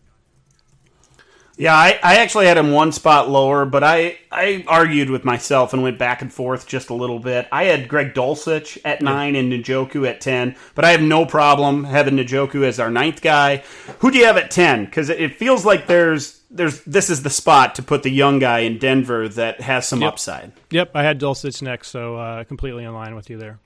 Yeah, 1.60 1.74
I, 1.74 2.00
I 2.04 2.18
actually 2.18 2.46
had 2.46 2.56
him 2.56 2.72
one 2.72 2.92
spot 2.92 3.32
lower, 3.32 3.66
but 3.66 3.84
I, 3.84 4.20
I 4.32 4.64
argued 4.68 5.10
with 5.10 5.26
myself 5.26 5.74
and 5.74 5.82
went 5.82 5.98
back 5.98 6.22
and 6.22 6.32
forth 6.32 6.68
just 6.68 6.92
a 6.92 6.94
little 6.94 7.18
bit. 7.18 7.48
I 7.52 7.64
had 7.64 7.88
Greg 7.88 8.14
Dulcich 8.14 8.78
at 8.86 9.02
nine 9.02 9.36
and 9.36 9.52
Njoku 9.52 10.08
at 10.08 10.22
ten, 10.22 10.56
but 10.76 10.86
I 10.86 10.92
have 10.92 11.02
no 11.02 11.26
problem 11.26 11.86
having 11.86 12.18
Njoku 12.18 12.64
as 12.64 12.80
our 12.80 12.92
ninth 12.92 13.24
guy. 13.24 13.64
Who 14.00 14.12
do 14.12 14.20
you 14.20 14.26
have 14.26 14.38
at 14.38 14.52
ten? 14.52 14.86
Because 14.86 15.10
it 15.10 15.36
feels 15.36 15.66
like 15.66 15.88
there's 15.88 16.40
there's 16.52 16.82
this 16.82 17.10
is 17.10 17.24
the 17.24 17.32
spot 17.32 17.74
to 17.76 17.82
put 17.82 18.04
the 18.04 18.12
young 18.12 18.38
guy 18.38 18.60
in 18.60 18.78
Denver 18.78 19.28
that 19.28 19.60
has 19.62 19.88
some 19.88 20.02
yep. 20.02 20.14
upside. 20.14 20.52
Yep, 20.70 20.92
I 20.94 21.02
had 21.02 21.20
Dulcich 21.20 21.64
next, 21.64 21.88
so 21.88 22.18
uh, 22.18 22.44
completely 22.44 22.84
in 22.84 22.94
line 22.94 23.16
with 23.16 23.32
you 23.32 23.38
there. 23.40 23.58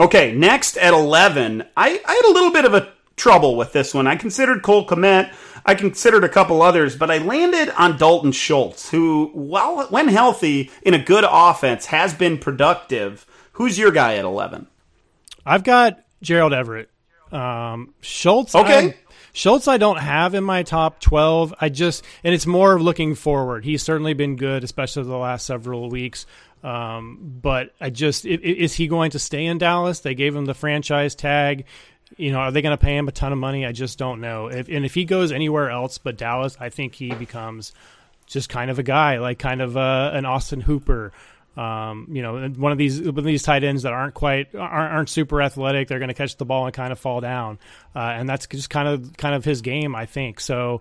Okay, 0.00 0.34
next 0.34 0.76
at 0.76 0.92
11, 0.92 1.62
I, 1.76 2.00
I 2.04 2.12
had 2.14 2.24
a 2.24 2.32
little 2.32 2.50
bit 2.50 2.64
of 2.64 2.74
a 2.74 2.92
trouble 3.16 3.56
with 3.56 3.72
this 3.72 3.94
one. 3.94 4.06
I 4.06 4.16
considered 4.16 4.62
Cole 4.62 4.86
Kmet. 4.86 5.32
I 5.64 5.74
considered 5.74 6.24
a 6.24 6.28
couple 6.28 6.62
others, 6.62 6.96
but 6.96 7.10
I 7.10 7.18
landed 7.18 7.70
on 7.78 7.96
Dalton 7.96 8.32
Schultz, 8.32 8.90
who, 8.90 9.30
while 9.32 9.86
when 9.86 10.08
healthy 10.08 10.70
in 10.82 10.94
a 10.94 10.98
good 10.98 11.24
offense, 11.28 11.86
has 11.86 12.12
been 12.12 12.38
productive. 12.38 13.24
Who's 13.52 13.78
your 13.78 13.92
guy 13.92 14.16
at 14.16 14.24
11? 14.24 14.66
I've 15.46 15.64
got 15.64 16.04
Gerald 16.22 16.52
Everett. 16.52 16.90
Um, 17.30 17.94
Schultz. 18.00 18.54
Okay. 18.54 18.88
I'm, 18.88 18.94
Schultz, 19.32 19.66
I 19.66 19.78
don't 19.78 19.98
have 19.98 20.34
in 20.34 20.44
my 20.44 20.62
top 20.62 21.00
12. 21.00 21.54
I 21.60 21.68
just, 21.68 22.04
and 22.22 22.34
it's 22.34 22.46
more 22.46 22.74
of 22.74 22.82
looking 22.82 23.14
forward. 23.14 23.64
He's 23.64 23.82
certainly 23.82 24.14
been 24.14 24.36
good, 24.36 24.62
especially 24.62 25.04
the 25.04 25.16
last 25.16 25.46
several 25.46 25.90
weeks. 25.90 26.24
Um, 26.64 27.18
but 27.42 27.74
I 27.78 27.90
just 27.90 28.24
is 28.24 28.72
he 28.72 28.88
going 28.88 29.10
to 29.10 29.18
stay 29.18 29.44
in 29.44 29.58
Dallas? 29.58 30.00
They 30.00 30.14
gave 30.14 30.34
him 30.34 30.46
the 30.46 30.54
franchise 30.54 31.14
tag. 31.14 31.66
You 32.16 32.32
know, 32.32 32.38
are 32.38 32.50
they 32.50 32.62
going 32.62 32.76
to 32.76 32.82
pay 32.82 32.96
him 32.96 33.06
a 33.06 33.12
ton 33.12 33.32
of 33.32 33.38
money? 33.38 33.66
I 33.66 33.72
just 33.72 33.98
don't 33.98 34.20
know. 34.20 34.46
If, 34.46 34.68
and 34.68 34.84
if 34.84 34.94
he 34.94 35.04
goes 35.04 35.30
anywhere 35.30 35.68
else 35.68 35.98
but 35.98 36.16
Dallas, 36.16 36.56
I 36.58 36.70
think 36.70 36.94
he 36.94 37.14
becomes 37.14 37.72
just 38.26 38.48
kind 38.48 38.70
of 38.70 38.78
a 38.78 38.82
guy, 38.82 39.18
like 39.18 39.38
kind 39.38 39.60
of 39.60 39.76
uh, 39.76 40.12
an 40.14 40.24
Austin 40.24 40.62
Hooper. 40.62 41.12
Um, 41.54 42.08
you 42.10 42.22
know, 42.22 42.48
one 42.48 42.72
of 42.72 42.78
these 42.78 43.00
one 43.00 43.18
of 43.18 43.24
these 43.24 43.42
tight 43.42 43.62
ends 43.62 43.82
that 43.82 43.92
aren't 43.92 44.14
quite 44.14 44.54
aren't, 44.54 44.92
aren't 44.94 45.08
super 45.10 45.42
athletic. 45.42 45.88
They're 45.88 45.98
going 45.98 46.08
to 46.08 46.14
catch 46.14 46.36
the 46.36 46.46
ball 46.46 46.64
and 46.64 46.74
kind 46.74 46.92
of 46.92 46.98
fall 46.98 47.20
down, 47.20 47.58
uh, 47.94 47.98
and 47.98 48.26
that's 48.28 48.46
just 48.46 48.70
kind 48.70 48.88
of 48.88 49.16
kind 49.18 49.34
of 49.34 49.44
his 49.44 49.60
game, 49.60 49.94
I 49.94 50.06
think. 50.06 50.40
So 50.40 50.80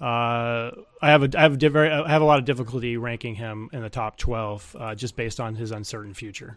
uh, 0.00 0.70
I 1.02 1.10
have 1.10 1.22
a 1.22 1.38
I 1.38 1.42
have, 1.42 1.62
a 1.62 2.04
I 2.06 2.10
have 2.10 2.22
a 2.22 2.24
lot 2.24 2.38
of 2.38 2.46
difficulty 2.46 2.96
ranking 2.96 3.34
him 3.34 3.68
in 3.72 3.82
the 3.82 3.90
top 3.90 4.16
twelve, 4.16 4.74
uh, 4.78 4.94
just 4.94 5.14
based 5.14 5.40
on 5.40 5.54
his 5.54 5.72
uncertain 5.72 6.14
future. 6.14 6.56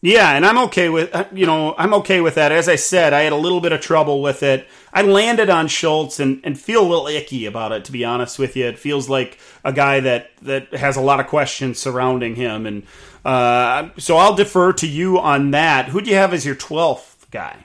Yeah, 0.00 0.30
and 0.30 0.46
I'm 0.46 0.58
okay 0.58 0.88
with 0.88 1.14
uh, 1.14 1.24
you 1.32 1.46
know 1.46 1.74
I'm 1.76 1.94
okay 1.94 2.20
with 2.20 2.36
that. 2.36 2.52
As 2.52 2.68
I 2.68 2.76
said, 2.76 3.12
I 3.12 3.22
had 3.22 3.32
a 3.32 3.36
little 3.36 3.60
bit 3.60 3.72
of 3.72 3.80
trouble 3.80 4.22
with 4.22 4.42
it. 4.42 4.66
I 4.92 5.02
landed 5.02 5.50
on 5.50 5.66
Schultz 5.68 6.20
and, 6.20 6.40
and 6.44 6.58
feel 6.58 6.82
a 6.82 6.88
little 6.88 7.08
icky 7.08 7.46
about 7.46 7.72
it. 7.72 7.84
To 7.86 7.92
be 7.92 8.04
honest 8.04 8.38
with 8.38 8.56
you, 8.56 8.66
it 8.66 8.78
feels 8.78 9.08
like 9.08 9.38
a 9.64 9.72
guy 9.72 10.00
that 10.00 10.30
that 10.42 10.72
has 10.74 10.96
a 10.96 11.00
lot 11.00 11.20
of 11.20 11.26
questions 11.26 11.78
surrounding 11.78 12.36
him, 12.36 12.66
and 12.66 12.84
uh, 13.24 13.90
so 13.98 14.16
I'll 14.16 14.34
defer 14.34 14.72
to 14.74 14.86
you 14.86 15.18
on 15.18 15.50
that. 15.52 15.88
Who 15.88 16.00
do 16.00 16.10
you 16.10 16.16
have 16.16 16.32
as 16.32 16.46
your 16.46 16.54
twelfth 16.54 17.28
guy? 17.30 17.64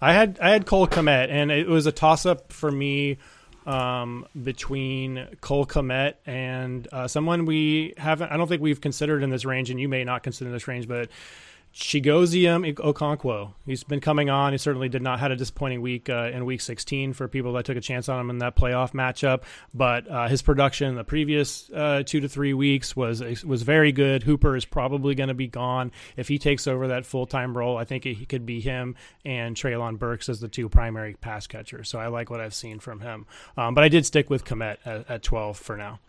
I 0.00 0.12
had 0.12 0.38
I 0.40 0.50
had 0.50 0.66
Cole 0.66 0.86
Kmet, 0.86 1.30
and 1.30 1.50
it 1.50 1.68
was 1.68 1.86
a 1.86 1.92
toss 1.92 2.26
up 2.26 2.52
for 2.52 2.70
me 2.70 3.18
um, 3.66 4.26
between 4.42 5.28
Cole 5.40 5.66
Kmet 5.66 6.14
and 6.26 6.88
uh, 6.92 7.08
someone 7.08 7.44
we 7.44 7.94
haven't. 7.96 8.30
I 8.30 8.36
don't 8.36 8.48
think 8.48 8.62
we've 8.62 8.80
considered 8.80 9.22
in 9.22 9.30
this 9.30 9.44
range, 9.44 9.70
and 9.70 9.80
you 9.80 9.88
may 9.88 10.04
not 10.04 10.22
consider 10.22 10.50
this 10.50 10.66
range, 10.68 10.88
but 10.88 11.08
Chigoziem 11.74 12.74
Okonkwo. 12.74 13.54
He's 13.64 13.82
been 13.82 14.00
coming 14.00 14.28
on. 14.28 14.52
He 14.52 14.58
certainly 14.58 14.90
did 14.90 15.00
not 15.00 15.20
had 15.20 15.30
a 15.30 15.36
disappointing 15.36 15.80
week 15.80 16.10
uh, 16.10 16.30
in 16.32 16.44
week 16.44 16.60
16 16.60 17.14
for 17.14 17.28
people 17.28 17.54
that 17.54 17.64
took 17.64 17.78
a 17.78 17.80
chance 17.80 18.10
on 18.10 18.20
him 18.20 18.28
in 18.28 18.38
that 18.38 18.56
playoff 18.56 18.92
matchup. 18.92 19.42
But 19.72 20.06
uh, 20.06 20.28
his 20.28 20.42
production 20.42 20.88
in 20.88 20.96
the 20.96 21.04
previous 21.04 21.70
uh, 21.70 22.02
two 22.04 22.20
to 22.20 22.28
three 22.28 22.52
weeks 22.52 22.94
was 22.94 23.22
was 23.42 23.62
very 23.62 23.90
good. 23.90 24.22
Hooper 24.22 24.54
is 24.54 24.66
probably 24.66 25.14
going 25.14 25.28
to 25.28 25.34
be 25.34 25.46
gone 25.46 25.92
if 26.16 26.28
he 26.28 26.38
takes 26.38 26.66
over 26.66 26.88
that 26.88 27.06
full 27.06 27.26
time 27.26 27.56
role. 27.56 27.78
I 27.78 27.84
think 27.84 28.04
he 28.04 28.26
could 28.26 28.44
be 28.44 28.60
him 28.60 28.94
and 29.24 29.56
Treylon 29.56 29.98
Burks 29.98 30.28
as 30.28 30.40
the 30.40 30.48
two 30.48 30.68
primary 30.68 31.14
pass 31.14 31.46
catchers. 31.46 31.88
So 31.88 31.98
I 31.98 32.08
like 32.08 32.28
what 32.28 32.40
I've 32.40 32.54
seen 32.54 32.80
from 32.80 33.00
him. 33.00 33.26
Um, 33.56 33.74
but 33.74 33.82
I 33.82 33.88
did 33.88 34.04
stick 34.04 34.28
with 34.28 34.44
Kmet 34.44 34.76
at, 34.84 35.08
at 35.08 35.22
12 35.22 35.56
for 35.56 35.78
now. 35.78 36.00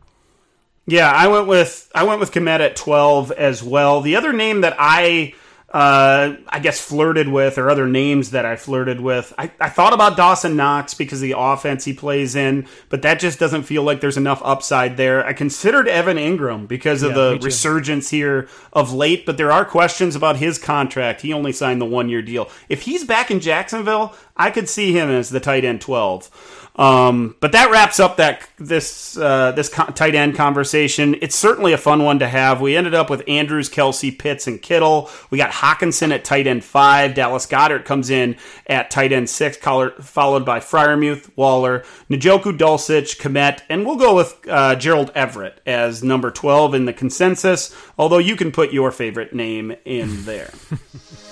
Yeah, 0.85 1.09
I 1.09 1.27
went 1.27 1.47
with 1.47 1.89
I 1.95 2.03
went 2.03 2.19
with 2.19 2.33
Kmet 2.33 2.59
at 2.59 2.75
12 2.75 3.31
as 3.31 3.63
well. 3.63 4.01
The 4.01 4.17
other 4.17 4.33
name 4.33 4.61
that 4.61 4.75
I 4.77 5.33
uh, 5.73 6.35
I 6.47 6.59
guess 6.59 6.79
flirted 6.79 7.27
with, 7.27 7.57
or 7.57 7.67
other 7.67 7.87
names 7.87 8.29
that 8.29 8.45
I 8.45 8.55
flirted 8.55 9.01
with. 9.01 9.33
I, 9.39 9.51
I 9.59 9.69
thought 9.69 9.91
about 9.91 10.15
Dawson 10.15 10.55
Knox 10.55 10.93
because 10.93 11.19
of 11.19 11.23
the 11.23 11.35
offense 11.35 11.83
he 11.83 11.93
plays 11.93 12.35
in, 12.35 12.67
but 12.89 13.01
that 13.01 13.19
just 13.19 13.39
doesn't 13.39 13.63
feel 13.63 13.81
like 13.81 13.99
there's 13.99 14.15
enough 14.15 14.39
upside 14.45 14.97
there. 14.97 15.25
I 15.25 15.33
considered 15.33 15.87
Evan 15.87 16.17
Engram 16.17 16.67
because 16.67 17.01
of 17.01 17.11
Yeah, 17.11 17.17
the 17.17 17.39
resurgence 17.41 18.11
here 18.11 18.47
of 18.71 18.93
late, 18.93 19.25
but 19.25 19.37
there 19.37 19.51
are 19.51 19.65
questions 19.65 20.15
about 20.15 20.37
his 20.37 20.59
contract. 20.59 21.21
He 21.21 21.33
only 21.33 21.51
signed 21.51 21.81
the 21.81 21.85
one 21.85 22.07
year 22.07 22.21
deal. 22.21 22.51
If 22.69 22.83
he's 22.83 23.03
back 23.03 23.31
in 23.31 23.39
Jacksonville, 23.39 24.15
I 24.37 24.51
could 24.51 24.69
see 24.69 24.93
him 24.93 25.09
as 25.09 25.31
the 25.31 25.39
tight 25.39 25.65
end 25.65 25.81
12. 25.81 26.62
Um, 26.75 27.35
but 27.39 27.51
that 27.51 27.69
wraps 27.69 27.99
up 27.99 28.17
that 28.17 28.49
this 28.57 29.15
uh, 29.15 29.51
this 29.51 29.69
tight 29.69 30.15
end 30.15 30.35
conversation. 30.35 31.15
It's 31.21 31.35
certainly 31.35 31.71
a 31.73 31.77
fun 31.77 32.03
one 32.03 32.17
to 32.19 32.27
have. 32.27 32.61
We 32.61 32.75
ended 32.75 32.95
up 32.95 33.11
with 33.11 33.23
Andrews, 33.27 33.69
Kelce, 33.69 34.17
Pitts, 34.17 34.47
and 34.47 34.59
Kittle. 34.59 35.09
We 35.29 35.37
got 35.37 35.51
Hockenson 35.51 36.11
at 36.11 36.25
tight 36.25 36.47
end 36.47 36.63
five. 36.63 37.13
Dallas 37.13 37.45
Goedert 37.45 37.85
comes 37.85 38.09
in 38.09 38.37
at 38.65 38.89
tight 38.89 39.11
end 39.11 39.29
six, 39.29 39.55
followed 39.57 40.45
by 40.45 40.59
Freiermuth, 40.59 41.29
Waller, 41.35 41.83
Njoku, 42.09 42.57
Dulcich, 42.57 43.19
Kmet, 43.19 43.61
and 43.69 43.85
we'll 43.85 43.97
go 43.97 44.15
with 44.15 44.35
uh, 44.49 44.75
Gerald 44.75 45.11
Everett 45.13 45.61
as 45.67 46.03
number 46.03 46.31
twelve 46.31 46.73
in 46.73 46.85
the 46.85 46.93
consensus. 46.93 47.75
Although 47.99 48.17
you 48.17 48.35
can 48.35 48.51
put 48.51 48.73
your 48.73 48.91
favorite 48.91 49.33
name 49.33 49.75
in 49.85 50.25
there. 50.25 50.51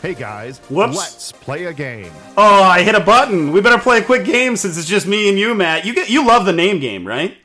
Hey 0.00 0.14
guys, 0.14 0.58
Whoops. 0.70 0.96
let's 0.96 1.32
play 1.32 1.64
a 1.64 1.72
game. 1.72 2.12
oh, 2.36 2.62
I 2.62 2.82
hit 2.82 2.94
a 2.94 3.00
button. 3.00 3.50
We 3.50 3.60
better 3.60 3.78
play 3.82 3.98
a 3.98 4.04
quick 4.04 4.24
game 4.24 4.56
since 4.56 4.78
it's 4.78 4.86
just 4.88 5.06
me 5.08 5.28
and 5.28 5.36
you, 5.38 5.54
Matt. 5.54 5.84
You 5.84 5.92
get 5.94 6.08
you 6.08 6.24
love 6.26 6.46
the 6.46 6.52
name 6.52 6.78
game, 6.78 7.06
right? 7.06 7.36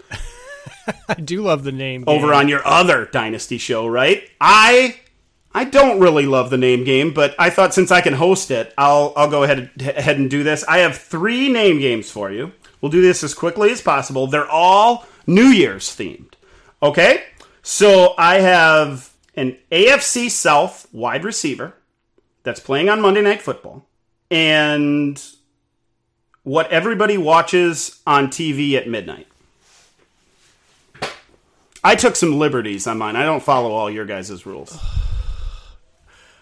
I 1.10 1.16
do 1.16 1.41
love 1.41 1.64
the 1.64 1.72
name 1.72 2.04
over 2.06 2.28
game. 2.28 2.36
on 2.36 2.47
your 2.47 2.66
other 2.66 3.06
Dynasty 3.06 3.58
show, 3.58 3.88
right? 3.88 4.24
I 4.39 4.99
I 5.54 5.64
don't 5.64 5.99
really 5.99 6.28
love 6.28 6.51
the 6.51 6.58
name 6.58 6.84
game, 6.84 7.12
but 7.14 7.34
I 7.39 7.49
thought 7.49 7.74
since 7.74 7.89
I 7.91 8.01
can 8.01 8.14
host 8.14 8.51
it, 8.51 8.72
I'll 8.78 9.14
I'll 9.16 9.30
go 9.32 9.43
ahead 9.43 9.72
ahead 9.80 10.20
and 10.20 10.30
do 10.30 10.43
this. 10.43 10.64
I 10.66 10.80
have 10.80 10.95
three 10.97 11.49
name 11.49 11.80
games 11.80 12.12
for 12.12 12.32
you. 12.32 12.51
We'll 12.82 12.91
do 12.91 13.01
this 13.01 13.24
as 13.24 13.34
quickly 13.34 13.72
as 13.72 13.82
possible. 13.82 14.28
They're 14.28 14.49
all 14.49 15.08
New 15.26 15.47
Year's 15.47 15.88
themed. 15.89 16.34
Okay? 16.84 17.24
So 17.64 18.14
I 18.18 18.39
have 18.41 19.12
an 19.36 19.58
AFC 19.72 20.30
South 20.30 20.88
wide 20.91 21.24
receiver 21.24 21.74
that's 22.44 22.60
playing 22.60 22.89
on 22.89 23.02
Monday 23.02 23.22
Night 23.22 23.41
Football 23.41 23.86
and 24.30 25.22
what 26.44 26.70
everybody 26.72 27.18
watches 27.18 28.02
on 28.06 28.28
TV 28.28 28.74
at 28.74 28.88
midnight. 28.88 29.28
I 31.84 31.96
took 31.96 32.16
some 32.16 32.38
liberties 32.39 32.88
on 32.88 32.98
mine. 32.98 33.16
I 33.16 33.24
don't 33.24 33.44
follow 33.44 33.72
all 33.72 33.89
your 33.89 34.06
guys' 34.06 34.46
rules. 34.46 34.78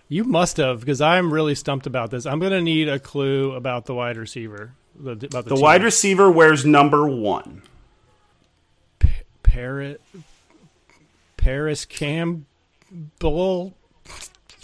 You 0.08 0.26
must 0.26 0.58
have, 0.58 0.82
because 0.82 1.00
I'm 1.00 1.32
really 1.32 1.56
stumped 1.56 1.88
about 1.88 2.12
this. 2.12 2.26
I'm 2.26 2.40
going 2.40 2.52
to 2.52 2.62
need 2.62 2.90
a 2.90 3.00
clue 3.00 3.54
about 3.54 3.86
the 3.86 3.96
wide 3.96 4.18
receiver. 4.18 4.74
The, 4.94 5.12
about 5.12 5.46
the, 5.46 5.56
The 5.56 5.62
wide 5.62 5.84
receiver 5.84 6.30
wears 6.30 6.66
number 6.66 7.08
one. 7.08 7.62
Parrot, 9.42 10.02
Parris 11.38 11.86
Campbell 11.86 12.44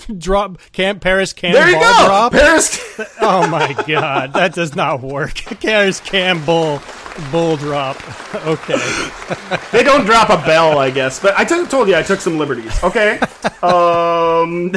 drop. 0.17 0.59
Camp 0.71 1.01
Parris 1.01 1.33
Campbell 1.33 1.59
There 1.59 1.69
you 1.69 1.75
go. 1.75 2.05
drop. 2.05 2.31
Paris. 2.31 2.99
oh 3.21 3.47
my 3.47 3.73
god, 3.87 4.33
that 4.33 4.53
does 4.53 4.75
not 4.75 5.01
work. 5.01 5.33
Parris 5.61 5.99
Campbell 5.99 6.81
bull 7.31 7.57
drop. 7.57 7.97
Okay. 8.35 8.77
they 9.71 9.83
don't 9.83 10.05
drop 10.05 10.29
a 10.29 10.37
bell, 10.45 10.77
I 10.77 10.89
guess. 10.89 11.19
But 11.19 11.37
I 11.37 11.45
took, 11.45 11.69
told 11.69 11.87
you 11.87 11.95
I 11.95 12.03
took 12.03 12.19
some 12.19 12.37
liberties. 12.37 12.83
Okay. 12.83 13.19
um, 13.61 14.71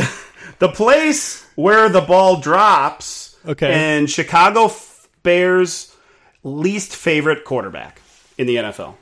the 0.59 0.69
place 0.69 1.47
where 1.55 1.89
the 1.89 2.01
ball 2.01 2.41
drops. 2.41 3.37
Okay. 3.47 3.73
And 3.73 4.09
Chicago 4.09 4.71
Bears' 5.23 5.95
least 6.43 6.95
favorite 6.95 7.45
quarterback 7.45 8.01
in 8.39 8.47
the 8.47 8.57
NFL. 8.57 8.95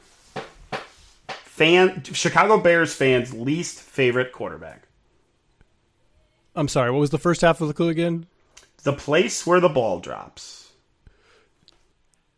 Fan 1.27 2.05
Chicago 2.05 2.59
Bears 2.59 2.95
fans' 2.95 3.35
least 3.35 3.81
favorite 3.81 4.33
quarterback. 4.33 4.88
I'm 6.59 6.67
sorry. 6.67 6.91
What 6.91 6.99
was 6.99 7.11
the 7.11 7.19
first 7.19 7.43
half 7.43 7.61
of 7.61 7.69
the 7.69 7.75
clue 7.75 7.89
again? 7.89 8.27
The 8.83 8.93
place 8.93 9.47
where 9.47 9.61
the 9.61 9.69
ball 9.69 10.01
drops. 10.01 10.73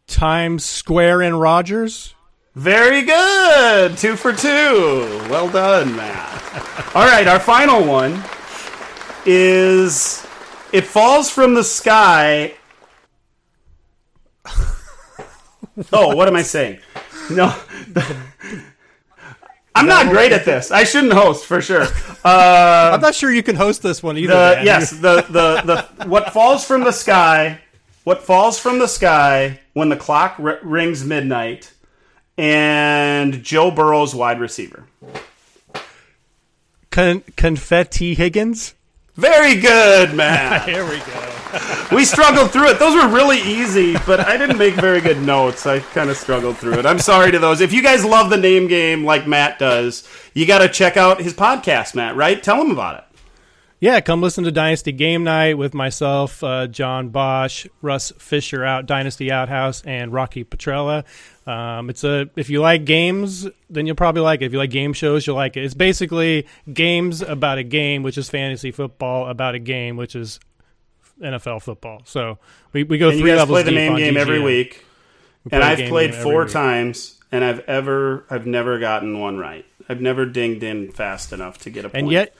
Times 0.06 0.62
Square 0.62 1.22
in 1.22 1.36
Rodgers. 1.36 2.14
Very 2.54 3.00
good. 3.00 3.96
Two 3.96 4.16
for 4.16 4.34
two. 4.34 5.26
Well 5.30 5.48
done, 5.48 5.96
Matt. 5.96 6.94
All 6.94 7.06
right, 7.06 7.26
our 7.26 7.40
final 7.40 7.82
one 7.82 8.22
is 9.24 10.26
it 10.70 10.84
falls 10.84 11.30
from 11.30 11.54
the 11.54 11.64
sky. 11.64 12.54
Oh, 15.94 16.14
what 16.14 16.28
am 16.28 16.36
I 16.36 16.42
saying? 16.42 16.78
No. 17.30 17.54
I'm 19.80 19.86
not 19.86 20.08
great 20.12 20.32
at 20.32 20.44
this. 20.44 20.70
I 20.70 20.84
shouldn't 20.84 21.12
host 21.12 21.46
for 21.46 21.60
sure. 21.60 21.84
Uh, 22.24 22.90
I'm 22.94 23.00
not 23.00 23.14
sure 23.14 23.32
you 23.32 23.42
can 23.42 23.56
host 23.56 23.82
this 23.82 24.02
one 24.02 24.16
either. 24.18 24.32
the, 24.32 24.62
yes, 24.64 24.90
the, 24.90 25.22
the 25.22 25.86
the 25.98 26.06
what 26.06 26.32
falls 26.32 26.64
from 26.64 26.84
the 26.84 26.92
sky, 26.92 27.60
what 28.04 28.22
falls 28.22 28.58
from 28.58 28.78
the 28.78 28.86
sky 28.88 29.60
when 29.72 29.88
the 29.88 29.96
clock 29.96 30.36
r- 30.38 30.58
rings 30.62 31.04
midnight, 31.04 31.72
and 32.36 33.42
Joe 33.42 33.70
Burrow's 33.70 34.14
wide 34.14 34.40
receiver. 34.40 34.84
Con- 36.90 37.22
confetti 37.36 38.14
Higgins. 38.14 38.74
Very 39.14 39.56
good, 39.60 40.14
man. 40.14 40.68
Here 40.68 40.84
we 40.88 40.98
go. 40.98 41.39
we 41.92 42.04
struggled 42.04 42.50
through 42.50 42.68
it. 42.68 42.78
Those 42.78 42.94
were 42.94 43.14
really 43.14 43.40
easy, 43.40 43.94
but 44.06 44.20
I 44.20 44.36
didn't 44.36 44.58
make 44.58 44.74
very 44.74 45.00
good 45.00 45.20
notes. 45.22 45.66
I 45.66 45.80
kind 45.80 46.10
of 46.10 46.16
struggled 46.16 46.56
through 46.58 46.78
it. 46.78 46.86
I'm 46.86 46.98
sorry 46.98 47.32
to 47.32 47.38
those. 47.38 47.60
If 47.60 47.72
you 47.72 47.82
guys 47.82 48.04
love 48.04 48.30
the 48.30 48.36
name 48.36 48.68
game 48.68 49.04
like 49.04 49.26
Matt 49.26 49.58
does, 49.58 50.08
you 50.34 50.46
got 50.46 50.58
to 50.58 50.68
check 50.68 50.96
out 50.96 51.20
his 51.20 51.34
podcast, 51.34 51.94
Matt. 51.94 52.16
Right? 52.16 52.42
Tell 52.42 52.60
him 52.60 52.70
about 52.70 52.98
it. 52.98 53.04
Yeah, 53.80 54.00
come 54.02 54.20
listen 54.20 54.44
to 54.44 54.52
Dynasty 54.52 54.92
Game 54.92 55.24
Night 55.24 55.56
with 55.56 55.72
myself, 55.72 56.44
uh, 56.44 56.66
John 56.66 57.08
Bosch, 57.08 57.66
Russ 57.80 58.12
Fisher 58.18 58.62
out 58.62 58.84
Dynasty 58.84 59.32
Outhouse, 59.32 59.80
and 59.86 60.12
Rocky 60.12 60.44
Petrella. 60.44 61.06
Um, 61.46 61.88
it's 61.88 62.04
a 62.04 62.28
if 62.36 62.50
you 62.50 62.60
like 62.60 62.84
games, 62.84 63.48
then 63.70 63.86
you'll 63.86 63.96
probably 63.96 64.20
like 64.20 64.42
it. 64.42 64.44
If 64.44 64.52
you 64.52 64.58
like 64.58 64.68
game 64.68 64.92
shows, 64.92 65.26
you'll 65.26 65.36
like 65.36 65.56
it. 65.56 65.64
It's 65.64 65.72
basically 65.72 66.46
games 66.70 67.22
about 67.22 67.56
a 67.56 67.62
game, 67.62 68.02
which 68.02 68.18
is 68.18 68.28
fantasy 68.28 68.70
football 68.70 69.28
about 69.28 69.54
a 69.54 69.58
game, 69.58 69.96
which 69.96 70.14
is 70.14 70.40
NFL 71.20 71.62
football. 71.62 72.02
So 72.04 72.38
we, 72.72 72.82
we 72.82 72.98
go 72.98 73.08
And 73.10 73.18
you 73.18 73.24
three 73.24 73.34
levels 73.34 73.54
play 73.54 73.62
the 73.62 73.70
name 73.70 73.96
game 73.96 74.16
every 74.16 74.40
week. 74.40 74.84
We 75.44 75.52
and 75.52 75.64
I've 75.64 75.88
played 75.88 76.14
four 76.14 76.44
week. 76.44 76.52
times, 76.52 77.18
and 77.32 77.44
I've 77.44 77.60
ever 77.60 78.24
I've 78.30 78.46
never 78.46 78.78
gotten 78.78 79.18
one 79.20 79.38
right. 79.38 79.64
I've 79.88 80.00
never 80.00 80.26
dinged 80.26 80.62
in 80.62 80.92
fast 80.92 81.32
enough 81.32 81.58
to 81.58 81.70
get 81.70 81.84
a 81.84 81.88
point. 81.88 82.02
and 82.04 82.12
yet, 82.12 82.34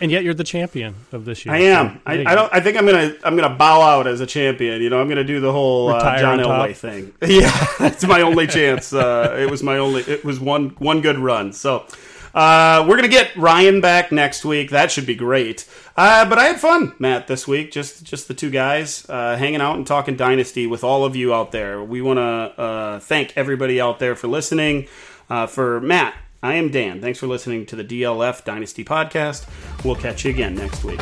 and 0.00 0.10
yet 0.10 0.24
you're 0.24 0.34
the 0.34 0.44
champion 0.44 0.96
of 1.12 1.24
this 1.24 1.46
year. 1.46 1.54
I 1.54 1.58
am. 1.58 1.94
So, 1.94 2.00
I, 2.06 2.12
I 2.26 2.34
don't. 2.34 2.52
I 2.52 2.60
think 2.60 2.76
I'm 2.76 2.84
gonna. 2.86 3.14
I'm 3.22 3.36
gonna 3.36 3.54
bow 3.54 3.80
out 3.80 4.06
as 4.08 4.20
a 4.20 4.26
champion. 4.26 4.82
You 4.82 4.90
know, 4.90 5.00
I'm 5.00 5.08
gonna 5.08 5.22
do 5.24 5.40
the 5.40 5.52
whole 5.52 5.88
uh, 5.90 6.18
John. 6.18 6.40
Elway 6.40 6.74
thing. 6.76 7.12
Yeah, 7.22 7.50
it's 7.80 8.04
my 8.04 8.20
only 8.22 8.46
chance. 8.48 8.92
Uh, 8.92 9.36
it 9.38 9.48
was 9.50 9.62
my 9.62 9.78
only. 9.78 10.02
It 10.02 10.24
was 10.24 10.40
one 10.40 10.70
one 10.78 11.00
good 11.00 11.18
run. 11.18 11.52
So, 11.52 11.86
Uh, 12.34 12.84
we're 12.88 12.96
gonna 12.96 13.06
get 13.08 13.34
Ryan 13.36 13.80
back 13.80 14.10
next 14.10 14.44
week. 14.44 14.70
That 14.70 14.90
should 14.90 15.06
be 15.06 15.14
great. 15.14 15.66
Uh, 15.96 16.28
but 16.28 16.38
I 16.38 16.46
had 16.46 16.60
fun, 16.60 16.94
Matt, 16.98 17.28
this 17.28 17.46
week. 17.46 17.70
Just 17.70 18.02
just 18.04 18.26
the 18.26 18.34
two 18.34 18.50
guys 18.50 19.06
uh, 19.08 19.36
hanging 19.36 19.60
out 19.60 19.76
and 19.76 19.86
talking 19.86 20.16
Dynasty 20.16 20.66
with 20.66 20.82
all 20.82 21.04
of 21.04 21.14
you 21.14 21.32
out 21.32 21.52
there. 21.52 21.82
We 21.82 22.02
want 22.02 22.18
to 22.18 22.22
uh, 22.22 23.00
thank 23.00 23.36
everybody 23.36 23.80
out 23.80 24.00
there 24.00 24.16
for 24.16 24.26
listening. 24.26 24.88
Uh, 25.30 25.46
for 25.46 25.80
Matt, 25.80 26.14
I 26.42 26.54
am 26.54 26.70
Dan. 26.70 27.00
Thanks 27.00 27.18
for 27.18 27.26
listening 27.26 27.64
to 27.66 27.76
the 27.76 27.84
DLF 27.84 28.44
Dynasty 28.44 28.84
podcast. 28.84 29.46
We'll 29.84 29.94
catch 29.96 30.24
you 30.24 30.30
again 30.30 30.54
next 30.54 30.84
week. 30.84 31.00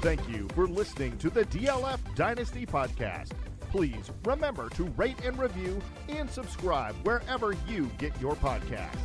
Thank 0.00 0.26
you 0.30 0.48
for 0.54 0.66
listening 0.66 1.18
to 1.18 1.28
the 1.28 1.44
DLF 1.44 1.98
Dynasty 2.14 2.64
Podcast. 2.64 3.32
Please 3.70 4.10
remember 4.24 4.70
to 4.70 4.84
rate 4.96 5.22
and 5.24 5.38
review 5.38 5.80
and 6.08 6.28
subscribe 6.30 6.94
wherever 7.04 7.54
you 7.68 7.90
get 7.98 8.18
your 8.18 8.34
podcasts. 8.34 8.96